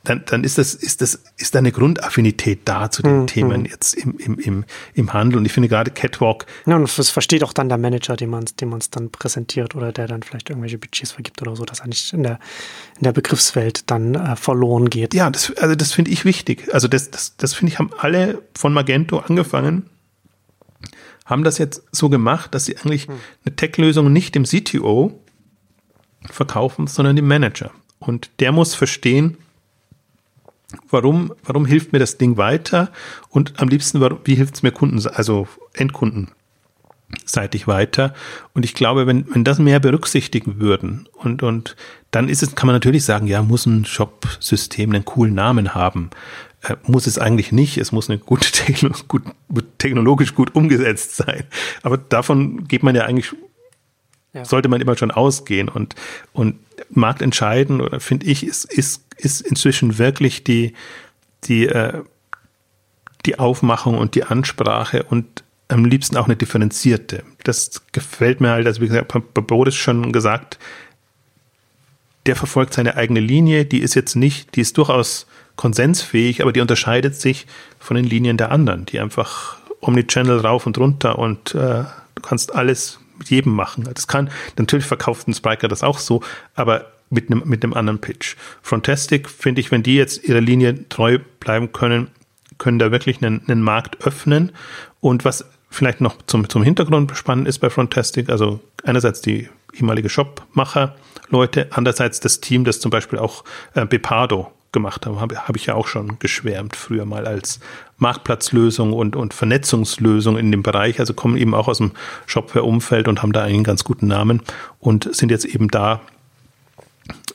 dann, 0.04 0.22
dann 0.26 0.44
ist 0.44 0.58
das, 0.58 0.76
ist 0.76 1.00
das, 1.00 1.24
ist 1.38 1.56
da 1.56 1.58
eine 1.58 1.72
Grundaffinität 1.72 2.60
da 2.66 2.88
zu 2.88 3.02
den 3.02 3.22
mhm. 3.22 3.26
Themen 3.26 3.64
jetzt 3.64 3.94
im, 3.94 4.16
im, 4.18 4.38
im, 4.38 4.64
im 4.94 5.12
Handel. 5.12 5.38
Und 5.38 5.44
ich 5.44 5.52
finde 5.52 5.68
gerade 5.68 5.90
Catwalk. 5.90 6.46
Ja, 6.66 6.76
und 6.76 6.96
das 6.96 7.10
versteht 7.10 7.42
auch 7.42 7.52
dann 7.52 7.68
der 7.68 7.78
Manager, 7.78 8.14
dem 8.14 8.30
man 8.30 8.44
es 8.44 8.54
dem 8.54 8.78
dann 8.92 9.10
präsentiert 9.10 9.74
oder 9.74 9.90
der 9.90 10.06
dann 10.06 10.22
vielleicht 10.22 10.50
irgendwelche 10.50 10.78
Budgets 10.78 11.10
vergibt 11.10 11.42
oder 11.42 11.56
so, 11.56 11.64
dass 11.64 11.80
er 11.80 11.88
nicht 11.88 12.12
in 12.12 12.22
der, 12.22 12.38
in 12.98 13.02
der 13.02 13.12
Begriffswelt 13.12 13.90
dann 13.90 14.14
äh, 14.14 14.36
verloren 14.36 14.88
geht. 14.88 15.14
Ja, 15.14 15.30
das, 15.30 15.52
also 15.56 15.74
das 15.74 15.92
finde 15.92 16.12
ich 16.12 16.24
wichtig. 16.24 16.72
Also 16.72 16.86
das, 16.86 17.10
das, 17.10 17.36
das 17.38 17.54
finde 17.54 17.72
ich, 17.72 17.80
haben 17.80 17.90
alle 17.98 18.40
von 18.56 18.72
Magento 18.72 19.18
angefangen 19.18 19.90
haben 21.24 21.44
das 21.44 21.58
jetzt 21.58 21.82
so 21.92 22.08
gemacht, 22.08 22.54
dass 22.54 22.66
sie 22.66 22.76
eigentlich 22.76 23.08
hm. 23.08 23.14
eine 23.44 23.56
Tech-Lösung 23.56 24.12
nicht 24.12 24.34
dem 24.34 24.44
CTO 24.44 25.18
verkaufen, 26.30 26.86
sondern 26.86 27.16
dem 27.16 27.26
Manager. 27.26 27.70
Und 27.98 28.30
der 28.40 28.52
muss 28.52 28.74
verstehen, 28.74 29.38
warum, 30.90 31.32
warum 31.44 31.66
hilft 31.66 31.92
mir 31.92 31.98
das 31.98 32.18
Ding 32.18 32.36
weiter 32.36 32.90
und 33.30 33.60
am 33.60 33.68
liebsten, 33.68 34.00
wie 34.24 34.34
hilft 34.34 34.56
es 34.56 34.62
mir 34.62 34.72
Kunden, 34.72 35.06
also 35.06 35.48
Endkunden 35.72 36.30
seitig 37.24 37.66
weiter. 37.66 38.14
Und 38.54 38.64
ich 38.64 38.74
glaube, 38.74 39.06
wenn, 39.06 39.26
wenn 39.32 39.44
das 39.44 39.58
mehr 39.58 39.80
berücksichtigen 39.80 40.60
würden 40.60 41.08
und, 41.12 41.42
und 41.42 41.76
dann 42.10 42.28
ist 42.28 42.42
es, 42.42 42.54
kann 42.54 42.66
man 42.66 42.74
natürlich 42.74 43.04
sagen, 43.04 43.26
ja, 43.26 43.42
muss 43.42 43.66
ein 43.66 43.84
Shop-System 43.84 44.90
einen 44.90 45.04
coolen 45.04 45.34
Namen 45.34 45.74
haben. 45.74 46.10
Äh, 46.64 46.76
muss 46.86 47.06
es 47.06 47.18
eigentlich 47.18 47.52
nicht. 47.52 47.78
Es 47.78 47.92
muss 47.92 48.08
eine 48.08 48.18
gute 48.18 48.50
Techno 48.50 48.90
gut, 49.08 49.22
technologisch 49.78 50.34
gut 50.34 50.54
umgesetzt 50.54 51.16
sein. 51.16 51.44
Aber 51.82 51.98
davon 51.98 52.66
geht 52.66 52.82
man 52.82 52.94
ja 52.94 53.04
eigentlich, 53.04 53.32
ja. 54.32 54.44
sollte 54.44 54.68
man 54.68 54.80
immer 54.80 54.96
schon 54.96 55.10
ausgehen. 55.10 55.68
Und, 55.68 55.94
und 56.32 56.56
marktentscheidend, 56.90 57.82
oder 57.82 58.00
finde 58.00 58.26
ich, 58.26 58.46
ist, 58.46 58.64
ist, 58.64 59.04
ist 59.16 59.40
inzwischen 59.42 59.98
wirklich 59.98 60.44
die, 60.44 60.74
die, 61.44 61.66
äh, 61.66 62.02
die 63.26 63.38
Aufmachung 63.38 63.98
und 63.98 64.14
die 64.14 64.24
Ansprache 64.24 65.02
und 65.02 65.44
am 65.68 65.84
liebsten 65.84 66.16
auch 66.16 66.26
eine 66.26 66.36
differenzierte. 66.36 67.24
Das 67.42 67.82
gefällt 67.92 68.40
mir 68.40 68.50
halt, 68.50 68.66
also 68.66 68.80
wie 68.80 68.88
gesagt, 68.88 69.12
bei 69.12 69.40
Boris 69.40 69.74
schon 69.74 70.12
gesagt, 70.12 70.58
der 72.26 72.36
verfolgt 72.36 72.74
seine 72.74 72.96
eigene 72.96 73.20
Linie, 73.20 73.64
die 73.64 73.80
ist 73.80 73.94
jetzt 73.94 74.14
nicht, 74.14 74.56
die 74.56 74.60
ist 74.60 74.78
durchaus 74.78 75.26
konsensfähig, 75.56 76.42
aber 76.42 76.52
die 76.52 76.60
unterscheidet 76.60 77.16
sich 77.16 77.46
von 77.78 77.96
den 77.96 78.04
Linien 78.04 78.36
der 78.36 78.50
anderen, 78.50 78.86
die 78.86 79.00
einfach 79.00 79.56
Omnichannel 79.80 80.40
rauf 80.40 80.66
und 80.66 80.78
runter 80.78 81.18
und 81.18 81.54
äh, 81.54 81.84
du 82.14 82.22
kannst 82.22 82.54
alles 82.54 82.98
mit 83.18 83.30
jedem 83.30 83.52
machen. 83.54 83.88
Das 83.92 84.08
kann, 84.08 84.30
natürlich 84.56 84.86
verkauft 84.86 85.28
ein 85.28 85.34
Spriker 85.34 85.68
das 85.68 85.82
auch 85.82 85.98
so, 85.98 86.22
aber 86.54 86.92
mit 87.10 87.30
einem, 87.30 87.42
mit 87.44 87.62
einem 87.62 87.74
anderen 87.74 88.00
Pitch. 88.00 88.36
Frontastic 88.62 89.28
finde 89.28 89.60
ich, 89.60 89.70
wenn 89.70 89.82
die 89.82 89.96
jetzt 89.96 90.24
ihrer 90.24 90.40
Linie 90.40 90.88
treu 90.88 91.18
bleiben 91.40 91.72
können, 91.72 92.08
können 92.58 92.78
da 92.78 92.90
wirklich 92.90 93.22
einen, 93.22 93.42
einen 93.46 93.62
Markt 93.62 94.04
öffnen. 94.06 94.52
Und 95.00 95.24
was 95.24 95.44
vielleicht 95.70 96.00
noch 96.00 96.16
zum, 96.26 96.48
zum 96.48 96.62
Hintergrund 96.62 97.16
spannend 97.16 97.48
ist 97.48 97.58
bei 97.58 97.70
Frontastic, 97.70 98.30
also 98.30 98.60
einerseits 98.84 99.20
die 99.20 99.48
ehemalige 99.74 100.08
Shopmacher, 100.08 100.94
Leute, 101.28 101.68
andererseits 101.70 102.20
das 102.20 102.40
Team, 102.40 102.64
das 102.64 102.80
zum 102.80 102.90
Beispiel 102.90 103.18
auch 103.18 103.44
äh, 103.74 103.86
Bepado 103.86 104.52
gemacht 104.74 105.06
haben, 105.06 105.18
habe 105.18 105.48
hab 105.48 105.56
ich 105.56 105.64
ja 105.64 105.74
auch 105.74 105.86
schon 105.86 106.18
geschwärmt 106.18 106.76
früher 106.76 107.06
mal 107.06 107.26
als 107.26 107.60
Marktplatzlösung 107.96 108.92
und, 108.92 109.16
und 109.16 109.32
Vernetzungslösung 109.32 110.36
in 110.36 110.50
dem 110.52 110.62
Bereich. 110.62 111.00
Also 111.00 111.14
kommen 111.14 111.38
eben 111.38 111.54
auch 111.54 111.68
aus 111.68 111.78
dem 111.78 111.92
Shopware-Umfeld 112.26 113.08
und 113.08 113.22
haben 113.22 113.32
da 113.32 113.42
einen 113.42 113.64
ganz 113.64 113.84
guten 113.84 114.08
Namen 114.08 114.42
und 114.78 115.14
sind 115.14 115.30
jetzt 115.30 115.46
eben 115.46 115.68
da, 115.68 116.02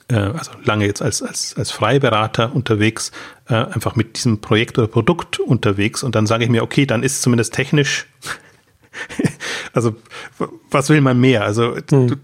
äh, 0.08 0.14
also 0.14 0.52
lange 0.62 0.86
jetzt 0.86 1.02
als, 1.02 1.22
als, 1.22 1.56
als 1.56 1.72
Freiberater 1.72 2.54
unterwegs, 2.54 3.10
äh, 3.48 3.54
einfach 3.54 3.96
mit 3.96 4.16
diesem 4.16 4.40
Projekt 4.40 4.78
oder 4.78 4.86
Produkt 4.86 5.40
unterwegs. 5.40 6.04
Und 6.04 6.14
dann 6.14 6.28
sage 6.28 6.44
ich 6.44 6.50
mir, 6.50 6.62
okay, 6.62 6.86
dann 6.86 7.02
ist 7.02 7.22
zumindest 7.22 7.52
technisch, 7.54 8.06
also 9.72 9.96
was 10.70 10.88
will 10.90 11.00
man 11.00 11.18
mehr? 11.18 11.42
Also 11.42 11.74
hm. 11.74 12.08
du, 12.08 12.16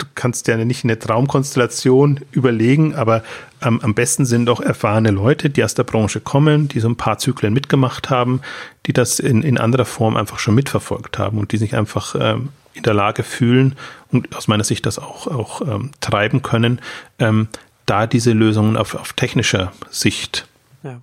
du 0.00 0.06
kannst 0.14 0.48
ja 0.48 0.56
nicht 0.56 0.84
eine 0.84 0.98
Traumkonstellation 0.98 2.20
überlegen, 2.32 2.94
aber 2.94 3.22
ähm, 3.62 3.80
am 3.82 3.94
besten 3.94 4.24
sind 4.24 4.46
doch 4.46 4.60
erfahrene 4.60 5.10
Leute, 5.10 5.50
die 5.50 5.62
aus 5.62 5.74
der 5.74 5.84
Branche 5.84 6.20
kommen, 6.20 6.68
die 6.68 6.80
so 6.80 6.88
ein 6.88 6.96
paar 6.96 7.18
Zyklen 7.18 7.52
mitgemacht 7.52 8.10
haben, 8.10 8.40
die 8.86 8.92
das 8.92 9.18
in, 9.18 9.42
in 9.42 9.58
anderer 9.58 9.84
Form 9.84 10.16
einfach 10.16 10.38
schon 10.38 10.54
mitverfolgt 10.54 11.18
haben 11.18 11.38
und 11.38 11.52
die 11.52 11.58
sich 11.58 11.76
einfach 11.76 12.14
ähm, 12.18 12.48
in 12.72 12.82
der 12.82 12.94
Lage 12.94 13.22
fühlen 13.22 13.76
und 14.10 14.34
aus 14.36 14.48
meiner 14.48 14.64
Sicht 14.64 14.86
das 14.86 14.98
auch, 14.98 15.26
auch 15.26 15.60
ähm, 15.62 15.90
treiben 16.00 16.42
können, 16.42 16.80
ähm, 17.18 17.48
da 17.86 18.06
diese 18.06 18.32
Lösungen 18.32 18.76
auf, 18.76 18.94
auf 18.94 19.12
technischer 19.12 19.72
Sicht 19.90 20.46
ja. 20.82 21.00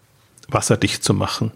wasserdicht 0.47 1.03
zu 1.03 1.13
machen. 1.13 1.51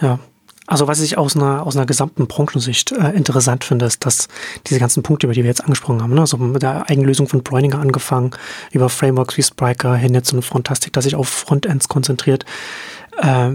Ja, 0.00 0.18
also 0.66 0.86
was 0.86 1.00
ich 1.00 1.18
aus 1.18 1.36
einer, 1.36 1.66
aus 1.66 1.76
einer 1.76 1.86
gesamten 1.86 2.26
Branchensicht 2.26 2.92
äh, 2.92 3.10
interessant 3.10 3.64
finde, 3.64 3.84
ist, 3.84 4.04
dass 4.06 4.28
diese 4.66 4.80
ganzen 4.80 5.02
Punkte, 5.02 5.26
über 5.26 5.34
die 5.34 5.42
wir 5.42 5.50
jetzt 5.50 5.62
angesprochen 5.62 6.02
haben, 6.02 6.14
ne, 6.14 6.20
also 6.20 6.38
mit 6.38 6.62
der 6.62 6.88
Eigenlösung 6.88 7.28
von 7.28 7.42
Bräuninger 7.42 7.78
angefangen, 7.78 8.30
über 8.72 8.88
Frameworks 8.88 9.36
wie 9.36 9.42
Spriker 9.42 9.94
hin 9.94 10.14
jetzt 10.14 10.28
zu 10.28 10.40
Frontastic, 10.40 10.92
das 10.94 11.04
sich 11.04 11.16
auf 11.16 11.28
Frontends 11.28 11.88
konzentriert, 11.88 12.46
äh, 13.20 13.52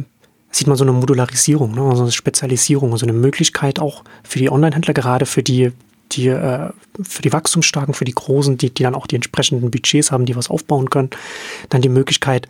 sieht 0.52 0.68
man 0.68 0.78
so 0.78 0.84
eine 0.84 0.94
Modularisierung, 0.94 1.74
ne, 1.74 1.82
also 1.82 2.04
eine 2.04 2.12
Spezialisierung, 2.12 2.92
also 2.92 3.06
eine 3.06 3.14
Möglichkeit 3.14 3.80
auch 3.80 4.04
für 4.24 4.40
die 4.40 4.52
Online-Händler, 4.52 4.94
gerade 4.94 5.26
für 5.26 5.44
die 5.44 5.72
die 6.12 6.28
äh, 6.28 6.70
für 7.04 7.22
die 7.22 7.32
Wachstumsstarken, 7.32 7.94
für 7.94 8.06
die 8.06 8.16
Großen, 8.16 8.58
die, 8.58 8.74
die 8.74 8.82
dann 8.82 8.96
auch 8.96 9.06
die 9.06 9.16
entsprechenden 9.16 9.70
Budgets 9.70 10.12
haben, 10.12 10.26
die 10.26 10.36
was 10.36 10.50
aufbauen 10.50 10.90
können, 10.90 11.12
dann 11.70 11.82
die 11.82 11.90
Möglichkeit, 11.90 12.48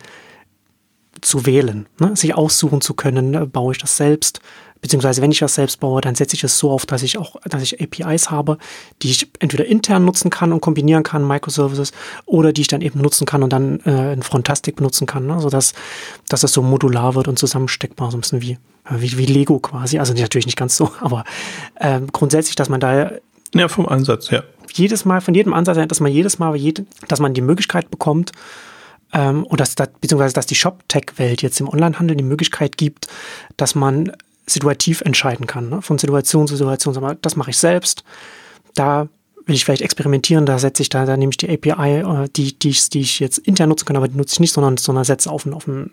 zu 1.20 1.46
wählen, 1.46 1.86
ne? 1.98 2.16
sich 2.16 2.34
aussuchen 2.34 2.80
zu 2.80 2.94
können, 2.94 3.30
ne? 3.30 3.46
baue 3.46 3.72
ich 3.72 3.78
das 3.78 3.96
selbst, 3.96 4.40
beziehungsweise 4.80 5.22
wenn 5.22 5.30
ich 5.30 5.38
das 5.38 5.54
selbst 5.54 5.80
baue, 5.80 6.00
dann 6.00 6.14
setze 6.14 6.36
ich 6.36 6.44
es 6.44 6.58
so 6.58 6.70
auf, 6.70 6.86
dass 6.86 7.02
ich 7.02 7.18
auch, 7.18 7.36
dass 7.44 7.62
ich 7.62 7.80
APIs 7.80 8.30
habe, 8.30 8.58
die 9.02 9.10
ich 9.10 9.30
entweder 9.38 9.66
intern 9.66 10.04
nutzen 10.04 10.30
kann 10.30 10.52
und 10.52 10.60
kombinieren 10.60 11.02
kann, 11.02 11.26
Microservices, 11.26 11.92
oder 12.26 12.52
die 12.52 12.62
ich 12.62 12.68
dann 12.68 12.80
eben 12.80 13.00
nutzen 13.00 13.26
kann 13.26 13.42
und 13.42 13.52
dann 13.52 13.80
äh, 13.80 14.12
in 14.12 14.22
Frontastic 14.22 14.76
benutzen 14.76 15.06
kann, 15.06 15.26
ne? 15.26 15.40
sodass 15.40 15.74
dass 16.28 16.42
es 16.42 16.52
so 16.52 16.62
modular 16.62 17.14
wird 17.14 17.28
und 17.28 17.38
zusammensteckbar, 17.38 18.10
so 18.10 18.16
ein 18.16 18.20
bisschen 18.20 18.42
wie, 18.42 18.58
wie, 18.88 19.18
wie 19.18 19.26
Lego 19.26 19.58
quasi, 19.58 19.98
also 19.98 20.14
natürlich 20.14 20.46
nicht 20.46 20.58
ganz 20.58 20.76
so, 20.76 20.90
aber 21.00 21.24
äh, 21.76 22.00
grundsätzlich, 22.12 22.56
dass 22.56 22.68
man 22.68 22.80
da 22.80 23.12
ja, 23.54 23.68
vom 23.68 23.88
Ansatz, 23.88 24.30
ja. 24.30 24.44
Jedes 24.72 25.04
Mal, 25.04 25.20
von 25.20 25.34
jedem 25.34 25.52
Ansatz, 25.52 25.76
dass 25.88 25.98
man 25.98 26.12
jedes 26.12 26.38
Mal, 26.38 26.56
dass 27.08 27.18
man 27.18 27.34
die 27.34 27.40
Möglichkeit 27.40 27.90
bekommt, 27.90 28.30
ähm, 29.12 29.44
und 29.44 29.60
dass, 29.60 29.74
dass, 29.74 29.88
beziehungsweise 30.00 30.34
dass 30.34 30.46
die 30.46 30.54
Shop-Tech-Welt 30.54 31.42
jetzt 31.42 31.60
im 31.60 31.68
Onlinehandel 31.68 32.16
die 32.16 32.24
Möglichkeit 32.24 32.76
gibt, 32.76 33.06
dass 33.56 33.74
man 33.74 34.12
situativ 34.46 35.00
entscheiden 35.00 35.46
kann, 35.46 35.68
ne? 35.68 35.82
von 35.82 35.98
Situation 35.98 36.46
zu 36.46 36.56
Situation. 36.56 36.96
Aber 36.96 37.14
das 37.14 37.36
mache 37.36 37.50
ich 37.50 37.58
selbst. 37.58 38.04
Da 38.74 39.08
will 39.46 39.54
ich 39.54 39.64
vielleicht 39.64 39.82
experimentieren, 39.82 40.46
da 40.46 40.58
setze 40.58 40.82
ich 40.82 40.88
da, 40.88 41.06
da 41.06 41.16
nehme 41.16 41.30
ich 41.30 41.36
die 41.36 41.48
API, 41.48 42.00
äh, 42.00 42.28
die, 42.34 42.58
die, 42.58 42.70
ich, 42.70 42.88
die 42.90 43.00
ich 43.00 43.20
jetzt 43.20 43.38
intern 43.38 43.68
nutzen 43.68 43.86
kann, 43.86 43.96
aber 43.96 44.08
die 44.08 44.16
nutze 44.16 44.34
ich 44.34 44.40
nicht, 44.40 44.52
sondern, 44.52 44.76
sondern 44.76 45.04
setze 45.04 45.30
auf, 45.30 45.46
auf 45.46 45.66
ein 45.66 45.90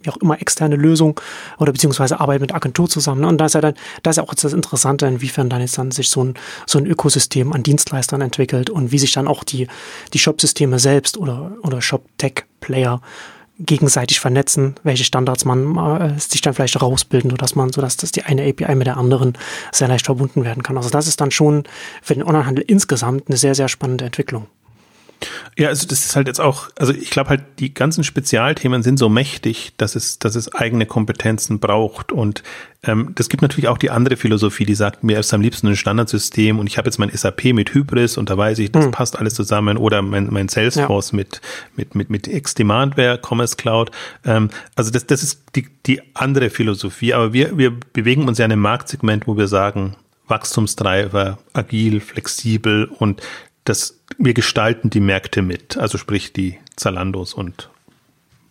wie 0.00 0.10
auch 0.10 0.16
immer 0.18 0.40
externe 0.40 0.76
Lösung 0.76 1.20
oder 1.58 1.72
beziehungsweise 1.72 2.20
Arbeit 2.20 2.40
mit 2.40 2.54
Agentur 2.54 2.88
zusammen. 2.88 3.24
Und 3.24 3.38
da 3.38 3.46
ist 3.46 3.54
ja 3.54 3.60
dann, 3.60 3.74
da 4.02 4.10
ist 4.10 4.16
ja 4.16 4.22
auch 4.22 4.30
jetzt 4.30 4.44
das 4.44 4.52
Interessante, 4.52 5.06
inwiefern 5.06 5.50
dann 5.50 5.60
jetzt 5.60 5.76
dann 5.76 5.90
sich 5.90 6.08
so 6.08 6.22
ein, 6.22 6.34
so 6.66 6.78
ein 6.78 6.86
Ökosystem 6.86 7.52
an 7.52 7.62
Dienstleistern 7.62 8.20
entwickelt 8.20 8.70
und 8.70 8.92
wie 8.92 8.98
sich 8.98 9.12
dann 9.12 9.26
auch 9.26 9.42
die, 9.44 9.66
die 10.14 10.18
Shop-Systeme 10.18 10.78
selbst 10.78 11.16
oder, 11.16 11.52
oder 11.62 11.82
Shop-Tech-Player 12.68 13.00
gegenseitig 13.60 14.20
vernetzen, 14.20 14.76
welche 14.84 15.02
Standards 15.02 15.44
man 15.44 15.76
äh, 15.76 16.20
sich 16.20 16.40
dann 16.40 16.54
vielleicht 16.54 16.80
rausbilden, 16.80 17.30
sodass 17.30 17.56
man, 17.56 17.72
sodass 17.72 17.96
das 17.96 18.12
die 18.12 18.22
eine 18.22 18.48
API 18.48 18.76
mit 18.76 18.86
der 18.86 18.96
anderen 18.96 19.36
sehr 19.72 19.88
leicht 19.88 20.06
verbunden 20.06 20.44
werden 20.44 20.62
kann. 20.62 20.76
Also 20.76 20.90
das 20.90 21.08
ist 21.08 21.20
dann 21.20 21.32
schon 21.32 21.64
für 22.00 22.14
den 22.14 22.22
Onlinehandel 22.22 22.64
insgesamt 22.68 23.24
eine 23.26 23.36
sehr, 23.36 23.56
sehr 23.56 23.66
spannende 23.66 24.04
Entwicklung. 24.04 24.46
Ja, 25.56 25.68
also 25.68 25.86
das 25.86 26.04
ist 26.04 26.14
halt 26.14 26.28
jetzt 26.28 26.40
auch, 26.40 26.68
also 26.78 26.92
ich 26.92 27.10
glaube 27.10 27.30
halt, 27.30 27.42
die 27.58 27.74
ganzen 27.74 28.04
Spezialthemen 28.04 28.82
sind 28.82 28.98
so 28.98 29.08
mächtig, 29.08 29.72
dass 29.76 29.96
es, 29.96 30.18
dass 30.18 30.36
es 30.36 30.54
eigene 30.54 30.86
Kompetenzen 30.86 31.58
braucht. 31.58 32.12
Und 32.12 32.42
ähm, 32.84 33.12
das 33.16 33.28
gibt 33.28 33.42
natürlich 33.42 33.68
auch 33.68 33.78
die 33.78 33.90
andere 33.90 34.16
Philosophie, 34.16 34.64
die 34.64 34.76
sagt, 34.76 35.02
mir 35.02 35.18
ist 35.18 35.34
am 35.34 35.40
liebsten 35.40 35.66
ein 35.66 35.76
Standardsystem 35.76 36.58
und 36.58 36.68
ich 36.68 36.78
habe 36.78 36.86
jetzt 36.86 36.98
mein 36.98 37.10
SAP 37.10 37.46
mit 37.46 37.74
Hybris 37.74 38.16
und 38.18 38.30
da 38.30 38.36
weiß 38.36 38.60
ich, 38.60 38.70
das 38.70 38.84
hm. 38.84 38.92
passt 38.92 39.18
alles 39.18 39.34
zusammen 39.34 39.76
oder 39.76 40.00
mein, 40.02 40.28
mein 40.30 40.48
Salesforce 40.48 41.10
ja. 41.10 41.16
mit, 41.16 41.40
mit, 41.74 41.94
mit, 41.96 42.10
mit 42.10 42.28
X-Demandware, 42.28 43.18
Commerce 43.20 43.56
Cloud. 43.56 43.90
Ähm, 44.24 44.50
also 44.76 44.92
das, 44.92 45.06
das 45.06 45.24
ist 45.24 45.42
die, 45.56 45.66
die 45.86 46.00
andere 46.14 46.50
Philosophie. 46.50 47.14
Aber 47.14 47.32
wir, 47.32 47.58
wir 47.58 47.72
bewegen 47.92 48.28
uns 48.28 48.38
ja 48.38 48.44
in 48.44 48.52
einem 48.52 48.62
Marktsegment, 48.62 49.26
wo 49.26 49.36
wir 49.36 49.48
sagen, 49.48 49.96
Wachstumstreiber, 50.28 51.38
agil, 51.54 52.00
flexibel 52.00 52.84
und 52.84 53.22
das, 53.68 54.00
wir 54.16 54.34
gestalten 54.34 54.90
die 54.90 55.00
Märkte 55.00 55.42
mit, 55.42 55.76
also 55.76 55.98
sprich 55.98 56.32
die 56.32 56.58
Zalandos 56.76 57.34
und 57.34 57.70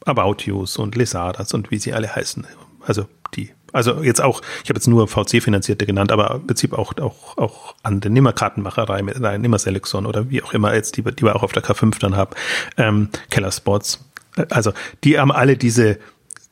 About 0.05 0.43
Yous 0.45 0.77
und 0.77 0.95
Lesadas 0.95 1.53
und 1.53 1.71
wie 1.71 1.77
sie 1.77 1.93
alle 1.93 2.15
heißen. 2.15 2.45
Also 2.85 3.07
die, 3.35 3.51
also 3.73 4.03
jetzt 4.03 4.21
auch, 4.21 4.41
ich 4.63 4.69
habe 4.69 4.77
jetzt 4.77 4.87
nur 4.87 5.07
VC-Finanzierte 5.07 5.85
genannt, 5.85 6.11
aber 6.11 6.35
im 6.35 6.47
Prinzip 6.47 6.73
auch, 6.73 6.93
auch, 6.99 7.37
auch 7.37 7.75
andere 7.83 8.11
Nimmerkartenmacherei 8.11 9.01
mit 9.01 9.17
einer 9.17 9.37
Nimmer 9.37 9.59
Selexon 9.59 10.05
oder 10.05 10.29
wie 10.29 10.41
auch 10.41 10.53
immer 10.53 10.73
jetzt, 10.73 10.97
die, 10.97 11.03
die 11.03 11.23
wir 11.23 11.35
auch 11.35 11.43
auf 11.43 11.51
der 11.51 11.63
K5 11.63 11.99
dann 11.99 12.15
haben, 12.15 12.31
ähm, 12.77 13.09
Keller 13.29 13.51
Sports. 13.51 14.05
Also 14.49 14.71
die 15.03 15.19
haben 15.19 15.31
alle 15.31 15.57
diese 15.57 15.97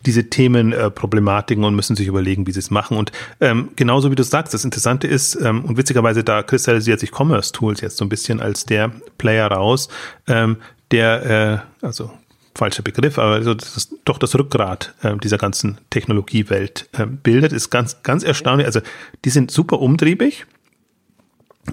diese 0.06 0.30
Themen 0.30 0.74
äh, 0.74 0.90
Problematiken 0.90 1.64
und 1.64 1.76
müssen 1.76 1.96
sich 1.96 2.08
überlegen, 2.08 2.48
wie 2.48 2.52
sie 2.52 2.60
es 2.60 2.72
machen. 2.72 2.98
Und 2.98 3.12
ähm, 3.42 3.70
genauso 3.76 4.12
wie 4.12 4.16
du 4.16 4.24
sagst, 4.24 4.54
das 4.54 4.66
Interessante 4.66 5.08
ist, 5.08 5.36
ähm, 5.42 5.66
und 5.66 5.78
witzigerweise, 5.78 6.24
da 6.24 6.44
kristallisiert 6.44 7.00
sich 7.00 7.12
Commerce 7.12 7.52
Tools 7.52 7.82
jetzt 7.82 7.98
so 7.98 8.06
ein 8.06 8.10
bisschen 8.10 8.40
als 8.40 8.66
der 8.66 8.92
Player 9.18 9.48
raus, 9.48 9.90
ähm, 10.28 10.58
der, 10.92 11.64
äh, 11.82 11.86
also 11.86 12.12
falscher 12.56 12.84
Begriff, 12.84 13.20
aber 13.20 13.44
so 13.44 13.54
das 13.54 13.90
doch 14.06 14.18
das 14.18 14.34
Rückgrat 14.36 14.94
äh, 15.04 15.18
dieser 15.18 15.38
ganzen 15.38 15.78
Technologiewelt 15.90 16.88
äh, 16.94 17.06
bildet, 17.06 17.52
ist 17.52 17.70
ganz, 17.70 18.02
ganz 18.04 18.24
erstaunlich. 18.24 18.66
Also 18.66 18.80
die 19.26 19.30
sind 19.30 19.52
super 19.52 19.82
umtriebig 19.82 20.46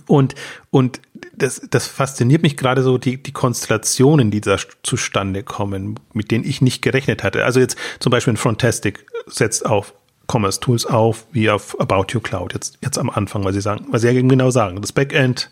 und, 0.06 0.34
und 0.70 1.00
das, 1.34 1.62
das 1.70 1.86
fasziniert 1.86 2.42
mich 2.42 2.56
gerade 2.56 2.82
so, 2.82 2.98
die, 2.98 3.22
die 3.22 3.32
Konstellationen, 3.32 4.30
die 4.30 4.40
da 4.40 4.56
zustande 4.82 5.42
kommen, 5.42 5.98
mit 6.12 6.30
denen 6.30 6.44
ich 6.44 6.60
nicht 6.60 6.82
gerechnet 6.82 7.22
hatte. 7.22 7.44
Also 7.44 7.60
jetzt 7.60 7.76
zum 7.98 8.10
Beispiel 8.10 8.34
ein 8.34 8.38
Frontastic 8.38 9.06
setzt 9.26 9.66
auf 9.66 9.94
Commerce 10.30 10.60
Tools 10.60 10.86
auf, 10.86 11.26
wie 11.32 11.50
auf 11.50 11.78
About 11.80 12.06
You 12.10 12.20
Cloud, 12.20 12.54
jetzt, 12.54 12.78
jetzt 12.82 12.98
am 12.98 13.10
Anfang, 13.10 13.44
weil 13.44 13.52
sie 13.52 13.60
sagen, 13.60 13.86
weil 13.90 14.00
sie 14.00 14.08
ja 14.08 14.20
genau 14.20 14.50
sagen, 14.50 14.80
das 14.80 14.92
Backend, 14.92 15.50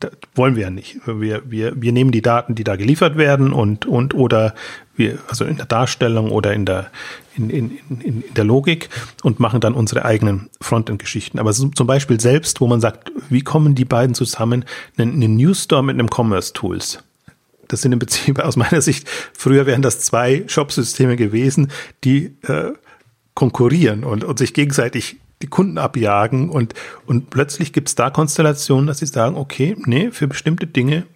das 0.00 0.12
wollen 0.34 0.56
wir 0.56 0.64
ja 0.64 0.70
nicht. 0.70 0.98
Wir, 1.06 1.42
wir, 1.50 1.80
wir 1.80 1.92
nehmen 1.92 2.12
die 2.12 2.22
Daten, 2.22 2.54
die 2.54 2.64
da 2.64 2.76
geliefert 2.76 3.16
werden 3.16 3.52
und, 3.52 3.86
und 3.86 4.14
oder 4.14 4.54
wir, 4.94 5.18
also 5.28 5.44
in 5.44 5.56
der 5.56 5.66
Darstellung 5.66 6.30
oder 6.30 6.52
in 6.52 6.66
der, 6.66 6.90
in, 7.34 7.48
in, 7.50 7.78
in, 7.88 8.00
in 8.00 8.34
der 8.34 8.44
Logik 8.44 8.90
und 9.22 9.40
machen 9.40 9.60
dann 9.60 9.74
unsere 9.74 10.04
eigenen 10.04 10.50
Frontend-Geschichten. 10.60 11.38
Aber 11.38 11.52
so, 11.52 11.68
zum 11.68 11.86
Beispiel 11.86 12.20
selbst, 12.20 12.60
wo 12.60 12.66
man 12.66 12.80
sagt, 12.80 13.10
wie 13.30 13.42
kommen 13.42 13.74
die 13.74 13.84
beiden 13.84 14.14
zusammen? 14.14 14.64
Einen, 14.98 15.14
einen 15.14 15.36
Newsstore 15.36 15.82
mit 15.82 15.94
einem 15.94 16.08
Commerce-Tools. 16.10 17.02
Das 17.68 17.80
sind 17.80 17.92
im 17.92 17.98
Prinzip 17.98 18.38
aus 18.38 18.56
meiner 18.56 18.82
Sicht, 18.82 19.08
früher 19.32 19.66
wären 19.66 19.82
das 19.82 20.00
zwei 20.00 20.44
Shop-Systeme 20.46 21.16
gewesen, 21.16 21.70
die 22.04 22.36
äh, 22.42 22.72
konkurrieren 23.34 24.04
und, 24.04 24.24
und 24.24 24.38
sich 24.38 24.54
gegenseitig 24.54 25.16
die 25.42 25.48
Kunden 25.48 25.78
abjagen 25.78 26.48
und, 26.48 26.74
und 27.06 27.30
plötzlich 27.30 27.72
gibt 27.72 27.88
es 27.88 27.94
da 27.94 28.10
Konstellationen, 28.10 28.86
dass 28.86 28.98
sie 28.98 29.06
sagen, 29.06 29.36
okay, 29.36 29.76
nee, 29.84 30.10
für 30.10 30.28
bestimmte 30.28 30.66
Dinge 30.66 31.06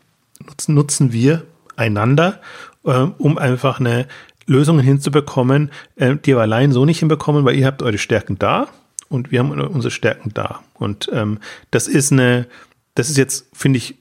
nutzen, 0.44 0.74
nutzen 0.74 1.12
wir 1.12 1.44
einander, 1.76 2.40
äh, 2.84 3.06
um 3.18 3.38
einfach 3.38 3.80
eine 3.80 4.06
Lösungen 4.46 4.84
hinzubekommen, 4.84 5.70
äh, 5.96 6.16
die 6.16 6.34
wir 6.34 6.40
allein 6.40 6.72
so 6.72 6.84
nicht 6.84 6.98
hinbekommen, 6.98 7.44
weil 7.44 7.56
ihr 7.56 7.66
habt 7.66 7.82
eure 7.82 7.98
Stärken 7.98 8.38
da 8.38 8.68
und 9.08 9.30
wir 9.30 9.38
haben 9.38 9.52
unsere 9.52 9.90
Stärken 9.90 10.32
da. 10.34 10.60
Und 10.74 11.08
ähm, 11.12 11.38
das 11.70 11.88
ist 11.88 12.12
eine, 12.12 12.46
das 12.94 13.08
ist 13.08 13.16
jetzt, 13.16 13.46
finde 13.52 13.78
ich, 13.78 13.96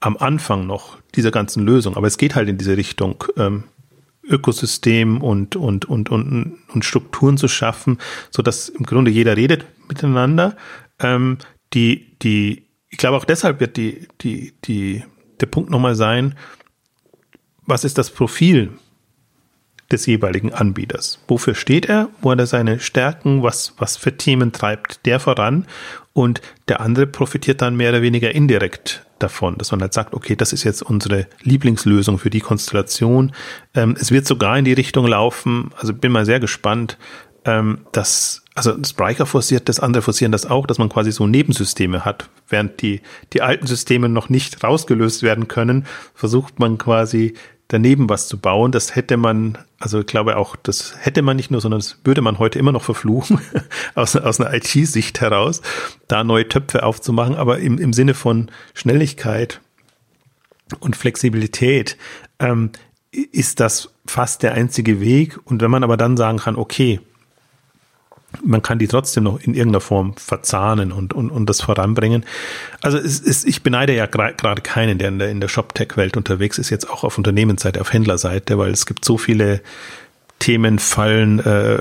am 0.00 0.16
Anfang 0.18 0.66
noch 0.66 0.98
dieser 1.14 1.30
ganzen 1.30 1.64
Lösung, 1.64 1.96
aber 1.96 2.06
es 2.06 2.18
geht 2.18 2.34
halt 2.34 2.48
in 2.48 2.58
diese 2.58 2.76
Richtung, 2.76 3.24
ähm, 3.36 3.64
Ökosystem 4.28 5.22
und, 5.22 5.56
und, 5.56 5.84
und, 5.84 6.10
und, 6.10 6.58
und 6.72 6.84
Strukturen 6.84 7.38
zu 7.38 7.48
schaffen, 7.48 7.98
so 8.30 8.42
dass 8.42 8.68
im 8.68 8.84
Grunde 8.84 9.10
jeder 9.10 9.36
redet 9.36 9.64
miteinander. 9.88 10.56
Ähm, 10.98 11.38
die, 11.72 12.16
die, 12.22 12.66
ich 12.88 12.98
glaube 12.98 13.16
auch 13.16 13.24
deshalb 13.24 13.60
wird 13.60 13.76
die, 13.76 14.08
die, 14.20 14.52
die, 14.64 15.04
der 15.40 15.46
Punkt 15.46 15.70
nochmal 15.70 15.94
sein, 15.94 16.34
was 17.66 17.84
ist 17.84 17.98
das 17.98 18.10
Profil 18.10 18.72
des 19.90 20.06
jeweiligen 20.06 20.52
Anbieters. 20.52 21.22
Wofür 21.28 21.54
steht 21.54 21.86
er? 21.86 22.08
Wo 22.20 22.30
hat 22.30 22.40
er 22.40 22.46
seine 22.46 22.80
Stärken? 22.80 23.42
Was, 23.42 23.74
was 23.78 23.96
für 23.96 24.16
Themen 24.16 24.52
treibt 24.52 25.06
der 25.06 25.20
voran? 25.20 25.66
Und 26.12 26.40
der 26.68 26.80
andere 26.80 27.06
profitiert 27.06 27.62
dann 27.62 27.76
mehr 27.76 27.90
oder 27.90 28.02
weniger 28.02 28.34
indirekt 28.34 29.05
davon, 29.18 29.56
dass 29.58 29.70
man 29.70 29.80
halt 29.80 29.92
sagt, 29.92 30.14
okay, 30.14 30.36
das 30.36 30.52
ist 30.52 30.64
jetzt 30.64 30.82
unsere 30.82 31.26
Lieblingslösung 31.42 32.18
für 32.18 32.30
die 32.30 32.40
Konstellation. 32.40 33.32
Ähm, 33.74 33.96
es 33.98 34.10
wird 34.10 34.26
sogar 34.26 34.58
in 34.58 34.64
die 34.64 34.72
Richtung 34.72 35.06
laufen, 35.06 35.70
also 35.78 35.94
bin 35.94 36.12
mal 36.12 36.26
sehr 36.26 36.40
gespannt, 36.40 36.98
ähm, 37.44 37.86
dass 37.92 38.42
also 38.56 38.74
Spriker 38.82 39.26
forciert 39.26 39.68
das, 39.68 39.80
andere 39.80 40.02
forcieren 40.02 40.32
das 40.32 40.46
auch, 40.46 40.66
dass 40.66 40.78
man 40.78 40.88
quasi 40.88 41.12
so 41.12 41.26
Nebensysteme 41.26 42.06
hat. 42.06 42.30
Während 42.48 42.80
die, 42.80 43.02
die 43.34 43.42
alten 43.42 43.66
Systeme 43.66 44.08
noch 44.08 44.30
nicht 44.30 44.64
rausgelöst 44.64 45.22
werden 45.22 45.46
können, 45.46 45.86
versucht 46.14 46.58
man 46.58 46.78
quasi 46.78 47.34
daneben 47.68 48.08
was 48.08 48.28
zu 48.28 48.38
bauen. 48.38 48.72
Das 48.72 48.96
hätte 48.96 49.18
man, 49.18 49.58
also 49.78 50.00
ich 50.00 50.06
glaube 50.06 50.36
auch, 50.36 50.56
das 50.56 50.94
hätte 50.98 51.22
man 51.22 51.36
nicht 51.36 51.50
nur, 51.50 51.60
sondern 51.60 51.80
das 51.80 51.98
würde 52.04 52.22
man 52.22 52.38
heute 52.38 52.58
immer 52.58 52.72
noch 52.72 52.82
verfluchen, 52.82 53.40
aus, 53.94 54.16
aus 54.16 54.40
einer 54.40 54.54
IT-Sicht 54.54 55.20
heraus, 55.20 55.60
da 56.08 56.24
neue 56.24 56.48
Töpfe 56.48 56.82
aufzumachen. 56.82 57.34
Aber 57.34 57.58
im, 57.58 57.78
im 57.78 57.92
Sinne 57.92 58.14
von 58.14 58.50
Schnelligkeit 58.74 59.60
und 60.80 60.96
Flexibilität 60.96 61.96
ähm, 62.38 62.70
ist 63.10 63.60
das 63.60 63.90
fast 64.06 64.42
der 64.42 64.54
einzige 64.54 65.00
Weg. 65.00 65.38
Und 65.44 65.60
wenn 65.60 65.70
man 65.70 65.84
aber 65.84 65.96
dann 65.96 66.16
sagen 66.16 66.38
kann, 66.38 66.56
okay, 66.56 67.00
man 68.44 68.62
kann 68.62 68.78
die 68.78 68.88
trotzdem 68.88 69.24
noch 69.24 69.40
in 69.40 69.54
irgendeiner 69.54 69.80
Form 69.80 70.14
verzahnen 70.16 70.92
und, 70.92 71.14
und, 71.14 71.30
und 71.30 71.46
das 71.46 71.60
voranbringen. 71.60 72.24
Also 72.80 72.98
es 72.98 73.20
ist, 73.20 73.46
ich 73.46 73.62
beneide 73.62 73.94
ja 73.94 74.06
gerade 74.06 74.62
keinen, 74.62 74.98
der 74.98 75.08
in 75.08 75.18
der, 75.18 75.30
in 75.30 75.40
der 75.40 75.48
Shop-Tech-Welt 75.48 76.16
unterwegs 76.16 76.58
ist, 76.58 76.70
jetzt 76.70 76.88
auch 76.88 77.04
auf 77.04 77.18
Unternehmensseite, 77.18 77.80
auf 77.80 77.92
Händlerseite, 77.92 78.58
weil 78.58 78.70
es 78.70 78.86
gibt 78.86 79.04
so 79.04 79.18
viele 79.18 79.60
Themen, 80.38 80.78
Fallen, 80.78 81.40
äh, 81.40 81.78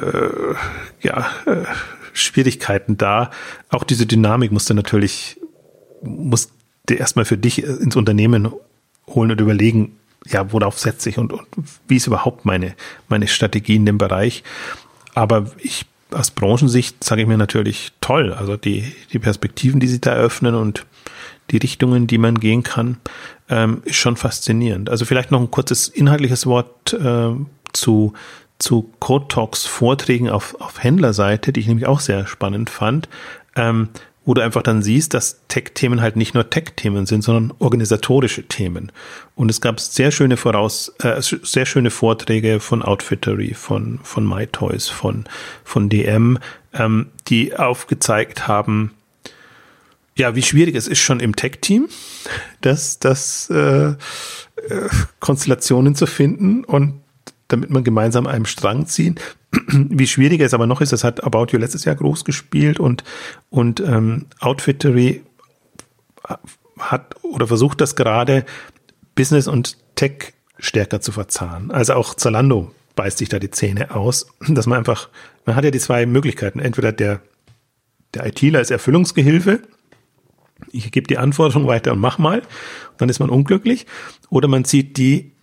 ja, 1.01 1.27
äh, 1.45 1.65
Schwierigkeiten 2.13 2.97
da. 2.97 3.31
Auch 3.69 3.83
diese 3.83 4.05
Dynamik 4.05 4.51
musst 4.51 4.69
du 4.69 4.73
natürlich, 4.73 5.39
musst 6.01 6.51
du 6.85 6.93
erstmal 6.93 7.25
für 7.25 7.37
dich 7.37 7.63
ins 7.63 7.95
Unternehmen 7.95 8.51
holen 9.07 9.31
und 9.31 9.41
überlegen, 9.41 9.97
ja, 10.27 10.51
worauf 10.51 10.79
setze 10.79 11.09
ich 11.09 11.17
und, 11.17 11.33
und 11.33 11.45
wie 11.87 11.97
ist 11.97 12.07
überhaupt 12.07 12.45
meine, 12.45 12.75
meine 13.07 13.27
Strategie 13.27 13.75
in 13.75 13.85
dem 13.85 13.97
Bereich. 13.97 14.43
Aber 15.13 15.51
ich 15.59 15.85
aus 16.11 16.31
Branchensicht 16.31 17.03
sage 17.03 17.21
ich 17.21 17.27
mir 17.27 17.37
natürlich 17.37 17.91
toll. 18.01 18.33
Also 18.33 18.57
die, 18.57 18.93
die 19.11 19.19
Perspektiven, 19.19 19.79
die 19.79 19.87
sie 19.87 20.01
da 20.01 20.11
eröffnen 20.11 20.55
und 20.55 20.85
die 21.51 21.57
Richtungen, 21.57 22.07
die 22.07 22.17
man 22.17 22.39
gehen 22.39 22.63
kann, 22.63 22.97
ähm, 23.49 23.81
ist 23.85 23.97
schon 23.97 24.15
faszinierend. 24.15 24.89
Also 24.89 25.05
vielleicht 25.05 25.31
noch 25.31 25.39
ein 25.39 25.51
kurzes 25.51 25.87
inhaltliches 25.87 26.45
Wort 26.45 26.93
äh, 26.93 27.33
zu, 27.73 28.13
zu 28.57 28.91
Code 28.99 29.27
Talks 29.27 29.65
Vorträgen 29.65 30.29
auf, 30.29 30.55
auf 30.59 30.81
Händlerseite, 30.81 31.53
die 31.53 31.59
ich 31.59 31.67
nämlich 31.67 31.87
auch 31.87 31.99
sehr 31.99 32.25
spannend 32.25 32.69
fand. 32.69 33.09
Ähm, 33.55 33.89
wo 34.25 34.33
du 34.33 34.41
einfach 34.41 34.63
dann 34.63 34.81
siehst, 34.81 35.13
dass 35.13 35.41
Tech-Themen 35.47 36.01
halt 36.01 36.15
nicht 36.15 36.33
nur 36.33 36.49
Tech-Themen 36.49 37.05
sind, 37.05 37.21
sondern 37.23 37.55
organisatorische 37.59 38.43
Themen. 38.43 38.91
Und 39.35 39.49
es 39.49 39.61
gab 39.61 39.79
sehr 39.79 40.11
schöne 40.11 40.35
Voraus, 40.35 40.93
äh, 40.99 41.21
sehr 41.21 41.65
schöne 41.65 41.91
Vorträge 41.91 42.59
von 42.59 42.81
Outfittery, 42.81 43.53
von 43.53 43.99
von 44.03 44.27
MyToys, 44.27 44.89
von 44.89 45.25
von 45.63 45.89
DM, 45.89 46.39
ähm, 46.73 47.07
die 47.27 47.55
aufgezeigt 47.55 48.47
haben, 48.47 48.91
ja, 50.17 50.35
wie 50.35 50.43
schwierig 50.43 50.75
es 50.75 50.87
ist 50.87 50.99
schon 50.99 51.19
im 51.19 51.35
Tech-Team, 51.35 51.87
das 52.61 52.99
das 52.99 53.49
äh, 53.49 53.89
äh, 53.89 53.95
Konstellationen 55.19 55.95
zu 55.95 56.07
finden 56.07 56.63
und 56.63 57.01
damit 57.47 57.69
man 57.69 57.83
gemeinsam 57.83 58.27
einem 58.27 58.45
Strang 58.45 58.87
ziehen. 58.87 59.15
Wie 59.71 60.07
schwieriger 60.07 60.45
es 60.45 60.53
aber 60.53 60.67
noch 60.67 60.81
ist, 60.81 60.93
das 60.93 61.03
hat 61.03 61.23
About 61.23 61.47
You 61.51 61.59
letztes 61.59 61.85
Jahr 61.85 61.95
groß 61.95 62.25
gespielt 62.25 62.79
und, 62.79 63.03
und 63.49 63.79
ähm, 63.79 64.25
Outfittery 64.39 65.21
hat 66.79 67.15
oder 67.23 67.47
versucht 67.47 67.81
das 67.81 67.95
gerade 67.95 68.45
Business 69.15 69.47
und 69.47 69.77
Tech 69.95 70.33
stärker 70.57 71.01
zu 71.01 71.11
verzahnen. 71.11 71.71
Also 71.71 71.93
auch 71.93 72.15
Zalando 72.15 72.71
beißt 72.95 73.17
sich 73.17 73.29
da 73.29 73.39
die 73.39 73.51
Zähne 73.51 73.93
aus, 73.95 74.27
dass 74.47 74.65
man 74.65 74.77
einfach, 74.77 75.09
man 75.45 75.55
hat 75.55 75.63
ja 75.63 75.71
die 75.71 75.79
zwei 75.79 76.05
Möglichkeiten. 76.05 76.59
Entweder 76.59 76.91
der, 76.91 77.21
der 78.13 78.25
ITler 78.25 78.61
ist 78.61 78.71
Erfüllungsgehilfe, 78.71 79.61
ich 80.71 80.91
gebe 80.91 81.07
die 81.07 81.17
Anforderung 81.17 81.67
weiter 81.67 81.91
und 81.91 81.99
mach 81.99 82.17
mal, 82.17 82.41
dann 82.97 83.09
ist 83.09 83.19
man 83.19 83.29
unglücklich, 83.29 83.85
oder 84.29 84.47
man 84.47 84.63
zieht 84.65 84.97
die 84.97 85.33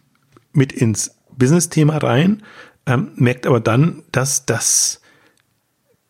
mit 0.52 0.72
ins 0.72 1.16
Business-Thema 1.36 1.98
rein, 1.98 2.42
ähm, 2.86 3.12
merkt 3.16 3.46
aber 3.46 3.60
dann, 3.60 4.02
dass 4.12 4.46
das 4.46 5.00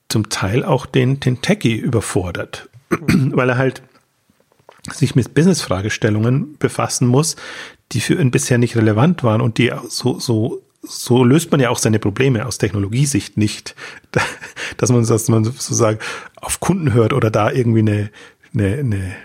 zum 0.08 0.28
Teil 0.28 0.64
auch 0.64 0.86
den, 0.86 1.20
den 1.20 1.40
Techie 1.42 1.76
überfordert, 1.76 2.68
weil 2.90 3.48
er 3.48 3.58
halt 3.58 3.82
sich 4.90 5.14
mit 5.14 5.34
Business-Fragestellungen 5.34 6.56
befassen 6.58 7.06
muss, 7.06 7.36
die 7.92 8.00
für 8.00 8.14
ihn 8.14 8.30
bisher 8.30 8.58
nicht 8.58 8.76
relevant 8.76 9.22
waren 9.22 9.40
und 9.40 9.58
die 9.58 9.72
so, 9.88 10.18
so, 10.18 10.62
so 10.82 11.24
löst 11.24 11.50
man 11.50 11.60
ja 11.60 11.70
auch 11.70 11.78
seine 11.78 11.98
Probleme 11.98 12.46
aus 12.46 12.58
Technologiesicht 12.58 13.36
nicht, 13.36 13.74
dass 14.76 14.90
man, 14.90 15.06
dass 15.06 15.28
man 15.28 15.44
sozusagen 15.44 15.98
auf 16.36 16.60
Kunden 16.60 16.92
hört 16.92 17.12
oder 17.12 17.30
da 17.30 17.50
irgendwie 17.50 17.80
eine, 17.80 18.10
eine, 18.54 18.74
eine 18.78 19.16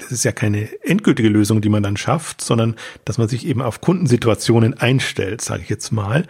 das 0.00 0.12
ist 0.12 0.24
ja 0.24 0.32
keine 0.32 0.68
endgültige 0.82 1.28
Lösung, 1.28 1.60
die 1.60 1.68
man 1.68 1.82
dann 1.82 1.96
schafft, 1.96 2.42
sondern 2.42 2.76
dass 3.04 3.18
man 3.18 3.28
sich 3.28 3.46
eben 3.46 3.62
auf 3.62 3.80
Kundensituationen 3.80 4.74
einstellt, 4.74 5.40
sage 5.40 5.62
ich 5.62 5.68
jetzt 5.68 5.92
mal. 5.92 6.26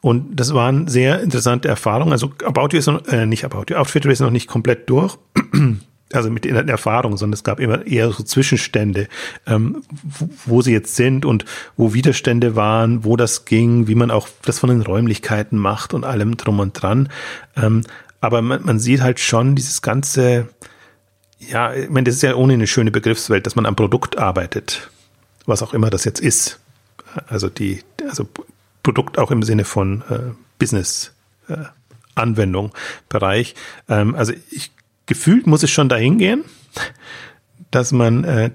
Und 0.00 0.36
das 0.36 0.54
waren 0.54 0.88
sehr 0.88 1.20
interessante 1.20 1.68
Erfahrungen. 1.68 2.12
Also 2.12 2.32
About 2.44 2.68
You 2.72 2.78
ist 2.78 2.86
noch, 2.86 3.06
äh, 3.08 3.26
nicht 3.26 3.44
About 3.44 3.64
You, 3.68 3.76
Outfitter 3.76 4.10
ist 4.10 4.20
noch 4.20 4.30
nicht 4.30 4.48
komplett 4.48 4.88
durch. 4.88 5.16
Also 6.12 6.28
mit 6.28 6.44
den 6.44 6.56
Erfahrungen, 6.68 7.16
sondern 7.16 7.34
es 7.34 7.44
gab 7.44 7.60
immer 7.60 7.86
eher 7.86 8.10
so 8.10 8.24
Zwischenstände, 8.24 9.06
ähm, 9.46 9.84
wo, 10.02 10.28
wo 10.44 10.60
sie 10.60 10.72
jetzt 10.72 10.96
sind 10.96 11.24
und 11.24 11.44
wo 11.76 11.94
Widerstände 11.94 12.56
waren, 12.56 13.04
wo 13.04 13.16
das 13.16 13.44
ging, 13.44 13.86
wie 13.86 13.94
man 13.94 14.10
auch 14.10 14.26
das 14.42 14.58
von 14.58 14.70
den 14.70 14.82
Räumlichkeiten 14.82 15.56
macht 15.56 15.94
und 15.94 16.02
allem 16.02 16.36
drum 16.36 16.58
und 16.58 16.72
dran. 16.72 17.10
Ähm, 17.56 17.82
aber 18.20 18.42
man, 18.42 18.64
man 18.64 18.80
sieht 18.80 19.02
halt 19.02 19.20
schon 19.20 19.54
dieses 19.54 19.82
ganze, 19.82 20.48
ja, 21.40 21.72
ich 21.72 21.88
meine, 21.88 22.04
das 22.04 22.16
ist 22.16 22.22
ja 22.22 22.34
ohne 22.34 22.52
eine 22.52 22.66
schöne 22.66 22.90
Begriffswelt, 22.90 23.46
dass 23.46 23.56
man 23.56 23.66
am 23.66 23.76
Produkt 23.76 24.18
arbeitet, 24.18 24.90
was 25.46 25.62
auch 25.62 25.72
immer 25.72 25.90
das 25.90 26.04
jetzt 26.04 26.20
ist. 26.20 26.60
Also 27.26 27.48
die, 27.48 27.82
also 28.08 28.28
Produkt 28.82 29.18
auch 29.18 29.30
im 29.30 29.42
Sinne 29.42 29.64
von 29.64 30.02
äh, 30.10 30.18
Business 30.58 31.12
äh, 31.48 31.56
Anwendung 32.14 32.72
Bereich. 33.08 33.54
Ähm, 33.88 34.14
also 34.14 34.32
ich 34.50 34.70
gefühlt 35.06 35.46
muss 35.46 35.62
es 35.62 35.70
schon 35.70 35.88
dahin 35.88 36.18
gehen, 36.18 36.44
dass 37.70 37.90
man 37.90 38.24
äh, 38.24 38.50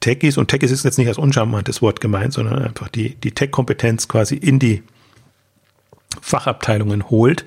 Techies 0.00 0.36
und 0.36 0.48
Techies 0.48 0.70
ist 0.70 0.84
jetzt 0.84 0.98
nicht 0.98 1.08
als 1.08 1.16
uncharmantes 1.16 1.80
Wort 1.80 2.00
gemeint, 2.00 2.34
sondern 2.34 2.60
einfach 2.60 2.88
die 2.88 3.14
die 3.14 3.32
Tech-Kompetenz 3.32 4.08
quasi 4.08 4.34
in 4.34 4.58
die 4.58 4.82
Fachabteilungen 6.20 7.08
holt, 7.10 7.44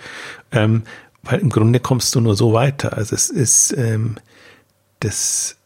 ähm, 0.51 0.83
weil 1.27 1.39
im 1.39 1.49
Grunde 1.49 1.79
kommst 1.79 2.15
du 2.15 2.21
nur 2.21 2.35
so 2.35 2.53
weiter. 2.53 2.97
Also 2.97 3.15
es 3.15 3.29
ist 3.29 3.75
ähm, 3.77 4.17
das 4.99 5.57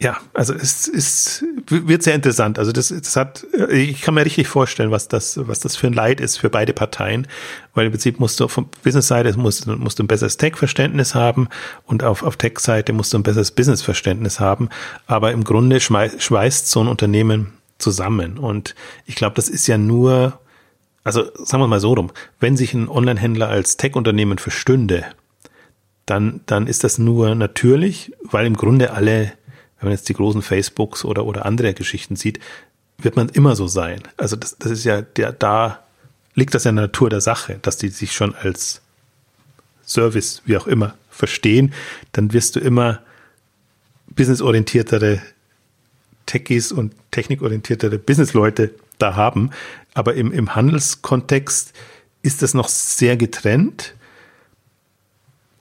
ja, 0.00 0.18
also 0.34 0.52
es 0.52 0.86
ist, 0.88 1.44
wird 1.68 2.02
sehr 2.02 2.14
interessant. 2.14 2.58
Also 2.58 2.72
das, 2.72 2.88
das 2.88 3.16
hat, 3.16 3.46
ich 3.70 4.02
kann 4.02 4.14
mir 4.14 4.26
richtig 4.26 4.48
vorstellen, 4.48 4.90
was 4.90 5.08
das, 5.08 5.38
was 5.46 5.60
das 5.60 5.76
für 5.76 5.86
ein 5.86 5.92
Leid 5.92 6.20
ist 6.20 6.36
für 6.36 6.50
beide 6.50 6.72
Parteien, 6.72 7.26
weil 7.74 7.86
im 7.86 7.92
Prinzip 7.92 8.18
musst 8.20 8.38
du 8.38 8.48
von 8.48 8.68
Business-Seite 8.82 9.38
musst, 9.38 9.66
musst 9.66 9.98
du 9.98 10.02
ein 10.02 10.08
besseres 10.08 10.36
Tech-Verständnis 10.36 11.14
haben 11.14 11.48
und 11.86 12.02
auf, 12.02 12.22
auf 12.22 12.36
Tech-Seite 12.36 12.92
musst 12.92 13.14
du 13.14 13.18
ein 13.18 13.22
besseres 13.22 13.52
Business-Verständnis 13.52 14.40
haben. 14.40 14.68
Aber 15.06 15.32
im 15.32 15.44
Grunde 15.44 15.80
schweißt 15.80 16.68
so 16.68 16.80
ein 16.80 16.88
Unternehmen 16.88 17.54
zusammen. 17.78 18.36
Und 18.36 18.74
ich 19.06 19.14
glaube, 19.14 19.36
das 19.36 19.48
ist 19.48 19.66
ja 19.68 19.78
nur 19.78 20.38
also 21.04 21.30
sagen 21.44 21.62
wir 21.62 21.68
mal 21.68 21.80
so 21.80 21.92
rum, 21.92 22.10
wenn 22.40 22.56
sich 22.56 22.74
ein 22.74 22.88
Online-Händler 22.88 23.48
als 23.48 23.76
Tech-Unternehmen 23.76 24.38
verstünde, 24.38 25.04
dann, 26.06 26.40
dann 26.46 26.66
ist 26.66 26.84
das 26.84 26.98
nur 26.98 27.34
natürlich, 27.34 28.12
weil 28.22 28.46
im 28.46 28.56
Grunde 28.56 28.92
alle, 28.92 29.32
wenn 29.78 29.88
man 29.88 29.92
jetzt 29.92 30.08
die 30.08 30.14
großen 30.14 30.42
Facebooks 30.42 31.04
oder, 31.04 31.26
oder 31.26 31.46
andere 31.46 31.74
Geschichten 31.74 32.16
sieht, 32.16 32.40
wird 32.98 33.16
man 33.16 33.28
immer 33.28 33.54
so 33.54 33.66
sein. 33.66 34.00
Also 34.16 34.36
das, 34.36 34.56
das 34.58 34.72
ist 34.72 34.84
ja 34.84 35.02
der, 35.02 35.32
da 35.32 35.80
liegt 36.34 36.54
das 36.54 36.64
ja 36.64 36.70
in 36.70 36.76
der 36.76 36.86
Natur 36.86 37.10
der 37.10 37.20
Sache, 37.20 37.58
dass 37.62 37.76
die 37.76 37.88
sich 37.88 38.12
schon 38.12 38.34
als 38.34 38.80
Service, 39.86 40.42
wie 40.46 40.56
auch 40.56 40.66
immer, 40.66 40.94
verstehen, 41.10 41.72
dann 42.12 42.32
wirst 42.32 42.56
du 42.56 42.60
immer 42.60 43.00
businessorientiertere 44.08 45.20
Techies 46.26 46.72
und 46.72 46.94
technikorientiertere 47.10 47.98
Businessleute 47.98 48.74
da 48.98 49.16
haben. 49.16 49.50
Aber 49.94 50.14
im, 50.14 50.32
im 50.32 50.54
Handelskontext 50.54 51.72
ist 52.22 52.42
das 52.42 52.54
noch 52.54 52.68
sehr 52.68 53.16
getrennt. 53.16 53.94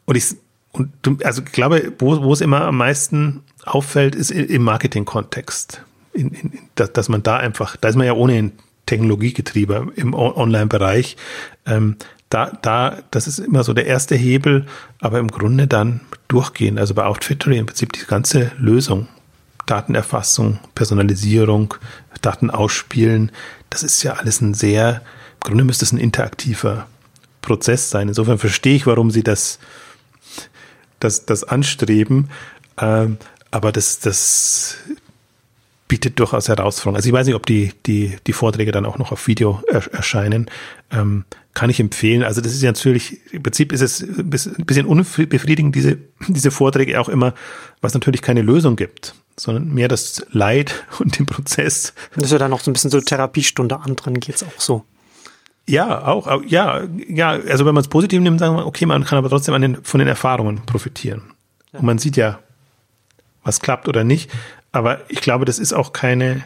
Und 0.05 0.15
ich, 0.15 0.35
und 0.71 1.25
also 1.25 1.41
ich 1.43 1.51
glaube, 1.51 1.93
wo, 1.99 2.23
wo 2.23 2.33
es 2.33 2.41
immer 2.41 2.61
am 2.61 2.77
meisten 2.77 3.43
auffällt, 3.65 4.15
ist 4.15 4.31
im 4.31 4.63
Marketing-Kontext. 4.63 5.83
In, 6.13 6.29
in, 6.29 6.59
dass, 6.75 6.93
dass 6.93 7.09
man 7.09 7.23
da 7.23 7.37
einfach, 7.37 7.77
da 7.77 7.89
ist 7.89 7.95
man 7.95 8.07
ja 8.07 8.13
ohnehin 8.13 8.53
Technologiegetriebe 8.85 9.93
im 9.95 10.13
Online-Bereich. 10.13 11.17
Ähm, 11.65 11.95
da, 12.29 12.51
da, 12.61 12.99
das 13.11 13.27
ist 13.27 13.39
immer 13.39 13.63
so 13.63 13.73
der 13.73 13.85
erste 13.85 14.15
Hebel, 14.15 14.65
aber 14.99 15.19
im 15.19 15.29
Grunde 15.29 15.67
dann 15.67 16.01
durchgehen. 16.27 16.77
Also 16.79 16.93
bei 16.95 17.05
Outfittery 17.05 17.57
im 17.57 17.67
Prinzip 17.67 17.93
die 17.93 18.05
ganze 18.05 18.51
Lösung 18.57 19.07
Datenerfassung, 19.65 20.59
Personalisierung, 20.75 21.75
Daten 22.21 22.49
ausspielen, 22.49 23.31
das 23.69 23.83
ist 23.83 24.03
ja 24.03 24.13
alles 24.13 24.41
ein 24.41 24.53
sehr 24.53 25.01
Grunde 25.43 25.63
müsste 25.63 25.85
es 25.85 25.91
ein 25.91 25.97
interaktiver 25.97 26.87
Prozess 27.41 27.89
sein. 27.89 28.07
Insofern 28.07 28.39
verstehe 28.39 28.75
ich, 28.75 28.87
warum 28.87 29.11
sie 29.11 29.23
das, 29.23 29.59
das, 30.99 31.25
das 31.25 31.43
anstreben. 31.43 32.29
Ähm, 32.77 33.17
aber 33.51 33.71
das, 33.71 33.99
das 33.99 34.77
bietet 35.87 36.17
durchaus 36.19 36.47
Herausforderungen. 36.47 36.95
Also 36.95 37.09
ich 37.09 37.13
weiß 37.13 37.27
nicht, 37.27 37.35
ob 37.35 37.45
die, 37.45 37.73
die, 37.85 38.17
die 38.25 38.33
Vorträge 38.33 38.71
dann 38.71 38.85
auch 38.85 38.97
noch 38.97 39.11
auf 39.11 39.27
Video 39.27 39.61
erscheinen. 39.91 40.49
Ähm, 40.91 41.25
kann 41.53 41.69
ich 41.69 41.79
empfehlen. 41.79 42.23
Also 42.23 42.41
das 42.41 42.53
ist 42.53 42.63
ja 42.63 42.69
natürlich, 42.69 43.19
im 43.31 43.43
Prinzip 43.43 43.71
ist 43.71 43.81
es 43.81 44.01
ein 44.01 44.29
bisschen 44.29 44.85
unbefriedigend, 44.87 45.75
diese, 45.75 45.97
diese 46.27 46.49
Vorträge 46.49 46.99
auch 46.99 47.09
immer, 47.09 47.35
was 47.81 47.93
natürlich 47.93 48.23
keine 48.23 48.41
Lösung 48.41 48.75
gibt, 48.75 49.13
sondern 49.35 49.73
mehr 49.73 49.87
das 49.87 50.25
Leid 50.31 50.85
und 50.99 51.19
den 51.19 51.25
Prozess. 51.25 51.93
Das 52.15 52.25
ist 52.25 52.31
ja 52.31 52.37
dann 52.37 52.51
noch 52.51 52.61
so 52.61 52.71
ein 52.71 52.73
bisschen 52.73 52.91
so 52.91 53.01
Therapiestunde 53.01 53.79
an, 53.79 53.95
dran 53.95 54.19
geht's 54.19 54.43
auch 54.43 54.59
so. 54.59 54.85
Ja, 55.65 56.05
auch, 56.07 56.43
ja, 56.45 56.81
ja, 57.07 57.29
also 57.29 57.65
wenn 57.65 57.73
man 57.73 57.81
es 57.81 57.87
positiv 57.87 58.21
nimmt, 58.21 58.39
sagen 58.39 58.57
wir, 58.57 58.65
okay, 58.65 58.85
man 58.85 59.05
kann 59.05 59.17
aber 59.17 59.29
trotzdem 59.29 59.59
den, 59.61 59.83
von 59.83 59.99
den 59.99 60.09
Erfahrungen 60.09 60.65
profitieren. 60.65 61.21
Ja. 61.71 61.79
Und 61.79 61.85
man 61.85 61.99
sieht 61.99 62.17
ja, 62.17 62.39
was 63.43 63.61
klappt 63.61 63.87
oder 63.87 64.03
nicht. 64.03 64.29
Aber 64.73 64.99
ich 65.09 65.21
glaube, 65.21 65.45
das 65.45 65.59
ist 65.59 65.71
auch 65.71 65.93
keine, 65.93 66.43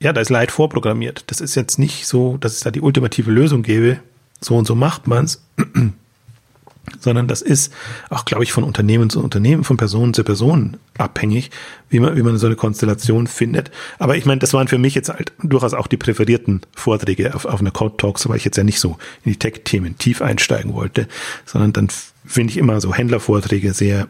ja, 0.00 0.12
da 0.12 0.20
ist 0.20 0.30
Leid 0.30 0.50
vorprogrammiert. 0.50 1.24
Das 1.28 1.40
ist 1.40 1.54
jetzt 1.54 1.78
nicht 1.78 2.06
so, 2.06 2.38
dass 2.38 2.54
es 2.54 2.60
da 2.60 2.72
die 2.72 2.80
ultimative 2.80 3.30
Lösung 3.30 3.62
gäbe, 3.62 4.00
so 4.40 4.56
und 4.56 4.66
so 4.66 4.74
macht 4.74 5.06
man's, 5.06 5.44
sondern 7.00 7.28
das 7.28 7.42
ist 7.42 7.72
auch, 8.10 8.24
glaube 8.24 8.44
ich, 8.44 8.52
von 8.52 8.64
Unternehmen 8.64 9.10
zu 9.10 9.22
Unternehmen, 9.22 9.64
von 9.64 9.76
Person 9.76 10.14
zu 10.14 10.24
Person 10.24 10.76
abhängig, 10.96 11.50
wie 11.88 12.00
man, 12.00 12.16
wie 12.16 12.22
man 12.22 12.38
so 12.38 12.46
eine 12.46 12.56
Konstellation 12.56 13.26
findet. 13.26 13.70
Aber 13.98 14.16
ich 14.16 14.26
meine, 14.26 14.40
das 14.40 14.52
waren 14.52 14.68
für 14.68 14.78
mich 14.78 14.94
jetzt 14.94 15.08
halt 15.08 15.32
durchaus 15.42 15.74
auch 15.74 15.86
die 15.86 15.96
präferierten 15.96 16.62
Vorträge 16.74 17.34
auf, 17.34 17.44
auf 17.44 17.60
einer 17.60 17.70
Code 17.70 17.96
Talks, 17.96 18.28
weil 18.28 18.36
ich 18.36 18.44
jetzt 18.44 18.56
ja 18.56 18.64
nicht 18.64 18.80
so 18.80 18.98
in 19.24 19.32
die 19.32 19.38
Tech-Themen 19.38 19.98
tief 19.98 20.22
einsteigen 20.22 20.74
wollte, 20.74 21.08
sondern 21.46 21.72
dann 21.72 21.88
finde 22.24 22.52
ich 22.52 22.58
immer 22.58 22.80
so 22.80 22.94
Händlervorträge 22.94 23.72
sehr 23.72 24.08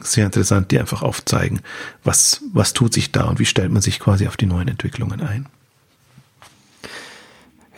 sehr 0.00 0.26
interessant, 0.26 0.70
die 0.70 0.78
einfach 0.78 1.02
aufzeigen, 1.02 1.60
was, 2.04 2.42
was 2.52 2.72
tut 2.72 2.94
sich 2.94 3.10
da 3.10 3.24
und 3.24 3.40
wie 3.40 3.46
stellt 3.46 3.72
man 3.72 3.82
sich 3.82 3.98
quasi 3.98 4.28
auf 4.28 4.36
die 4.36 4.46
neuen 4.46 4.68
Entwicklungen 4.68 5.20
ein. 5.20 5.46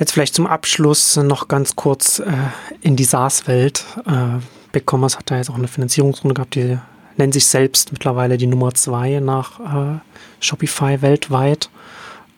Jetzt 0.01 0.13
vielleicht 0.13 0.35
zum 0.35 0.47
Abschluss 0.47 1.17
noch 1.17 1.47
ganz 1.47 1.77
kurz 1.77 2.21
äh, 2.21 2.33
in 2.81 2.97
die 2.97 3.05
SaaS-Welt. 3.05 3.85
Äh, 4.07 4.41
BigCommerce 4.73 5.19
hat 5.19 5.31
da 5.31 5.37
jetzt 5.37 5.51
auch 5.51 5.57
eine 5.57 5.69
Finanzierungsrunde 5.69 6.35
gehabt, 6.35 6.55
die 6.55 6.79
nennt 7.19 7.35
sich 7.35 7.47
selbst 7.47 7.93
mittlerweile 7.93 8.39
die 8.39 8.47
Nummer 8.47 8.73
zwei 8.73 9.21
nach 9.21 9.61
äh, 9.61 9.99
Shopify 10.41 11.03
weltweit. 11.03 11.69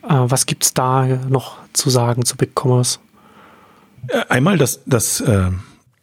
Äh, 0.03 0.09
was 0.09 0.47
gibt 0.47 0.65
es 0.65 0.75
da 0.75 1.07
noch 1.07 1.59
zu 1.73 1.89
sagen 1.89 2.25
zu 2.25 2.37
BigCommerce? 2.37 2.99
Äh, 4.09 4.25
einmal, 4.29 4.59
dass, 4.59 4.83
dass 4.85 5.21
äh, 5.21 5.53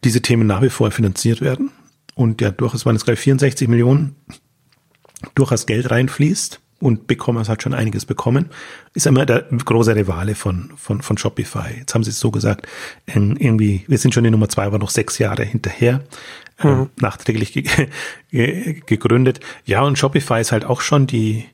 diese 0.02 0.22
Themen 0.22 0.46
nach 0.46 0.62
wie 0.62 0.70
vor 0.70 0.90
finanziert 0.90 1.42
werden 1.42 1.70
und 2.14 2.40
ja 2.40 2.52
durchaus 2.52 2.86
waren 2.86 2.96
es 2.96 3.04
gleich 3.04 3.18
64 3.18 3.68
Millionen 3.68 4.16
durchaus 5.34 5.66
Geld 5.66 5.90
reinfließt 5.90 6.58
und 6.80 7.06
BigCommerce 7.06 7.50
hat 7.50 7.62
schon 7.62 7.74
einiges 7.74 8.06
bekommen, 8.06 8.50
ist 8.94 9.06
immer 9.06 9.26
der 9.26 9.42
große 9.42 9.94
Rivale 9.94 10.34
von, 10.34 10.72
von, 10.76 11.02
von 11.02 11.18
Shopify. 11.18 11.78
Jetzt 11.78 11.94
haben 11.94 12.02
sie 12.02 12.10
es 12.10 12.18
so 12.18 12.30
gesagt, 12.30 12.66
ähm, 13.06 13.36
irgendwie, 13.38 13.84
wir 13.86 13.98
sind 13.98 14.14
schon 14.14 14.24
die 14.24 14.30
Nummer 14.30 14.48
zwei, 14.48 14.64
aber 14.64 14.78
noch 14.78 14.90
sechs 14.90 15.18
Jahre 15.18 15.44
hinterher, 15.44 16.02
ähm, 16.58 16.70
mhm. 16.70 16.90
nachträglich 16.96 17.52
ge 17.52 17.64
ge 18.30 18.80
gegründet. 18.86 19.40
Ja, 19.64 19.82
und 19.82 19.98
Shopify 19.98 20.40
ist 20.40 20.52
halt 20.52 20.64
auch 20.64 20.80
schon 20.80 21.06
die, 21.06 21.44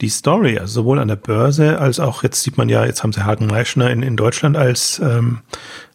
die 0.00 0.08
Story, 0.08 0.58
also 0.58 0.82
sowohl 0.82 0.98
an 0.98 1.08
der 1.08 1.16
Börse 1.16 1.78
als 1.78 2.00
auch, 2.00 2.22
jetzt 2.22 2.42
sieht 2.42 2.58
man 2.58 2.68
ja, 2.68 2.84
jetzt 2.84 3.02
haben 3.02 3.12
sie 3.12 3.24
Hagen 3.24 3.46
Meischner 3.46 3.90
in, 3.90 4.02
in 4.02 4.16
Deutschland 4.16 4.56
als, 4.56 4.98
ähm, 4.98 5.40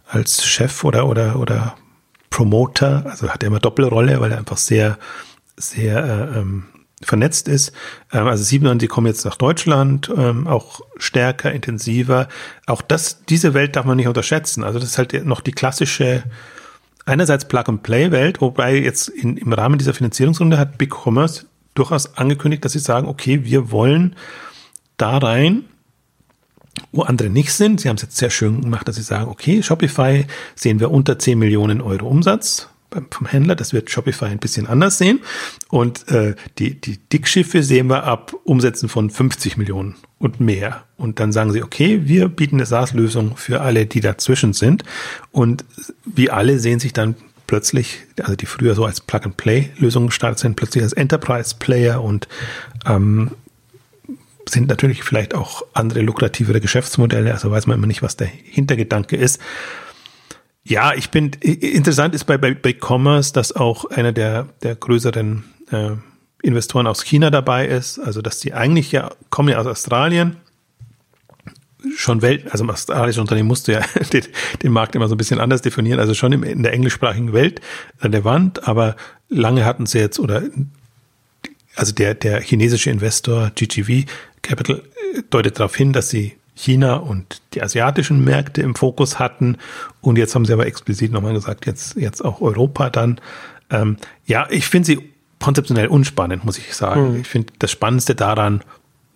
als 0.07 0.45
Chef 0.45 0.83
oder, 0.83 1.07
oder, 1.07 1.37
oder 1.37 1.75
Promoter, 2.29 3.05
also 3.05 3.29
hat 3.29 3.43
er 3.43 3.47
immer 3.47 3.59
Doppelrolle, 3.59 4.21
weil 4.21 4.31
er 4.31 4.37
einfach 4.37 4.57
sehr, 4.57 4.97
sehr 5.57 6.03
äh, 6.03 6.39
ähm, 6.39 6.63
vernetzt 7.03 7.47
ist. 7.47 7.71
Ähm, 8.11 8.27
also 8.27 8.57
man, 8.59 8.79
die 8.79 8.87
kommen 8.87 9.07
jetzt 9.07 9.25
nach 9.25 9.37
Deutschland, 9.37 10.11
ähm, 10.15 10.47
auch 10.47 10.81
stärker, 10.97 11.51
intensiver. 11.51 12.27
Auch 12.67 12.81
das, 12.81 13.25
diese 13.25 13.53
Welt 13.53 13.75
darf 13.75 13.85
man 13.85 13.97
nicht 13.97 14.07
unterschätzen. 14.07 14.63
Also 14.63 14.79
das 14.79 14.89
ist 14.89 14.97
halt 14.97 15.25
noch 15.25 15.41
die 15.41 15.51
klassische 15.51 16.23
einerseits 17.05 17.45
Plug-and-Play-Welt, 17.45 18.41
wobei 18.41 18.77
jetzt 18.77 19.09
in, 19.09 19.37
im 19.37 19.53
Rahmen 19.53 19.77
dieser 19.77 19.93
Finanzierungsrunde 19.93 20.57
hat 20.57 20.77
Big 20.77 20.93
Commerce 20.93 21.45
durchaus 21.73 22.15
angekündigt, 22.17 22.63
dass 22.63 22.73
sie 22.73 22.79
sagen, 22.79 23.07
okay, 23.07 23.43
wir 23.43 23.71
wollen 23.71 24.15
da 24.97 25.17
rein 25.17 25.65
wo 26.91 27.03
andere 27.03 27.29
nicht 27.29 27.53
sind. 27.53 27.81
Sie 27.81 27.89
haben 27.89 27.95
es 27.95 28.01
jetzt 28.01 28.17
sehr 28.17 28.29
schön 28.29 28.61
gemacht, 28.61 28.87
dass 28.87 28.95
sie 28.95 29.01
sagen, 29.01 29.29
okay, 29.29 29.63
Shopify 29.63 30.25
sehen 30.55 30.79
wir 30.79 30.91
unter 30.91 31.19
10 31.19 31.37
Millionen 31.37 31.81
Euro 31.81 32.07
Umsatz 32.07 32.69
vom 33.09 33.27
Händler. 33.27 33.55
Das 33.55 33.73
wird 33.73 33.89
Shopify 33.89 34.25
ein 34.25 34.39
bisschen 34.39 34.67
anders 34.67 34.97
sehen. 34.97 35.21
Und 35.69 36.07
äh, 36.09 36.35
die, 36.59 36.79
die 36.79 36.97
Dickschiffe 36.97 37.63
sehen 37.63 37.87
wir 37.87 38.03
ab 38.03 38.33
Umsätzen 38.43 38.89
von 38.89 39.09
50 39.09 39.57
Millionen 39.57 39.95
und 40.19 40.39
mehr. 40.39 40.83
Und 40.97 41.19
dann 41.19 41.31
sagen 41.31 41.51
sie, 41.51 41.63
okay, 41.63 42.01
wir 42.05 42.27
bieten 42.29 42.57
eine 42.57 42.65
SaaS-Lösung 42.65 43.37
für 43.37 43.61
alle, 43.61 43.85
die 43.85 44.01
dazwischen 44.01 44.53
sind. 44.53 44.83
Und 45.31 45.65
wie 46.05 46.29
alle 46.29 46.59
sehen 46.59 46.79
sich 46.79 46.93
dann 46.93 47.15
plötzlich, 47.47 47.99
also 48.21 48.35
die 48.35 48.45
früher 48.45 48.75
so 48.75 48.85
als 48.85 49.01
Plug-and-Play-Lösungen 49.01 50.07
gestartet 50.07 50.39
sind, 50.39 50.55
plötzlich 50.55 50.83
als 50.83 50.93
Enterprise-Player 50.93 52.01
und 52.01 52.27
ähm, 52.85 53.31
sind 54.47 54.67
natürlich 54.67 55.03
vielleicht 55.03 55.33
auch 55.33 55.63
andere 55.73 56.01
lukrativere 56.01 56.61
Geschäftsmodelle, 56.61 57.31
also 57.31 57.51
weiß 57.51 57.67
man 57.67 57.77
immer 57.77 57.87
nicht, 57.87 58.01
was 58.01 58.15
der 58.15 58.27
Hintergedanke 58.27 59.15
ist. 59.15 59.39
Ja, 60.63 60.93
ich 60.93 61.09
bin, 61.09 61.31
interessant 61.41 62.13
ist 62.13 62.25
bei, 62.25 62.37
bei, 62.37 62.53
bei 62.53 62.75
Commerce, 62.79 63.33
dass 63.33 63.55
auch 63.55 63.85
einer 63.85 64.11
der, 64.11 64.47
der 64.61 64.75
größeren 64.75 65.43
äh, 65.71 65.91
Investoren 66.43 66.87
aus 66.87 67.03
China 67.03 67.29
dabei 67.29 67.67
ist, 67.67 67.99
also 67.99 68.21
dass 68.21 68.39
die 68.39 68.53
eigentlich 68.53 68.91
ja, 68.91 69.11
kommen 69.29 69.49
ja 69.49 69.59
aus 69.59 69.67
Australien, 69.67 70.37
schon 71.95 72.21
Welt, 72.21 72.51
also 72.51 72.63
ein 72.63 72.69
australisches 72.69 73.19
Unternehmen 73.19 73.47
musste 73.47 73.73
ja 73.73 73.81
den, 74.13 74.23
den, 74.61 74.71
Markt 74.71 74.95
immer 74.95 75.07
so 75.07 75.15
ein 75.15 75.17
bisschen 75.17 75.39
anders 75.39 75.61
definieren, 75.61 75.99
also 75.99 76.13
schon 76.13 76.31
im, 76.31 76.43
in 76.43 76.63
der 76.63 76.73
englischsprachigen 76.73 77.33
Welt 77.33 77.59
relevant, 78.01 78.67
aber 78.67 78.95
lange 79.29 79.65
hatten 79.65 79.87
sie 79.87 79.99
jetzt, 79.99 80.19
oder 80.19 80.43
also 81.75 81.93
der, 81.93 82.13
der 82.13 82.41
chinesische 82.41 82.89
Investor 82.89 83.51
GGV 83.55 84.05
Capital 84.41 84.83
äh, 85.15 85.21
deutet 85.29 85.59
darauf 85.59 85.75
hin, 85.75 85.93
dass 85.93 86.09
sie 86.09 86.33
China 86.55 86.95
und 86.95 87.41
die 87.53 87.61
asiatischen 87.61 88.23
Märkte 88.23 88.61
im 88.61 88.75
Fokus 88.75 89.19
hatten. 89.19 89.57
Und 90.01 90.17
jetzt 90.17 90.35
haben 90.35 90.45
sie 90.45 90.53
aber 90.53 90.67
explizit 90.67 91.11
nochmal 91.11 91.33
gesagt, 91.33 91.65
jetzt, 91.65 91.95
jetzt 91.95 92.23
auch 92.23 92.41
Europa 92.41 92.89
dann. 92.89 93.19
Ähm, 93.69 93.97
ja, 94.25 94.47
ich 94.49 94.67
finde 94.67 94.85
sie 94.85 95.11
konzeptionell 95.39 95.87
unspannend, 95.87 96.45
muss 96.45 96.57
ich 96.57 96.73
sagen. 96.75 97.13
Mhm. 97.13 97.21
Ich 97.21 97.27
finde 97.27 97.53
das 97.59 97.71
Spannendste 97.71 98.15
daran, 98.15 98.63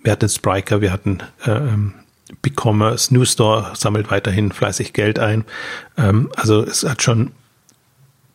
wir 0.03 0.11
hatten 0.11 0.29
Spriker, 0.29 0.81
wir 0.81 0.91
hatten 0.91 1.19
äh, 1.45 1.51
ähm, 1.51 1.93
BigCommerce, 2.41 3.13
New 3.13 3.25
Store 3.25 3.71
sammelt 3.75 4.11
weiterhin 4.11 4.51
fleißig 4.51 4.93
Geld 4.93 5.19
ein. 5.19 5.45
Ähm, 5.97 6.31
also 6.35 6.63
es 6.63 6.83
hat 6.83 7.01
schon, 7.01 7.31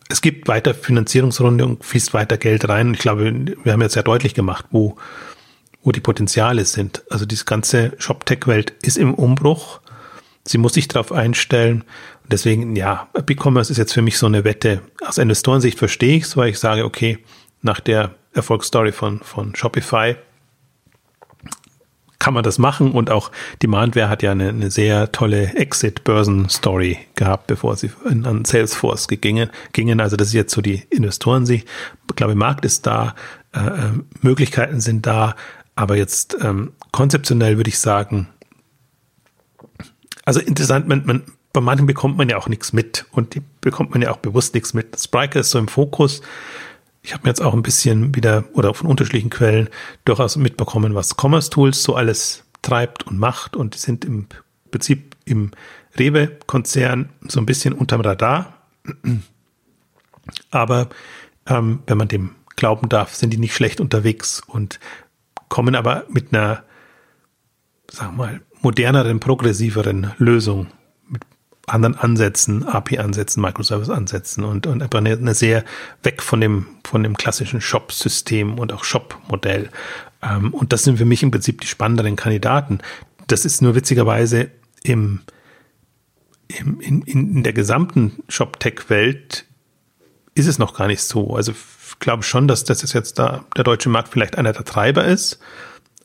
es 0.09 0.21
gibt 0.21 0.47
weiter 0.47 0.73
Finanzierungsrunde 0.73 1.65
und 1.65 1.83
fließt 1.83 2.13
weiter 2.13 2.37
Geld 2.37 2.67
rein. 2.67 2.93
Ich 2.93 2.99
glaube, 2.99 3.33
wir 3.63 3.73
haben 3.73 3.81
jetzt 3.81 3.93
sehr 3.93 4.03
deutlich 4.03 4.33
gemacht, 4.33 4.65
wo 4.71 4.97
wo 5.83 5.91
die 5.91 5.99
Potenziale 5.99 6.65
sind. 6.65 7.03
Also 7.09 7.25
diese 7.25 7.45
ganze 7.45 7.93
Shop-Tech-Welt 7.97 8.73
ist 8.81 8.97
im 8.97 9.13
Umbruch. 9.13 9.81
Sie 10.45 10.57
muss 10.57 10.73
sich 10.73 10.87
darauf 10.87 11.11
einstellen. 11.11 11.83
Und 12.23 12.33
deswegen, 12.33 12.75
ja, 12.75 13.09
BigCommerce 13.25 13.71
ist 13.71 13.77
jetzt 13.77 13.93
für 13.93 14.01
mich 14.01 14.17
so 14.17 14.25
eine 14.25 14.43
Wette. 14.43 14.81
Aus 15.05 15.17
Investorensicht 15.17 15.77
verstehe 15.77 16.17
ich 16.17 16.23
es, 16.23 16.37
weil 16.37 16.49
ich 16.49 16.59
sage, 16.59 16.85
okay, 16.85 17.19
nach 17.61 17.79
der 17.79 18.15
Erfolgsstory 18.33 18.91
von, 18.91 19.19
von 19.19 19.55
Shopify 19.55 20.15
kann 22.21 22.35
man 22.35 22.43
das 22.43 22.59
machen 22.59 22.91
und 22.91 23.09
auch 23.09 23.31
Demandware 23.63 24.07
hat 24.07 24.21
ja 24.21 24.31
eine, 24.31 24.49
eine 24.49 24.69
sehr 24.69 25.11
tolle 25.11 25.55
Exit-Börsen-Story 25.55 26.99
gehabt, 27.15 27.47
bevor 27.47 27.75
sie 27.75 27.89
an 28.05 28.45
Salesforce 28.45 29.07
gingen, 29.07 29.49
gingen. 29.73 29.99
Also 29.99 30.17
das 30.17 30.27
ist 30.27 30.35
jetzt 30.35 30.53
so 30.53 30.61
die 30.61 30.83
Investorensicht. 30.91 31.67
Ich 32.07 32.15
glaube, 32.15 32.35
Markt 32.35 32.63
ist 32.63 32.85
da, 32.85 33.15
äh, 33.55 33.59
äh 33.59 33.91
Möglichkeiten 34.21 34.81
sind 34.81 35.07
da. 35.07 35.35
Aber 35.81 35.97
jetzt 35.97 36.37
ähm, 36.39 36.73
konzeptionell 36.91 37.57
würde 37.57 37.69
ich 37.69 37.79
sagen, 37.79 38.27
also 40.25 40.39
interessant, 40.39 40.87
man, 40.87 41.03
man, 41.07 41.23
bei 41.53 41.59
manchen 41.59 41.87
bekommt 41.87 42.19
man 42.19 42.29
ja 42.29 42.37
auch 42.37 42.47
nichts 42.47 42.71
mit 42.71 43.07
und 43.09 43.33
die 43.33 43.41
bekommt 43.61 43.89
man 43.89 44.03
ja 44.03 44.11
auch 44.11 44.17
bewusst 44.17 44.53
nichts 44.53 44.75
mit. 44.75 45.01
Spriker 45.01 45.39
ist 45.39 45.49
so 45.49 45.57
im 45.57 45.67
Fokus. 45.67 46.21
Ich 47.01 47.13
habe 47.13 47.23
mir 47.23 47.29
jetzt 47.29 47.41
auch 47.41 47.55
ein 47.55 47.63
bisschen 47.63 48.13
wieder 48.13 48.43
oder 48.53 48.75
von 48.75 48.91
unterschiedlichen 48.91 49.31
Quellen 49.31 49.69
durchaus 50.05 50.35
mitbekommen, 50.35 50.93
was 50.93 51.15
Commerce 51.19 51.49
Tools 51.49 51.81
so 51.81 51.95
alles 51.95 52.43
treibt 52.61 53.07
und 53.07 53.17
macht 53.17 53.55
und 53.55 53.73
die 53.73 53.79
sind 53.79 54.05
im 54.05 54.27
Prinzip 54.69 55.15
im 55.25 55.49
Rewe-Konzern 55.97 57.09
so 57.27 57.39
ein 57.39 57.47
bisschen 57.47 57.73
unterm 57.73 58.01
Radar. 58.01 58.53
Aber 60.51 60.89
ähm, 61.47 61.79
wenn 61.87 61.97
man 61.97 62.07
dem 62.07 62.35
glauben 62.55 62.87
darf, 62.87 63.15
sind 63.15 63.31
die 63.31 63.39
nicht 63.39 63.55
schlecht 63.55 63.81
unterwegs 63.81 64.43
und 64.45 64.79
kommen 65.51 65.75
aber 65.75 66.05
mit 66.07 66.33
einer, 66.33 66.63
wir 67.99 68.11
mal, 68.11 68.41
moderneren, 68.61 69.19
progressiveren 69.19 70.13
Lösung. 70.17 70.67
Mit 71.09 71.23
anderen 71.67 71.95
Ansätzen, 71.95 72.63
API-Ansätzen, 72.63 73.41
Microservice-Ansätzen 73.41 74.45
und, 74.45 74.65
und 74.65 74.81
einfach 74.81 74.99
eine, 74.99 75.11
eine, 75.11 75.35
sehr 75.35 75.65
weg 76.03 76.23
von 76.23 76.39
dem, 76.39 76.67
von 76.85 77.03
dem 77.03 77.17
klassischen 77.17 77.59
Shop-System 77.59 78.57
und 78.59 78.71
auch 78.71 78.85
Shop-Modell. 78.85 79.69
Ähm, 80.23 80.53
und 80.53 80.71
das 80.71 80.83
sind 80.83 80.97
für 80.97 81.05
mich 81.05 81.21
im 81.21 81.31
Prinzip 81.31 81.59
die 81.59 81.67
spannenderen 81.67 82.15
Kandidaten. 82.15 82.79
Das 83.27 83.43
ist 83.43 83.61
nur 83.61 83.75
witzigerweise 83.75 84.51
im, 84.83 85.19
im 86.47 86.79
in, 86.79 87.01
in 87.01 87.43
der 87.43 87.53
gesamten 87.53 88.23
Shop-Tech-Welt 88.29 89.45
ist 90.33 90.47
es 90.47 90.59
noch 90.59 90.75
gar 90.75 90.87
nicht 90.87 91.01
so. 91.01 91.35
Also 91.35 91.51
glaube 92.01 92.23
schon, 92.23 92.49
dass 92.49 92.65
das 92.65 92.91
jetzt 92.91 93.17
da 93.17 93.45
der 93.55 93.63
deutsche 93.63 93.87
Markt 93.89 94.09
vielleicht 94.09 94.37
einer 94.37 94.51
der 94.51 94.65
Treiber 94.65 95.05
ist 95.05 95.39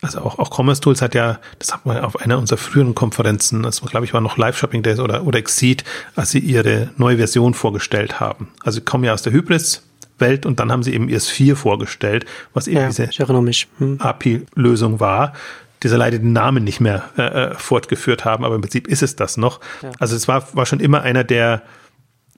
also 0.03 0.21
auch, 0.21 0.39
auch 0.39 0.51
Commerce 0.51 0.81
Tools 0.81 1.03
hat 1.03 1.15
ja, 1.15 1.39
das 1.59 1.73
hat 1.73 1.87
man 1.87 1.99
auf 1.99 2.21
einer 2.21 2.39
unserer 2.39 2.59
früheren 2.59 2.95
Konferenzen, 2.95 3.63
das 3.63 3.83
war, 3.83 3.91
glaube 3.91 4.07
ich, 4.07 4.13
war 4.13 4.21
noch 4.21 4.37
Live 4.37 4.59
Shopping 4.59 4.83
Days 4.83 5.01
oder, 5.01 5.25
oder 5.25 5.39
Exceed, 5.39 5.85
als 6.15 6.31
sie 6.31 6.39
ihre 6.39 6.91
neue 6.97 7.17
Version 7.17 7.55
vorgestellt 7.55 8.21
haben. 8.21 8.49
Also 8.63 8.79
sie 8.79 8.85
kommen 8.85 9.05
ja 9.05 9.13
aus 9.13 9.23
der 9.23 9.33
Hybris 9.33 9.83
Welt 10.19 10.47
und 10.47 10.61
dann 10.61 10.73
haben 10.73 10.83
sie 10.83 10.95
eben 10.95 11.09
ES4 11.09 11.57
vorgestellt, 11.57 12.25
was 12.55 12.69
eben 12.69 12.81
ja, 12.81 12.87
diese 12.87 13.09
hm. 13.79 14.01
API-Lösung 14.01 14.99
war, 14.99 15.35
dieser 15.83 15.99
leider 15.99 16.19
den 16.19 16.33
Namen 16.33 16.65
nicht 16.65 16.81
mehr 16.81 17.11
äh, 17.19 17.23
äh, 17.23 17.55
fortgeführt 17.55 18.25
haben, 18.25 18.45
aber 18.45 18.55
im 18.55 18.63
Prinzip 18.63 18.89
ist 18.89 19.03
es 19.03 19.17
das 19.17 19.37
noch. 19.37 19.61
Ja. 19.83 19.93
Also 19.99 20.17
es 20.17 20.27
war, 20.27 20.47
war 20.55 20.65
schon 20.65 20.81
immer 20.81 21.03
einer 21.03 21.23
der 21.23 21.63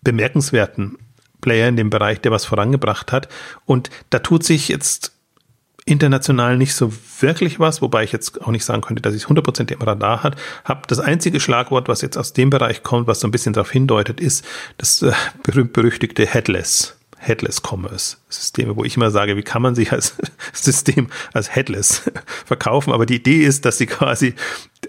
bemerkenswerten 0.03 0.99
Player 1.41 1.69
in 1.69 1.77
dem 1.77 1.91
Bereich, 1.91 2.21
der 2.21 2.33
was 2.33 2.45
vorangebracht 2.45 3.13
hat. 3.13 3.29
Und 3.65 3.91
da 4.11 4.19
tut 4.19 4.45
sich 4.45 4.69
jetzt 4.69 5.13
international 5.89 6.57
nicht 6.57 6.75
so 6.75 6.93
wirklich 7.21 7.59
was, 7.59 7.81
wobei 7.81 8.05
ich 8.05 8.13
jetzt 8.13 8.43
auch 8.43 8.51
nicht 8.51 8.65
sagen 8.65 8.83
könnte, 8.83 9.03
dass 9.03 9.15
ich 9.15 9.23
es 9.23 9.29
100% 9.29 9.73
im 9.73 9.81
Radar 9.81 10.23
hat, 10.23 10.37
habe. 10.65 10.83
Das 10.87 11.01
einzige 11.01 11.41
Schlagwort, 11.41 11.89
was 11.89 12.03
jetzt 12.03 12.19
aus 12.19 12.35
dem 12.35 12.51
Bereich 12.51 12.83
kommt, 12.83 13.07
was 13.07 13.21
so 13.21 13.29
ein 13.29 13.31
bisschen 13.31 13.55
darauf 13.55 13.71
hindeutet, 13.71 14.21
ist 14.21 14.45
das 14.77 15.03
äh, 15.03 15.13
berühmt-berüchtigte 15.43 16.27
Headless. 16.27 16.95
Headless 17.21 17.61
Commerce 17.61 18.17
Systeme, 18.29 18.77
wo 18.77 18.85
ich 18.85 18.97
immer 18.97 19.11
sage, 19.11 19.37
wie 19.37 19.43
kann 19.43 19.61
man 19.61 19.75
sich 19.75 19.91
als 19.91 20.15
System 20.53 21.09
als 21.33 21.55
Headless 21.55 22.03
verkaufen? 22.45 22.93
Aber 22.93 23.07
die 23.07 23.17
Idee 23.17 23.43
ist, 23.43 23.65
dass 23.65 23.79
sie 23.79 23.87
quasi 23.87 24.35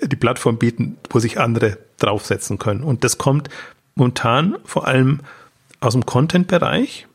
die 0.01 0.15
Plattform 0.15 0.59
bieten, 0.59 0.97
wo 1.09 1.19
sich 1.19 1.39
andere 1.39 1.79
draufsetzen 1.97 2.59
können. 2.59 2.83
Und 2.83 3.03
das 3.03 3.17
kommt 3.17 3.49
momentan 3.95 4.57
vor 4.63 4.87
allem 4.87 5.21
aus 5.79 5.93
dem 5.93 6.05
Content-Bereich, 6.05 7.07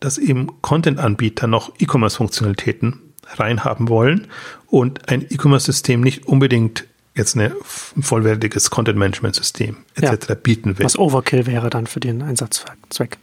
dass 0.00 0.18
eben 0.18 0.48
Content-Anbieter 0.62 1.46
noch 1.46 1.72
E-Commerce-Funktionalitäten 1.78 3.00
reinhaben 3.34 3.88
wollen 3.88 4.26
und 4.66 5.08
ein 5.08 5.22
E-Commerce-System 5.22 6.00
nicht 6.00 6.26
unbedingt 6.26 6.86
jetzt 7.14 7.36
ein 7.36 7.52
vollwertiges 7.62 8.70
Content-Management-System 8.70 9.76
etc. 9.94 10.28
Ja, 10.28 10.34
bieten 10.34 10.78
will. 10.78 10.84
Was 10.84 10.98
Overkill 10.98 11.46
wäre 11.46 11.70
dann 11.70 11.86
für 11.86 12.00
den 12.00 12.22
Einsatzzweck. 12.22 13.18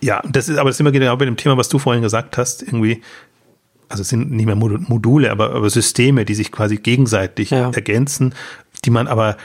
Ja, 0.00 0.22
das 0.28 0.48
ist 0.48 0.58
aber 0.58 0.70
das 0.70 0.76
ist 0.76 0.80
immer 0.80 0.92
genau 0.92 1.16
bei 1.16 1.24
dem 1.24 1.36
Thema, 1.36 1.56
was 1.56 1.68
du 1.68 1.78
vorhin 1.78 2.02
gesagt 2.02 2.36
hast, 2.36 2.62
irgendwie, 2.62 3.02
also 3.88 4.02
es 4.02 4.08
sind 4.08 4.30
nicht 4.30 4.46
mehr 4.46 4.54
Module, 4.54 5.30
aber, 5.30 5.54
aber 5.54 5.68
Systeme, 5.70 6.24
die 6.24 6.34
sich 6.34 6.52
quasi 6.52 6.76
gegenseitig 6.76 7.50
ja. 7.50 7.70
ergänzen, 7.70 8.34
die 8.84 8.90
man 8.90 9.08
aber, 9.08 9.36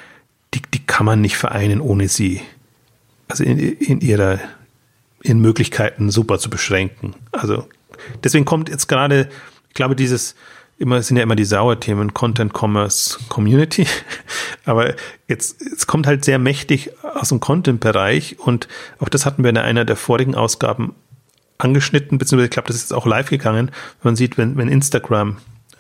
die, 0.53 0.61
die 0.73 0.85
kann 0.85 1.05
man 1.05 1.21
nicht 1.21 1.37
vereinen, 1.37 1.81
ohne 1.81 2.09
sie, 2.09 2.41
also 3.27 3.43
in, 3.43 3.57
in 3.57 4.01
ihrer 4.01 4.39
in 5.21 5.39
Möglichkeiten 5.39 6.09
super 6.09 6.39
zu 6.39 6.49
beschränken. 6.49 7.15
Also 7.31 7.67
deswegen 8.23 8.45
kommt 8.45 8.69
jetzt 8.69 8.87
gerade, 8.87 9.29
ich 9.67 9.73
glaube, 9.73 9.95
dieses 9.95 10.35
immer 10.77 11.01
sind 11.03 11.17
ja 11.17 11.23
immer 11.23 11.35
die 11.35 11.45
Sauerthemen 11.45 12.13
Content 12.13 12.53
Commerce 12.53 13.19
Community, 13.27 13.85
aber 14.65 14.95
jetzt 15.27 15.61
es 15.61 15.87
kommt 15.87 16.07
halt 16.07 16.23
sehr 16.23 16.39
mächtig 16.39 16.91
aus 17.03 17.29
dem 17.29 17.41
Content 17.41 17.81
Bereich 17.81 18.39
und 18.39 18.67
auch 18.99 19.09
das 19.09 19.25
hatten 19.25 19.43
wir 19.43 19.49
in 19.49 19.57
einer 19.57 19.83
der 19.83 19.97
vorigen 19.97 20.35
Ausgaben 20.35 20.95
angeschnitten, 21.57 22.17
beziehungsweise 22.17 22.45
ich 22.45 22.51
glaube, 22.51 22.67
das 22.67 22.77
ist 22.77 22.83
jetzt 22.83 22.93
auch 22.93 23.05
live 23.05 23.29
gegangen. 23.29 23.71
Man 24.01 24.15
sieht, 24.15 24.37
wenn, 24.37 24.55
wenn 24.55 24.69
Instagram 24.69 25.37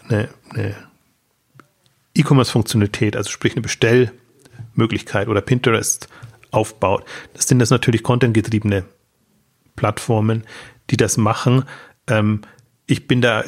eine, 0.09 0.27
eine 0.49 0.75
E-Commerce-Funktionalität, 2.15 3.15
also 3.15 3.29
sprich 3.29 3.53
eine 3.53 3.61
Bestellmöglichkeit 3.61 5.29
oder 5.29 5.39
Pinterest 5.39 6.09
aufbaut, 6.51 7.05
das 7.33 7.47
sind 7.47 7.59
das 7.59 7.69
natürlich 7.69 8.03
contentgetriebene 8.03 8.83
Plattformen, 9.79 10.43
die 10.89 10.97
das 10.97 11.15
machen. 11.15 11.63
Ähm, 12.07 12.41
ich 12.85 13.07
bin 13.07 13.21
da 13.21 13.45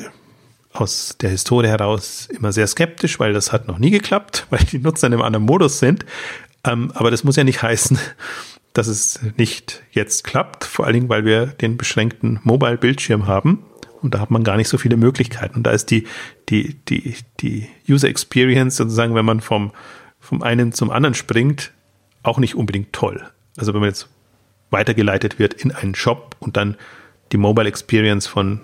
aus 0.72 1.18
der 1.20 1.30
Historie 1.30 1.68
heraus 1.68 2.30
immer 2.32 2.54
sehr 2.54 2.68
skeptisch, 2.68 3.20
weil 3.20 3.34
das 3.34 3.52
hat 3.52 3.68
noch 3.68 3.80
nie 3.80 3.92
geklappt, 3.92 4.48
weil 4.50 4.64
die 4.64 4.80
Nutzer 4.80 5.08
in 5.08 5.14
einem 5.14 5.24
anderen 5.24 5.46
Modus 5.46 5.80
sind. 5.80 6.06
Ähm, 6.66 6.92
aber 6.96 7.12
das 7.12 7.26
muss 7.26 7.36
ja 7.36 7.44
nicht 7.44 7.62
heißen, 7.62 8.00
dass 8.74 8.88
es 8.88 9.20
nicht 9.36 9.84
jetzt 9.92 10.24
klappt, 10.24 10.64
vor 10.64 10.86
allen 10.86 10.94
Dingen, 10.94 11.10
weil 11.10 11.26
wir 11.26 11.48
den 11.48 11.76
beschränkten 11.76 12.40
Mobile-Bildschirm 12.44 13.28
haben. 13.28 13.66
Und 14.02 14.16
da 14.16 14.20
hat 14.20 14.32
man 14.32 14.46
gar 14.46 14.56
nicht 14.56 14.70
so 14.70 14.78
viele 14.78 14.96
Möglichkeiten. 14.96 15.56
Und 15.56 15.64
da 15.64 15.72
ist 15.72 15.92
die, 15.92 16.08
die, 16.48 16.76
die, 16.86 17.16
die 17.42 17.68
User 17.88 18.08
Experience 18.08 18.78
sozusagen, 18.78 19.14
wenn 19.14 19.26
man 19.26 19.42
vom, 19.42 19.74
vom 20.20 20.42
einen 20.42 20.72
zum 20.72 20.90
anderen 20.90 21.14
springt, 21.14 21.72
auch 22.24 22.38
nicht 22.40 22.56
unbedingt 22.56 22.94
toll. 22.94 23.22
Also 23.58 23.74
wenn 23.74 23.82
man 23.82 23.90
jetzt 23.90 24.08
weitergeleitet 24.72 25.39
wird 25.39 25.53
in 25.53 25.72
einen 25.72 25.95
Shop 25.95 26.36
und 26.39 26.57
dann 26.57 26.76
die 27.32 27.38
Mobile 27.38 27.67
Experience 27.67 28.28
von 28.28 28.61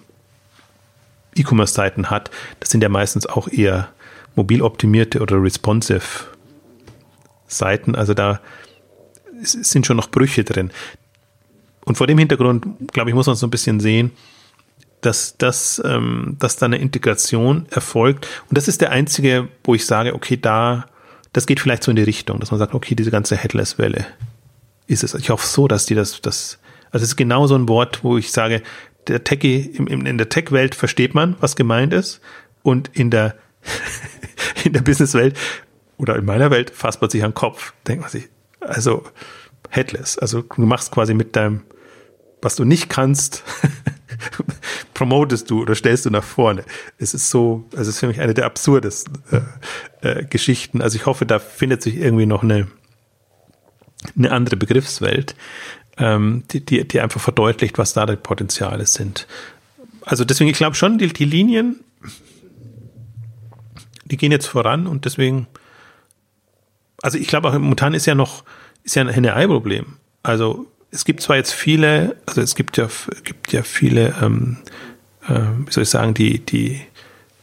E-Commerce-Seiten 1.36 2.10
hat, 2.10 2.32
das 2.60 2.70
sind 2.72 2.82
ja 2.82 2.90
meistens 2.90 3.26
auch 3.28 3.48
eher 3.48 3.90
mobil 4.36 4.62
optimierte 4.62 5.22
oder 5.22 5.42
responsive 5.42 6.26
Seiten. 7.48 7.96
Also 7.96 8.14
da 8.14 8.40
sind 9.42 9.86
schon 9.86 9.98
noch 9.98 10.10
Brüche 10.10 10.44
drin. 10.44 10.72
Und 11.86 11.98
vor 11.98 12.08
dem 12.08 12.18
Hintergrund, 12.18 12.66
glaube 12.92 13.10
ich, 13.10 13.16
muss 13.16 13.28
man 13.28 13.36
so 13.36 13.48
ein 13.48 13.52
bisschen 13.52 13.80
sehen, 13.80 14.12
dass, 15.02 15.38
dass, 15.38 15.82
ähm, 15.86 16.36
dass 16.40 16.58
da 16.58 16.66
eine 16.66 16.78
Integration 16.78 17.66
erfolgt. 17.70 18.28
Und 18.50 18.58
das 18.58 18.68
ist 18.68 18.82
der 18.82 18.92
einzige, 18.92 19.48
wo 19.64 19.76
ich 19.76 19.86
sage, 19.86 20.14
okay, 20.14 20.38
da, 20.38 20.88
das 21.34 21.46
geht 21.46 21.60
vielleicht 21.60 21.84
so 21.84 21.92
in 21.92 21.96
die 21.96 22.04
Richtung, 22.04 22.40
dass 22.40 22.52
man 22.52 22.58
sagt, 22.58 22.74
okay, 22.74 22.96
diese 22.96 23.12
ganze 23.12 23.38
Headless-Welle, 23.38 24.06
ist 24.88 25.04
es. 25.04 25.14
Ich 25.14 25.30
hoffe 25.30 25.46
so, 25.46 25.68
dass 25.68 25.86
die 25.86 25.96
das, 25.96 26.22
das, 26.22 26.60
also 26.92 27.04
es 27.04 27.10
ist 27.10 27.16
genau 27.16 27.48
so 27.48 27.56
ein 27.56 27.70
Wort, 27.70 28.04
wo 28.04 28.18
ich 28.18 28.32
sage, 28.32 28.64
der 29.08 29.24
Techie, 29.24 29.62
im, 29.62 29.88
im, 29.88 30.06
in 30.06 30.18
der 30.18 30.30
Tech-Welt 30.30 30.76
versteht 30.76 31.14
man, 31.14 31.36
was 31.40 31.56
gemeint 31.56 31.94
ist. 31.94 32.22
Und 32.64 32.90
in 32.94 33.12
der, 33.12 33.36
in 34.64 34.74
der 34.74 34.82
Business-Welt 34.82 35.38
oder 35.98 36.16
in 36.16 36.26
meiner 36.26 36.52
Welt 36.52 36.70
fasst 36.70 37.02
man 37.02 37.10
sich 37.10 37.24
an 37.24 37.32
den 37.32 37.36
Kopf. 37.36 37.74
Denkt 37.88 38.02
man 38.02 38.12
sich, 38.12 38.30
also, 38.60 39.04
headless. 39.70 40.18
Also, 40.18 40.42
du 40.42 40.62
machst 40.66 40.92
quasi 40.92 41.14
mit 41.14 41.36
deinem, 41.36 41.62
was 42.42 42.56
du 42.56 42.66
nicht 42.66 42.90
kannst, 42.90 43.44
promotest 44.94 45.50
du 45.50 45.62
oder 45.62 45.76
stellst 45.76 46.06
du 46.06 46.10
nach 46.10 46.24
vorne. 46.24 46.64
Es 46.98 47.14
ist 47.14 47.30
so, 47.30 47.66
also 47.72 47.84
es 47.84 47.88
ist 47.90 48.00
für 48.00 48.08
mich 48.08 48.20
eine 48.20 48.34
der 48.34 48.46
absurdesten 48.46 49.20
äh, 50.02 50.10
äh, 50.10 50.26
Geschichten. 50.26 50.82
Also 50.82 50.96
ich 50.98 51.06
hoffe, 51.06 51.26
da 51.26 51.40
findet 51.40 51.82
sich 51.82 51.98
irgendwie 51.98 52.26
noch 52.26 52.44
eine, 52.44 52.68
eine 54.16 54.32
andere 54.32 54.58
Begriffswelt, 54.58 55.36
ähm, 55.98 56.44
die, 56.52 56.64
die, 56.64 56.88
die 56.88 57.02
einfach 57.02 57.22
verdeutlicht, 57.22 57.78
was 57.78 57.94
da 57.94 58.06
die 58.06 58.16
Potenziale 58.16 58.86
sind. 58.86 59.28
Also 60.06 60.24
deswegen, 60.24 60.50
ich 60.50 60.58
glaube 60.58 60.76
schon, 60.76 60.98
die, 60.98 61.08
die 61.08 61.26
Linien, 61.26 61.80
die 64.06 64.18
gehen 64.18 64.32
jetzt 64.32 64.48
voran 64.48 64.88
und 64.88 65.06
deswegen, 65.06 65.48
also 67.02 67.18
ich 67.18 67.28
glaube 67.28 67.50
auch 67.50 67.54
momentan 67.54 67.94
ist 67.94 68.06
ja 68.06 68.16
noch, 68.16 68.44
ist 68.84 68.96
ja 68.96 69.02
ein 69.02 69.10
Henne-Ei-Problem. 69.10 69.98
Also 70.24 70.68
es 70.92 71.04
gibt 71.04 71.22
zwar 71.22 71.36
jetzt 71.36 71.52
viele, 71.52 72.16
also 72.26 72.42
es 72.42 72.56
gibt 72.56 72.78
ja, 72.78 72.88
gibt 73.24 73.52
ja 73.52 73.64
viele, 73.64 74.16
ähm, 74.22 74.58
äh, 75.28 75.40
wie 75.66 75.72
soll 75.72 75.84
ich 75.84 75.90
sagen, 75.90 76.14
die, 76.14 76.40
die 76.40 76.82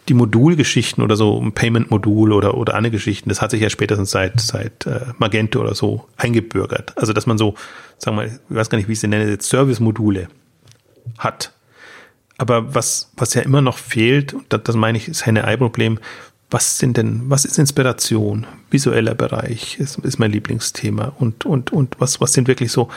die 0.08 0.14
Modulgeschichten 0.14 1.02
oder 1.02 1.16
so, 1.16 1.40
ein 1.40 1.52
Payment-Modul 1.52 2.32
oder, 2.32 2.56
oder 2.56 2.74
andere 2.74 2.92
Geschichten, 2.92 3.28
das 3.28 3.40
hat 3.40 3.50
sich 3.50 3.62
ja 3.62 3.70
spätestens 3.70 4.10
seit, 4.10 4.40
seit 4.40 4.86
äh, 4.86 5.00
Magento 5.18 5.60
oder 5.60 5.74
so 5.74 6.06
eingebürgert. 6.16 6.96
Also, 6.96 7.12
dass 7.12 7.26
man 7.26 7.38
so, 7.38 7.54
sagen 7.98 8.18
wir, 8.18 8.26
ich 8.26 8.32
weiß 8.48 8.68
gar 8.68 8.76
nicht, 8.76 8.88
wie 8.88 8.92
ich 8.92 9.00
sie 9.00 9.08
nenne, 9.08 9.30
jetzt 9.30 9.48
Service-Module 9.48 10.28
hat. 11.18 11.52
Aber 12.36 12.74
was, 12.74 13.10
was 13.16 13.34
ja 13.34 13.42
immer 13.42 13.62
noch 13.62 13.78
fehlt, 13.78 14.34
und 14.34 14.44
das, 14.50 14.62
das 14.64 14.76
meine 14.76 14.98
ich, 14.98 15.08
ist 15.08 15.24
Henne-Ei-Problem, 15.24 15.98
was 16.50 16.78
sind 16.78 16.96
denn, 16.96 17.22
was 17.30 17.44
ist 17.44 17.58
Inspiration? 17.58 18.46
Visueller 18.70 19.14
Bereich 19.14 19.78
ist, 19.78 19.98
ist 19.98 20.18
mein 20.18 20.32
Lieblingsthema. 20.32 21.12
Und, 21.18 21.46
und, 21.46 21.72
und 21.72 21.96
was, 21.98 22.20
was 22.20 22.32
sind 22.32 22.46
wirklich 22.46 22.70
so 22.70 22.90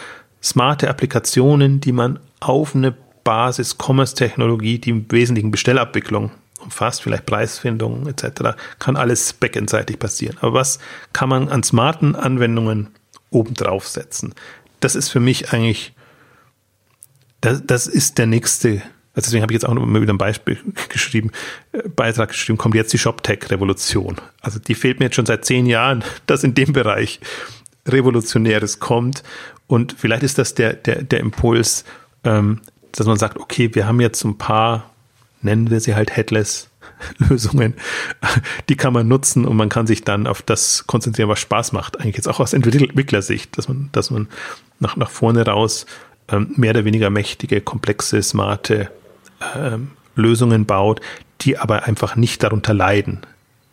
smarte 0.44 0.90
Applikationen, 0.90 1.80
die 1.80 1.92
man 1.92 2.20
auf 2.40 2.76
eine 2.76 2.94
Basis 3.24 3.78
Commerce-Technologie, 3.78 4.80
die 4.80 4.90
im 4.90 5.12
Wesentlichen 5.12 5.52
Bestellabwicklung 5.52 6.32
umfasst, 6.60 7.02
vielleicht 7.02 7.26
Preisfindung 7.26 8.08
etc., 8.08 8.58
kann 8.80 8.96
alles 8.96 9.34
backendseitig 9.34 10.00
passieren. 10.00 10.38
Aber 10.42 10.54
was 10.54 10.80
kann 11.14 11.30
man 11.30 11.50
an 11.50 11.64
smarten 11.64 12.16
Anwendungen 12.16 12.90
obendrauf 13.30 13.88
setzen? 13.88 14.34
Das 14.80 14.96
ist 14.96 15.10
für 15.10 15.20
mich 15.20 15.54
eigentlich, 15.54 15.94
das, 17.42 17.64
das 17.66 17.88
ist 17.88 18.18
der 18.18 18.28
nächste, 18.28 18.82
also 19.14 19.26
deswegen 19.26 19.42
habe 19.42 19.52
ich 19.52 19.56
jetzt 19.56 19.68
auch 19.68 19.74
mal 19.74 20.02
wieder 20.02 20.14
ein 20.14 20.18
Beispiel 20.18 20.60
geschrieben, 20.90 21.32
äh, 21.72 21.88
Beitrag 21.90 22.30
geschrieben, 22.30 22.58
kommt 22.58 22.76
jetzt 22.76 22.94
die 22.94 23.00
ShopTech-Revolution. 23.00 24.18
Also 24.42 24.60
die 24.60 24.76
fehlt 24.76 25.00
mir 25.00 25.06
jetzt 25.06 25.16
schon 25.16 25.26
seit 25.26 25.46
zehn 25.46 25.66
Jahren, 25.66 26.04
dass 26.26 26.44
in 26.44 26.54
dem 26.54 26.74
Bereich 26.74 27.20
Revolutionäres 27.88 28.80
kommt. 28.80 29.24
Und 29.68 29.96
vielleicht 29.98 30.24
ist 30.24 30.38
das 30.38 30.54
der, 30.54 30.74
der, 30.74 31.04
der 31.04 31.20
Impuls, 31.20 31.84
ähm, 32.24 32.62
dass 32.92 33.08
man 33.08 33.18
sagt, 33.18 33.38
okay, 33.38 33.74
wir 33.74 33.88
haben 33.88 34.02
jetzt 34.02 34.24
ein 34.24 34.38
paar, 34.38 34.92
nennen 35.48 35.72
wir 35.72 35.80
sie 35.80 35.96
halt 35.96 36.16
Headless 36.16 36.70
Lösungen, 37.18 37.74
die 38.70 38.76
kann 38.76 38.94
man 38.94 39.08
nutzen 39.08 39.46
und 39.46 39.56
man 39.56 39.70
kann 39.70 39.88
sich 39.88 40.04
dann 40.04 40.28
auf 40.28 40.42
das 40.42 40.86
konzentrieren, 40.88 41.30
was 41.30 41.40
Spaß 41.40 41.72
macht. 41.72 42.00
Eigentlich 42.00 42.16
jetzt 42.16 42.28
auch 42.28 42.40
aus 42.40 42.54
Entwicklersicht, 42.54 43.58
dass 43.58 43.68
man, 43.68 43.90
dass 43.92 44.12
man 44.12 44.28
nach, 44.80 44.96
nach 44.96 45.10
vorne 45.10 45.46
raus 45.46 45.86
ähm, 46.30 46.54
mehr 46.56 46.72
oder 46.72 46.86
weniger 46.86 47.10
mächtige, 47.10 47.62
komplexe, 47.62 48.22
smarte 48.22 48.90
ähm, 49.56 49.92
Lösungen 50.16 50.66
baut, 50.66 51.02
die 51.42 51.58
aber 51.58 51.84
einfach 51.84 52.16
nicht 52.16 52.44
darunter 52.44 52.74
leiden, 52.74 53.22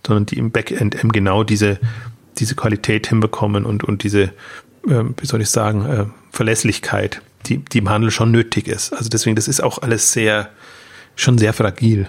sondern 0.07 0.27
die 0.27 0.39
im 0.39 0.51
Backend 0.51 0.95
eben 0.95 1.13
genau 1.13 1.45
diese, 1.45 1.79
diese 2.39 2.55
Qualität 2.55 3.07
hinbekommen 3.07 3.65
und, 3.65 3.85
und 3.85 4.03
diese, 4.03 4.23
äh, 4.87 5.05
wie 5.17 5.27
soll 5.27 5.41
ich 5.41 5.51
sagen, 5.51 5.87
äh, 5.87 6.07
Verlässlichkeit, 6.31 7.23
die, 7.47 7.59
die 7.59 7.79
im 7.79 7.89
Handel 7.89 8.11
schon 8.11 8.31
nötig 8.31 8.69
ist. 8.69 8.93
Also 8.93 9.09
deswegen, 9.09 9.37
das 9.37 9.49
ist 9.49 9.63
auch 9.63 9.79
alles 9.79 10.13
sehr, 10.13 10.51
schon 11.17 11.39
sehr 11.39 11.53
fragil, 11.53 12.09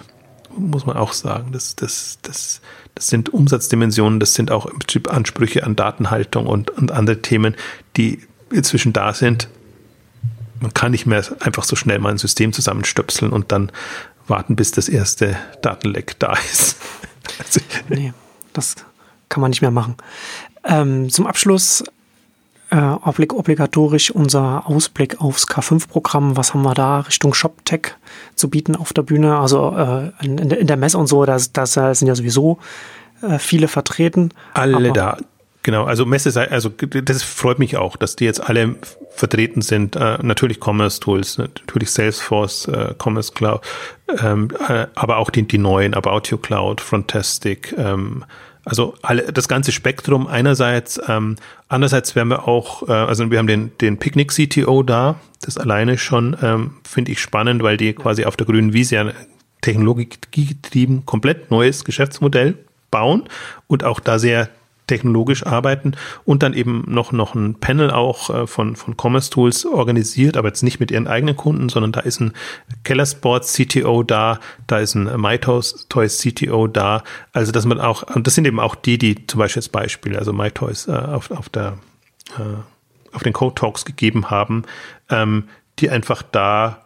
muss 0.56 0.86
man 0.86 0.96
auch 0.96 1.12
sagen. 1.12 1.52
Das, 1.52 1.76
das, 1.76 2.18
das, 2.22 2.60
das 2.94 3.08
sind 3.08 3.32
Umsatzdimensionen, 3.32 4.20
das 4.20 4.34
sind 4.34 4.50
auch 4.50 4.66
im 4.66 4.78
Prinzip 4.78 5.12
Ansprüche 5.12 5.64
an 5.64 5.76
Datenhaltung 5.76 6.46
und, 6.46 6.70
und 6.70 6.92
andere 6.92 7.22
Themen, 7.22 7.56
die 7.96 8.20
inzwischen 8.50 8.92
da 8.92 9.12
sind. 9.12 9.48
Man 10.60 10.72
kann 10.72 10.92
nicht 10.92 11.06
mehr 11.06 11.22
einfach 11.40 11.64
so 11.64 11.76
schnell 11.76 11.98
mal 11.98 12.10
ein 12.10 12.18
System 12.18 12.52
zusammenstöpseln 12.52 13.32
und 13.32 13.52
dann 13.52 13.70
warten, 14.26 14.56
bis 14.56 14.70
das 14.70 14.88
erste 14.88 15.36
Datenleck 15.62 16.18
da 16.18 16.32
ist. 16.32 16.76
also, 17.38 17.60
nee, 17.88 18.12
das 18.52 18.76
kann 19.28 19.40
man 19.40 19.50
nicht 19.50 19.60
mehr 19.60 19.70
machen. 19.70 19.96
Ähm, 20.64 21.10
zum 21.10 21.26
Abschluss 21.26 21.84
äh, 22.70 22.76
obligatorisch 22.76 24.10
unser 24.10 24.66
Ausblick 24.66 25.20
aufs 25.20 25.46
K5-Programm. 25.46 26.36
Was 26.36 26.54
haben 26.54 26.62
wir 26.62 26.74
da 26.74 27.00
Richtung 27.00 27.34
ShopTech 27.34 27.94
zu 28.34 28.50
bieten 28.50 28.76
auf 28.76 28.92
der 28.92 29.02
Bühne? 29.02 29.38
Also 29.38 29.74
äh, 29.76 30.24
in, 30.24 30.38
in, 30.38 30.66
der 30.66 30.76
Messe 30.76 30.98
und 30.98 31.06
so, 31.06 31.24
da 31.24 31.38
das 31.52 31.72
sind 31.72 32.08
ja 32.08 32.14
sowieso 32.14 32.58
äh, 33.22 33.38
viele 33.38 33.68
vertreten. 33.68 34.30
Alle 34.54 34.92
da. 34.92 35.18
Genau, 35.66 35.82
also 35.82 36.06
Messe, 36.06 36.48
also 36.48 36.68
das 36.68 37.24
freut 37.24 37.58
mich 37.58 37.76
auch, 37.76 37.96
dass 37.96 38.14
die 38.14 38.24
jetzt 38.24 38.40
alle 38.40 38.76
vertreten 39.10 39.62
sind. 39.62 39.96
Äh, 39.96 40.18
natürlich 40.22 40.60
Commerce 40.64 41.00
Tools, 41.00 41.38
natürlich 41.38 41.90
Salesforce, 41.90 42.68
äh, 42.68 42.94
Commerce 43.02 43.32
Cloud, 43.32 43.62
ähm, 44.22 44.48
äh, 44.68 44.86
aber 44.94 45.16
auch 45.16 45.28
die, 45.28 45.42
die 45.42 45.58
neuen, 45.58 45.94
About 45.94 46.30
You 46.30 46.38
Cloud, 46.38 46.80
Frontastic, 46.80 47.74
ähm, 47.76 48.24
also 48.64 48.94
alle, 49.02 49.32
das 49.32 49.48
ganze 49.48 49.72
Spektrum 49.72 50.28
einerseits, 50.28 51.00
ähm, 51.08 51.34
andererseits 51.68 52.14
werden 52.14 52.28
wir 52.28 52.48
auch, 52.48 52.88
äh, 52.88 52.92
also 52.92 53.30
wir 53.30 53.38
haben 53.38 53.46
den, 53.46 53.72
den 53.80 53.98
Picnic 53.98 54.32
CTO 54.32 54.82
da, 54.82 55.20
das 55.40 55.58
alleine 55.58 55.98
schon 55.98 56.36
ähm, 56.42 56.74
finde 56.84 57.12
ich 57.12 57.20
spannend, 57.20 57.62
weil 57.62 57.76
die 57.76 57.92
quasi 57.92 58.24
auf 58.24 58.36
der 58.36 58.46
grünen 58.46 58.72
Wiese 58.72 58.94
ja 58.94 59.12
technologiegetrieben 59.60 61.06
komplett 61.06 61.50
neues 61.50 61.84
Geschäftsmodell 61.84 62.54
bauen 62.90 63.24
und 63.66 63.84
auch 63.84 64.00
da 64.00 64.18
sehr 64.18 64.48
technologisch 64.86 65.44
arbeiten 65.44 65.92
und 66.24 66.42
dann 66.42 66.54
eben 66.54 66.84
noch, 66.86 67.12
noch 67.12 67.34
ein 67.34 67.54
Panel 67.54 67.90
auch 67.90 68.30
äh, 68.30 68.46
von, 68.46 68.76
von 68.76 68.96
Commerce 68.96 69.30
Tools 69.30 69.66
organisiert, 69.66 70.36
aber 70.36 70.48
jetzt 70.48 70.62
nicht 70.62 70.80
mit 70.80 70.90
ihren 70.90 71.06
eigenen 71.06 71.36
Kunden, 71.36 71.68
sondern 71.68 71.92
da 71.92 72.00
ist 72.00 72.20
ein 72.20 72.32
Keller 72.84 73.06
Sports 73.06 73.52
CTO 73.54 74.02
da, 74.02 74.38
da 74.66 74.78
ist 74.78 74.94
ein 74.94 75.20
MyToys 75.20 75.86
Toys 75.88 76.18
CTO 76.18 76.66
da, 76.66 77.02
also 77.32 77.52
dass 77.52 77.64
man 77.64 77.80
auch, 77.80 78.02
und 78.14 78.26
das 78.26 78.34
sind 78.34 78.46
eben 78.46 78.60
auch 78.60 78.74
die, 78.74 78.98
die 78.98 79.26
zum 79.26 79.38
Beispiel 79.38 79.60
als 79.60 79.68
Beispiel, 79.68 80.16
also 80.16 80.32
MyToys 80.32 80.88
äh, 80.88 80.92
auf, 80.92 81.30
auf 81.30 81.48
der, 81.48 81.78
äh, 82.38 83.14
auf 83.14 83.22
den 83.22 83.32
Code 83.32 83.54
Talks 83.54 83.84
gegeben 83.84 84.30
haben, 84.30 84.62
ähm, 85.10 85.44
die 85.78 85.90
einfach 85.90 86.22
da, 86.22 86.82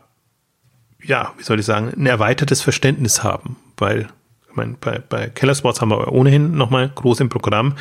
ja, 1.02 1.32
wie 1.36 1.44
soll 1.44 1.60
ich 1.60 1.66
sagen, 1.66 1.92
ein 1.94 2.06
erweitertes 2.06 2.62
Verständnis 2.62 3.22
haben, 3.22 3.56
weil 3.76 4.08
ich 4.50 4.56
meine, 4.56 4.74
bei, 4.80 4.98
bei 4.98 5.28
Keller 5.28 5.54
Sports 5.54 5.80
haben 5.80 5.90
wir 5.90 6.12
ohnehin 6.12 6.52
nochmal 6.56 6.90
groß 6.92 7.20
im 7.20 7.28
Programm. 7.28 7.76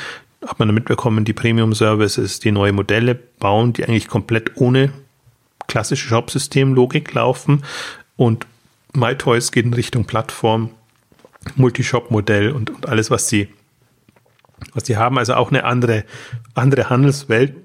Hat 0.45 0.59
man 0.59 0.73
mitbekommen, 0.73 1.25
die 1.25 1.33
Premium 1.33 1.73
Services, 1.73 2.39
die 2.39 2.51
neue 2.51 2.71
Modelle 2.71 3.15
bauen, 3.15 3.73
die 3.73 3.83
eigentlich 3.83 4.07
komplett 4.07 4.55
ohne 4.57 4.91
klassische 5.67 6.07
Shop-System-Logik 6.07 7.13
laufen. 7.13 7.63
Und 8.15 8.45
MyToys 8.93 9.51
geht 9.51 9.65
in 9.65 9.73
Richtung 9.73 10.05
Plattform, 10.05 10.69
Multishop-Modell 11.55 12.51
und, 12.51 12.69
und 12.69 12.87
alles, 12.87 13.09
was 13.09 13.27
sie, 13.27 13.49
was 14.73 14.85
sie 14.85 14.97
haben. 14.97 15.17
Also 15.17 15.33
auch 15.33 15.49
eine 15.49 15.63
andere, 15.63 16.05
andere 16.53 16.89
Handelswelt. 16.89 17.55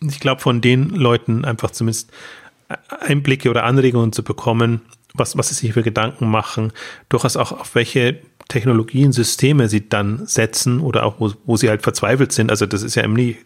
Ich 0.00 0.20
glaube, 0.20 0.42
von 0.42 0.60
den 0.60 0.90
Leuten 0.90 1.44
einfach 1.44 1.70
zumindest 1.70 2.12
Einblicke 3.00 3.48
oder 3.48 3.64
Anregungen 3.64 4.12
zu 4.12 4.22
bekommen, 4.22 4.82
was, 5.16 5.36
was 5.36 5.48
sie 5.48 5.54
sich 5.54 5.72
für 5.72 5.82
Gedanken 5.82 6.28
machen, 6.28 6.72
durchaus 7.08 7.36
auch 7.36 7.52
auf 7.52 7.74
welche 7.74 8.20
Technologien, 8.48 9.12
Systeme 9.12 9.68
sie 9.68 9.88
dann 9.88 10.26
setzen 10.26 10.80
oder 10.80 11.04
auch 11.04 11.16
wo, 11.18 11.32
wo 11.44 11.56
sie 11.56 11.68
halt 11.68 11.82
verzweifelt 11.82 12.32
sind. 12.32 12.50
Also 12.50 12.66
das 12.66 12.82
ist 12.82 12.94
ja 12.94 13.06
nie, 13.06 13.36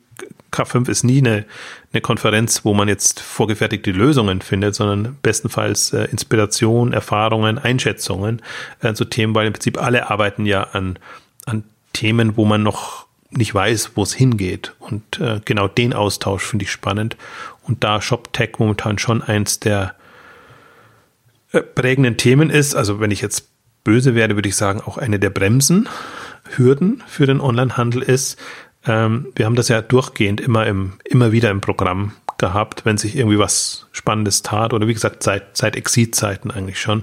K5 0.53 0.89
ist 0.91 1.05
nie 1.05 1.19
eine, 1.19 1.47
eine 1.93 2.01
Konferenz, 2.03 2.65
wo 2.65 2.75
man 2.75 2.89
jetzt 2.89 3.21
vorgefertigte 3.21 3.93
Lösungen 3.93 4.43
findet, 4.43 4.75
sondern 4.75 5.17
bestenfalls 5.23 5.93
äh, 5.93 6.05
Inspiration, 6.07 6.93
Erfahrungen, 6.93 7.59
Einschätzungen 7.59 8.43
äh, 8.83 8.93
zu 8.93 9.07
Themen, 9.07 9.35
weil 9.35 9.47
im 9.47 9.55
Prinzip 9.55 9.81
alle 9.81 10.11
arbeiten 10.11 10.45
ja 10.45 10.65
an, 10.65 10.99
an 11.47 11.65
Themen, 11.95 12.37
wo 12.37 12.45
man 12.45 12.63
noch 12.63 13.07
nicht 13.31 13.55
weiß, 13.55 13.93
wo 13.95 14.03
es 14.03 14.13
hingeht. 14.13 14.75
Und 14.81 15.19
äh, 15.21 15.41
genau 15.45 15.69
den 15.69 15.95
Austausch 15.95 16.43
finde 16.45 16.65
ich 16.65 16.73
spannend. 16.73 17.17
Und 17.63 17.85
da 17.85 18.03
ShopTech 18.03 18.59
momentan 18.59 18.99
schon 18.99 19.23
eins 19.23 19.61
der 19.61 19.95
prägenden 21.75 22.17
Themen 22.17 22.51
ist, 22.51 22.75
also 22.75 23.01
wenn 23.01 23.11
ich 23.11 23.21
jetzt 23.21 23.49
böse 23.85 24.15
werde, 24.15 24.37
würde 24.37 24.49
ich 24.49 24.57
sagen, 24.57 24.81
auch 24.81 24.99
eine 24.99 25.19
der 25.19 25.31
Bremsen, 25.31 25.89
Hürden 26.57 27.03
für 27.07 27.27
den 27.27 27.41
Onlinehandel 27.41 28.03
ist. 28.03 28.39
Ähm, 28.87 29.29
wir 29.35 29.47
haben 29.47 29.57
das 29.57 29.69
ja 29.69 29.83
durchgehend 29.83 30.41
immer 30.41 30.67
im, 30.67 30.95
immer 31.05 31.33
wieder 31.33 31.51
im 31.51 31.61
Programm 31.61 32.13
gehabt, 32.39 32.85
wenn 32.85 32.97
sich 32.97 33.17
irgendwie 33.17 33.39
was 33.39 33.87
Spannendes 33.93 34.43
tat 34.43 34.73
oder 34.73 34.89
wie 34.89 34.95
gesagt 34.95 35.23
seit 35.23 35.57
seit 35.57 35.77
Exit-Zeiten 35.77 36.51
eigentlich 36.51 36.81
schon. 36.81 37.03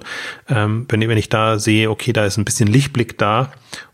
Ähm, 0.49 0.85
wenn, 0.89 1.01
wenn 1.01 1.17
ich 1.17 1.29
da 1.29 1.59
sehe, 1.59 1.89
okay, 1.91 2.11
da 2.11 2.25
ist 2.25 2.37
ein 2.37 2.45
bisschen 2.45 2.67
Lichtblick 2.67 3.17
da 3.17 3.51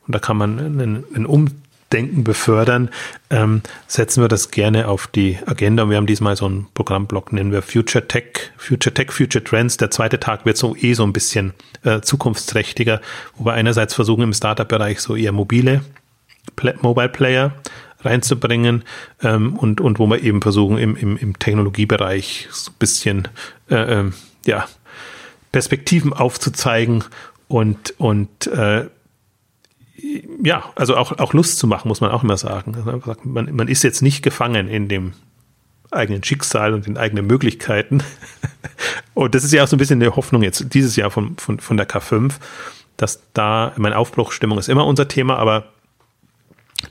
und 0.07 0.15
da 0.15 0.19
kann 0.19 0.37
man 0.37 0.57
einen, 0.59 1.03
einen 1.13 1.25
um 1.25 1.49
Denken 1.93 2.23
befördern, 2.23 2.89
ähm, 3.29 3.61
setzen 3.87 4.21
wir 4.21 4.27
das 4.27 4.51
gerne 4.51 4.87
auf 4.87 5.07
die 5.07 5.37
Agenda. 5.45 5.83
Und 5.83 5.91
wir 5.91 5.97
haben 5.97 6.07
diesmal 6.07 6.35
so 6.35 6.45
einen 6.45 6.67
Programmblock, 6.73 7.31
nennen 7.31 7.51
wir 7.51 7.61
Future 7.61 8.07
Tech, 8.07 8.51
Future 8.57 8.93
Tech, 8.93 9.11
Future 9.11 9.43
Trends. 9.43 9.77
Der 9.77 9.91
zweite 9.91 10.19
Tag 10.19 10.45
wird 10.45 10.57
so 10.57 10.75
eh 10.75 10.93
so 10.93 11.03
ein 11.03 11.13
bisschen 11.13 11.53
äh, 11.83 12.01
zukunftsträchtiger, 12.01 12.99
wo 13.37 13.45
wir 13.45 13.53
einerseits 13.53 13.93
versuchen 13.93 14.23
im 14.23 14.33
Startup-Bereich 14.33 14.99
so 14.99 15.15
eher 15.15 15.31
mobile 15.31 15.81
Mobile 16.81 17.09
Player 17.09 17.53
reinzubringen 18.01 18.83
ähm, 19.21 19.55
und, 19.57 19.79
und 19.79 19.99
wo 19.99 20.07
wir 20.07 20.21
eben 20.21 20.41
versuchen 20.41 20.77
im, 20.77 20.95
im, 20.95 21.17
im 21.17 21.39
Technologiebereich 21.39 22.49
so 22.51 22.71
ein 22.71 22.75
bisschen 22.79 23.27
äh, 23.69 24.01
äh, 24.01 24.11
ja, 24.45 24.67
Perspektiven 25.51 26.11
aufzuzeigen 26.11 27.03
und, 27.47 27.93
und 27.97 28.47
äh, 28.47 28.87
ja, 30.43 30.63
also 30.75 30.95
auch, 30.95 31.17
auch 31.19 31.33
Lust 31.33 31.59
zu 31.59 31.67
machen, 31.67 31.87
muss 31.87 32.01
man 32.01 32.11
auch 32.11 32.23
immer 32.23 32.37
sagen. 32.37 32.75
Also 32.75 33.01
man, 33.23 33.55
man 33.55 33.67
ist 33.67 33.83
jetzt 33.83 34.01
nicht 34.01 34.21
gefangen 34.21 34.67
in 34.67 34.87
dem 34.87 35.13
eigenen 35.91 36.23
Schicksal 36.23 36.73
und 36.73 36.87
den 36.87 36.97
eigenen 36.97 37.27
Möglichkeiten. 37.27 38.03
und 39.13 39.35
das 39.35 39.43
ist 39.43 39.53
ja 39.53 39.63
auch 39.63 39.67
so 39.67 39.75
ein 39.75 39.79
bisschen 39.79 40.01
eine 40.01 40.15
Hoffnung 40.15 40.43
jetzt 40.43 40.73
dieses 40.73 40.95
Jahr 40.95 41.11
von, 41.11 41.37
von, 41.37 41.59
von 41.59 41.77
der 41.77 41.87
K5, 41.87 42.33
dass 42.97 43.21
da, 43.33 43.73
meine 43.77 43.97
Aufbruchstimmung 43.97 44.57
ist 44.57 44.69
immer 44.69 44.85
unser 44.85 45.07
Thema, 45.07 45.37
aber 45.37 45.65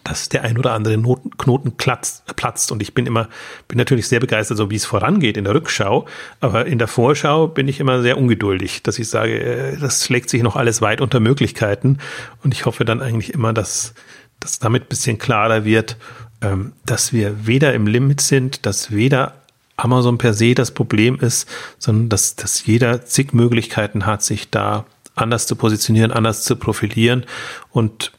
dass 0.04 0.28
der 0.28 0.42
ein 0.42 0.58
oder 0.58 0.72
andere 0.72 0.96
Noten, 0.96 1.30
Knoten 1.38 1.72
platzt, 1.72 2.36
platzt. 2.36 2.72
Und 2.72 2.82
ich 2.82 2.94
bin 2.94 3.06
immer, 3.06 3.28
bin 3.68 3.78
natürlich 3.78 4.08
sehr 4.08 4.20
begeistert, 4.20 4.58
so 4.58 4.70
wie 4.70 4.76
es 4.76 4.84
vorangeht 4.84 5.36
in 5.36 5.44
der 5.44 5.54
Rückschau. 5.54 6.06
Aber 6.40 6.66
in 6.66 6.78
der 6.78 6.88
Vorschau 6.88 7.48
bin 7.48 7.68
ich 7.68 7.80
immer 7.80 8.02
sehr 8.02 8.18
ungeduldig, 8.18 8.82
dass 8.82 8.98
ich 8.98 9.08
sage, 9.08 9.40
äh, 9.40 9.76
das 9.76 10.04
schlägt 10.04 10.30
sich 10.30 10.42
noch 10.42 10.56
alles 10.56 10.82
weit 10.82 11.00
unter 11.00 11.20
Möglichkeiten. 11.20 11.98
Und 12.42 12.54
ich 12.54 12.66
hoffe 12.66 12.84
dann 12.84 13.00
eigentlich 13.00 13.34
immer, 13.34 13.52
dass, 13.52 13.94
dass 14.40 14.58
damit 14.58 14.88
bisschen 14.88 15.18
klarer 15.18 15.64
wird, 15.64 15.96
ähm, 16.40 16.72
dass 16.84 17.12
wir 17.12 17.46
weder 17.46 17.74
im 17.74 17.86
Limit 17.86 18.20
sind, 18.20 18.66
dass 18.66 18.90
weder 18.90 19.34
Amazon 19.76 20.18
per 20.18 20.34
se 20.34 20.54
das 20.54 20.70
Problem 20.70 21.18
ist, 21.18 21.48
sondern 21.78 22.08
dass, 22.08 22.36
dass 22.36 22.66
jeder 22.66 23.04
zig 23.04 23.32
Möglichkeiten 23.32 24.06
hat, 24.06 24.22
sich 24.22 24.50
da 24.50 24.84
anders 25.14 25.46
zu 25.46 25.56
positionieren, 25.56 26.12
anders 26.12 26.44
zu 26.44 26.56
profilieren. 26.56 27.24
Und 27.70 28.12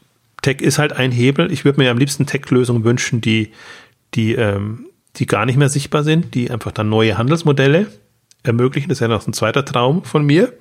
Tech 0.44 0.60
ist 0.60 0.78
halt 0.78 0.92
ein 0.92 1.10
Hebel. 1.10 1.50
Ich 1.50 1.64
würde 1.64 1.80
mir 1.80 1.90
am 1.90 1.96
liebsten 1.96 2.26
Tech-Lösungen 2.26 2.84
wünschen, 2.84 3.22
die, 3.22 3.50
die, 4.12 4.34
ähm, 4.34 4.90
die 5.16 5.24
gar 5.24 5.46
nicht 5.46 5.56
mehr 5.56 5.70
sichtbar 5.70 6.04
sind, 6.04 6.34
die 6.34 6.50
einfach 6.50 6.70
dann 6.70 6.90
neue 6.90 7.16
Handelsmodelle 7.16 7.86
ermöglichen. 8.42 8.90
Das 8.90 9.00
ja 9.00 9.08
noch 9.08 9.26
ein 9.26 9.32
zweiter 9.32 9.64
Traum 9.64 10.04
von 10.04 10.26
mir. 10.26 10.52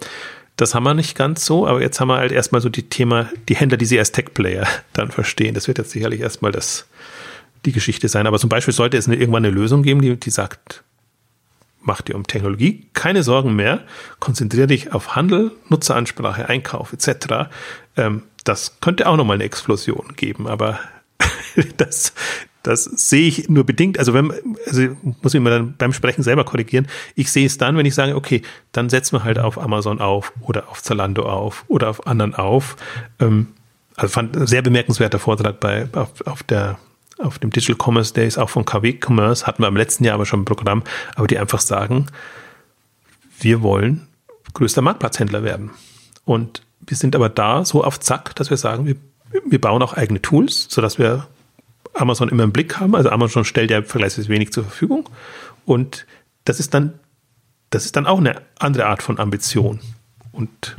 Das 0.56 0.74
haben 0.74 0.84
wir 0.84 0.94
nicht 0.94 1.18
ganz 1.18 1.46
so, 1.46 1.68
aber 1.68 1.82
jetzt 1.82 2.00
haben 2.00 2.08
wir 2.08 2.16
halt 2.16 2.32
erstmal 2.32 2.62
so 2.62 2.70
die 2.70 2.88
Thema, 2.88 3.30
die 3.50 3.58
Händler, 3.58 3.76
die 3.76 3.86
sie 3.86 4.00
als 4.00 4.14
Tech-Player 4.14 4.66
dann 4.94 5.12
verstehen. 5.12 5.54
Das 5.54 5.68
wird 5.68 5.80
jetzt 5.80 5.92
sicherlich 5.92 6.22
erstmal 6.22 6.54
das, 6.54 6.88
die 7.66 7.74
Geschichte 7.74 8.08
sein. 8.08 8.26
Aber 8.26 8.40
zum 8.40 8.50
Beispiel 8.50 8.74
sollte 8.74 8.96
es 8.96 9.08
eine, 9.08 9.18
irgendwann 9.18 9.44
eine 9.44 9.54
Lösung 9.54 9.84
geben, 9.84 10.02
die, 10.02 10.16
die 10.16 10.30
sagt, 10.30 10.86
mach 11.82 12.02
dir 12.02 12.16
um 12.16 12.26
Technologie 12.26 12.88
keine 12.94 13.22
Sorgen 13.22 13.54
mehr, 13.54 13.82
konzentriere 14.22 14.68
dich 14.68 14.94
auf 14.94 15.18
Handel, 15.18 15.52
Nutzeransprache, 15.68 16.48
Einkauf 16.48 16.94
etc. 16.94 17.50
Ähm, 17.98 18.24
das 18.44 18.80
könnte 18.82 19.08
auch 19.08 19.18
nochmal 19.18 19.36
eine 19.36 19.44
Explosion 19.44 20.14
geben, 20.16 20.48
aber 20.48 20.80
das, 21.78 22.14
das 22.64 22.84
sehe 22.84 23.28
ich 23.28 23.50
nur 23.50 23.66
bedingt. 23.66 24.00
Also 24.00 24.14
wenn, 24.14 24.32
also 24.66 24.96
muss 25.22 25.34
ich 25.34 25.42
mir 25.42 25.50
dann 25.50 25.76
beim 25.78 25.94
Sprechen 25.94 26.24
selber 26.24 26.44
korrigieren. 26.44 26.88
Ich 27.16 27.32
sehe 27.32 27.46
es 27.46 27.58
dann, 27.58 27.78
wenn 27.78 27.86
ich 27.86 27.96
sage, 27.96 28.16
okay, 28.16 28.42
dann 28.72 28.90
setzen 28.90 29.18
wir 29.18 29.24
halt 29.24 29.40
auf 29.40 29.58
Amazon 29.58 30.00
auf 30.00 30.34
oder 30.42 30.70
auf 30.70 30.82
Zalando 30.82 31.24
auf 31.24 31.66
oder 31.68 31.90
auf 31.90 32.08
anderen 32.08 32.36
auf. 32.36 32.76
Ähm, 33.20 33.48
also 33.96 34.12
fand 34.12 34.48
sehr 34.48 34.62
bemerkenswerter 34.62 35.20
Vortrag 35.20 35.60
bei, 35.60 35.88
auf, 35.94 36.26
auf 36.26 36.44
der 36.44 36.80
auf 37.20 37.40
dem 37.40 37.52
Digital 37.52 37.78
Commerce 37.78 38.14
Days, 38.14 38.38
auch 38.38 38.50
von 38.50 38.66
KW 38.66 38.98
Commerce, 39.00 39.46
hatten 39.46 39.62
wir 39.62 39.68
im 39.68 39.78
letzten 39.78 40.04
Jahr 40.04 40.16
aber 40.16 40.26
schon 40.26 40.42
ein 40.42 40.46
Programm, 40.46 40.84
aber 41.16 41.28
die 41.28 41.38
einfach 41.38 41.62
sagen, 41.62 42.08
wir 43.40 43.62
wollen 43.62 44.08
größter 44.54 44.82
Marktplatzhändler 44.82 45.44
werden. 45.44 45.72
Und 46.26 46.64
wir 46.86 46.98
sind 46.98 47.16
aber 47.16 47.30
da 47.30 47.66
so 47.66 47.84
auf 47.84 48.00
Zack, 48.00 48.36
dass 48.36 48.50
wir 48.50 48.58
sagen, 48.58 48.86
wir, 48.86 48.96
wir 49.46 49.62
bauen 49.62 49.82
auch 49.82 49.94
eigene 49.94 50.22
Tools, 50.22 50.68
sodass 50.70 50.98
wir 50.98 51.28
Amazon 51.94 52.30
immer 52.30 52.44
im 52.44 52.52
Blick 52.52 52.80
haben. 52.80 52.96
Also 52.96 53.10
Amazon 53.10 53.46
stellt 53.46 53.72
ja 53.72 53.82
vergleichsweise 53.82 54.30
wenig 54.30 54.52
zur 54.52 54.64
Verfügung. 54.64 55.10
Und 55.66 56.06
das 56.46 56.60
ist 56.60 56.74
dann, 56.74 57.00
das 57.70 57.86
ist 57.86 57.96
dann 57.96 58.08
auch 58.08 58.20
eine 58.20 58.42
andere 58.60 58.88
Art 58.88 59.04
von 59.04 59.20
Ambition. 59.20 59.80
Und 60.32 60.76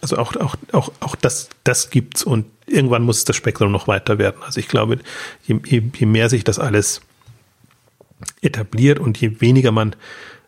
also 0.00 0.18
auch, 0.18 0.36
auch, 0.36 0.56
auch, 0.72 0.92
auch 1.00 1.16
das, 1.16 1.48
das 1.64 1.90
gibt's 1.90 2.24
und 2.24 2.46
irgendwann 2.66 3.02
muss 3.02 3.24
das 3.24 3.36
Spektrum 3.36 3.70
noch 3.70 3.88
weiter 3.88 4.18
werden. 4.18 4.42
Also 4.44 4.60
ich 4.60 4.68
glaube, 4.68 4.98
je, 5.44 5.60
je, 5.64 5.82
je 5.94 6.06
mehr 6.06 6.28
sich 6.28 6.44
das 6.44 6.58
alles 6.58 7.02
etabliert 8.40 8.98
und 8.98 9.18
je 9.18 9.40
weniger 9.40 9.72
man 9.72 9.94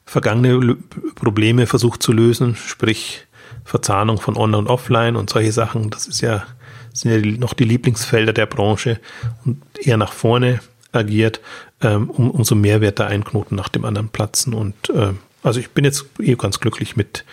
vergangene 0.04 0.76
Probleme 1.14 1.66
versucht 1.66 2.02
zu 2.02 2.12
lösen, 2.12 2.56
sprich 2.56 3.26
Verzahnung 3.64 4.20
von 4.20 4.36
Online 4.36 4.58
und 4.58 4.68
Offline 4.68 5.16
und 5.16 5.30
solche 5.30 5.52
Sachen, 5.52 5.90
das 5.90 6.06
ist 6.06 6.20
ja, 6.20 6.44
sind 6.92 7.10
ja 7.10 7.38
noch 7.38 7.54
die 7.54 7.64
Lieblingsfelder 7.64 8.32
der 8.32 8.46
Branche 8.46 9.00
und 9.44 9.62
eher 9.80 9.96
nach 9.96 10.12
vorne 10.12 10.60
agiert, 10.92 11.40
ähm, 11.80 12.10
um, 12.10 12.30
umso 12.30 12.54
mehr 12.54 12.80
wird 12.80 13.00
da 13.00 13.06
ein 13.06 13.24
Knoten 13.24 13.56
nach 13.56 13.68
dem 13.68 13.84
anderen 13.84 14.08
platzen. 14.08 14.54
Und 14.54 14.90
äh, 14.90 15.12
also 15.42 15.60
ich 15.60 15.70
bin 15.70 15.84
jetzt 15.84 16.06
eh 16.20 16.34
ganz 16.36 16.60
glücklich 16.60 16.96
mit, 16.96 17.24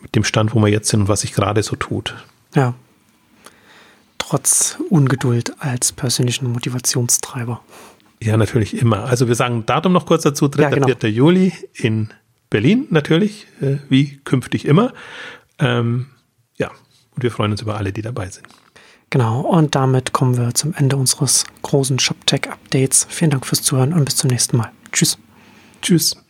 mit 0.00 0.14
dem 0.14 0.24
Stand, 0.24 0.54
wo 0.54 0.60
wir 0.60 0.68
jetzt 0.68 0.88
sind 0.88 1.02
und 1.02 1.08
was 1.08 1.20
sich 1.20 1.32
gerade 1.32 1.62
so 1.62 1.76
tut. 1.76 2.14
Ja. 2.54 2.74
Trotz 4.18 4.78
Ungeduld 4.90 5.54
als 5.60 5.92
persönlichen 5.92 6.50
Motivationstreiber. 6.50 7.60
Ja, 8.22 8.36
natürlich 8.36 8.80
immer. 8.80 9.04
Also 9.04 9.28
wir 9.28 9.34
sagen 9.34 9.66
Datum 9.66 9.92
noch 9.92 10.06
kurz 10.06 10.22
dazu, 10.22 10.48
3. 10.48 10.62
Ja, 10.62 10.70
genau. 10.70 10.86
4. 10.86 11.10
Juli 11.10 11.52
in 11.74 12.08
Berlin 12.48 12.86
natürlich, 12.90 13.46
äh, 13.60 13.76
wie 13.88 14.18
künftig 14.24 14.64
immer. 14.64 14.92
Ähm, 15.58 16.06
ja, 16.56 16.70
und 17.14 17.22
wir 17.22 17.30
freuen 17.30 17.52
uns 17.52 17.62
über 17.62 17.76
alle, 17.76 17.92
die 17.92 18.02
dabei 18.02 18.28
sind. 18.28 18.46
Genau, 19.10 19.42
und 19.42 19.74
damit 19.74 20.12
kommen 20.12 20.36
wir 20.36 20.54
zum 20.54 20.74
Ende 20.74 20.96
unseres 20.96 21.44
großen 21.62 21.98
ShopTech-Updates. 21.98 23.06
Vielen 23.08 23.30
Dank 23.30 23.46
fürs 23.46 23.62
Zuhören 23.62 23.92
und 23.92 24.04
bis 24.04 24.16
zum 24.16 24.28
nächsten 24.28 24.56
Mal. 24.56 24.72
Tschüss. 24.92 25.18
Tschüss. 25.82 26.23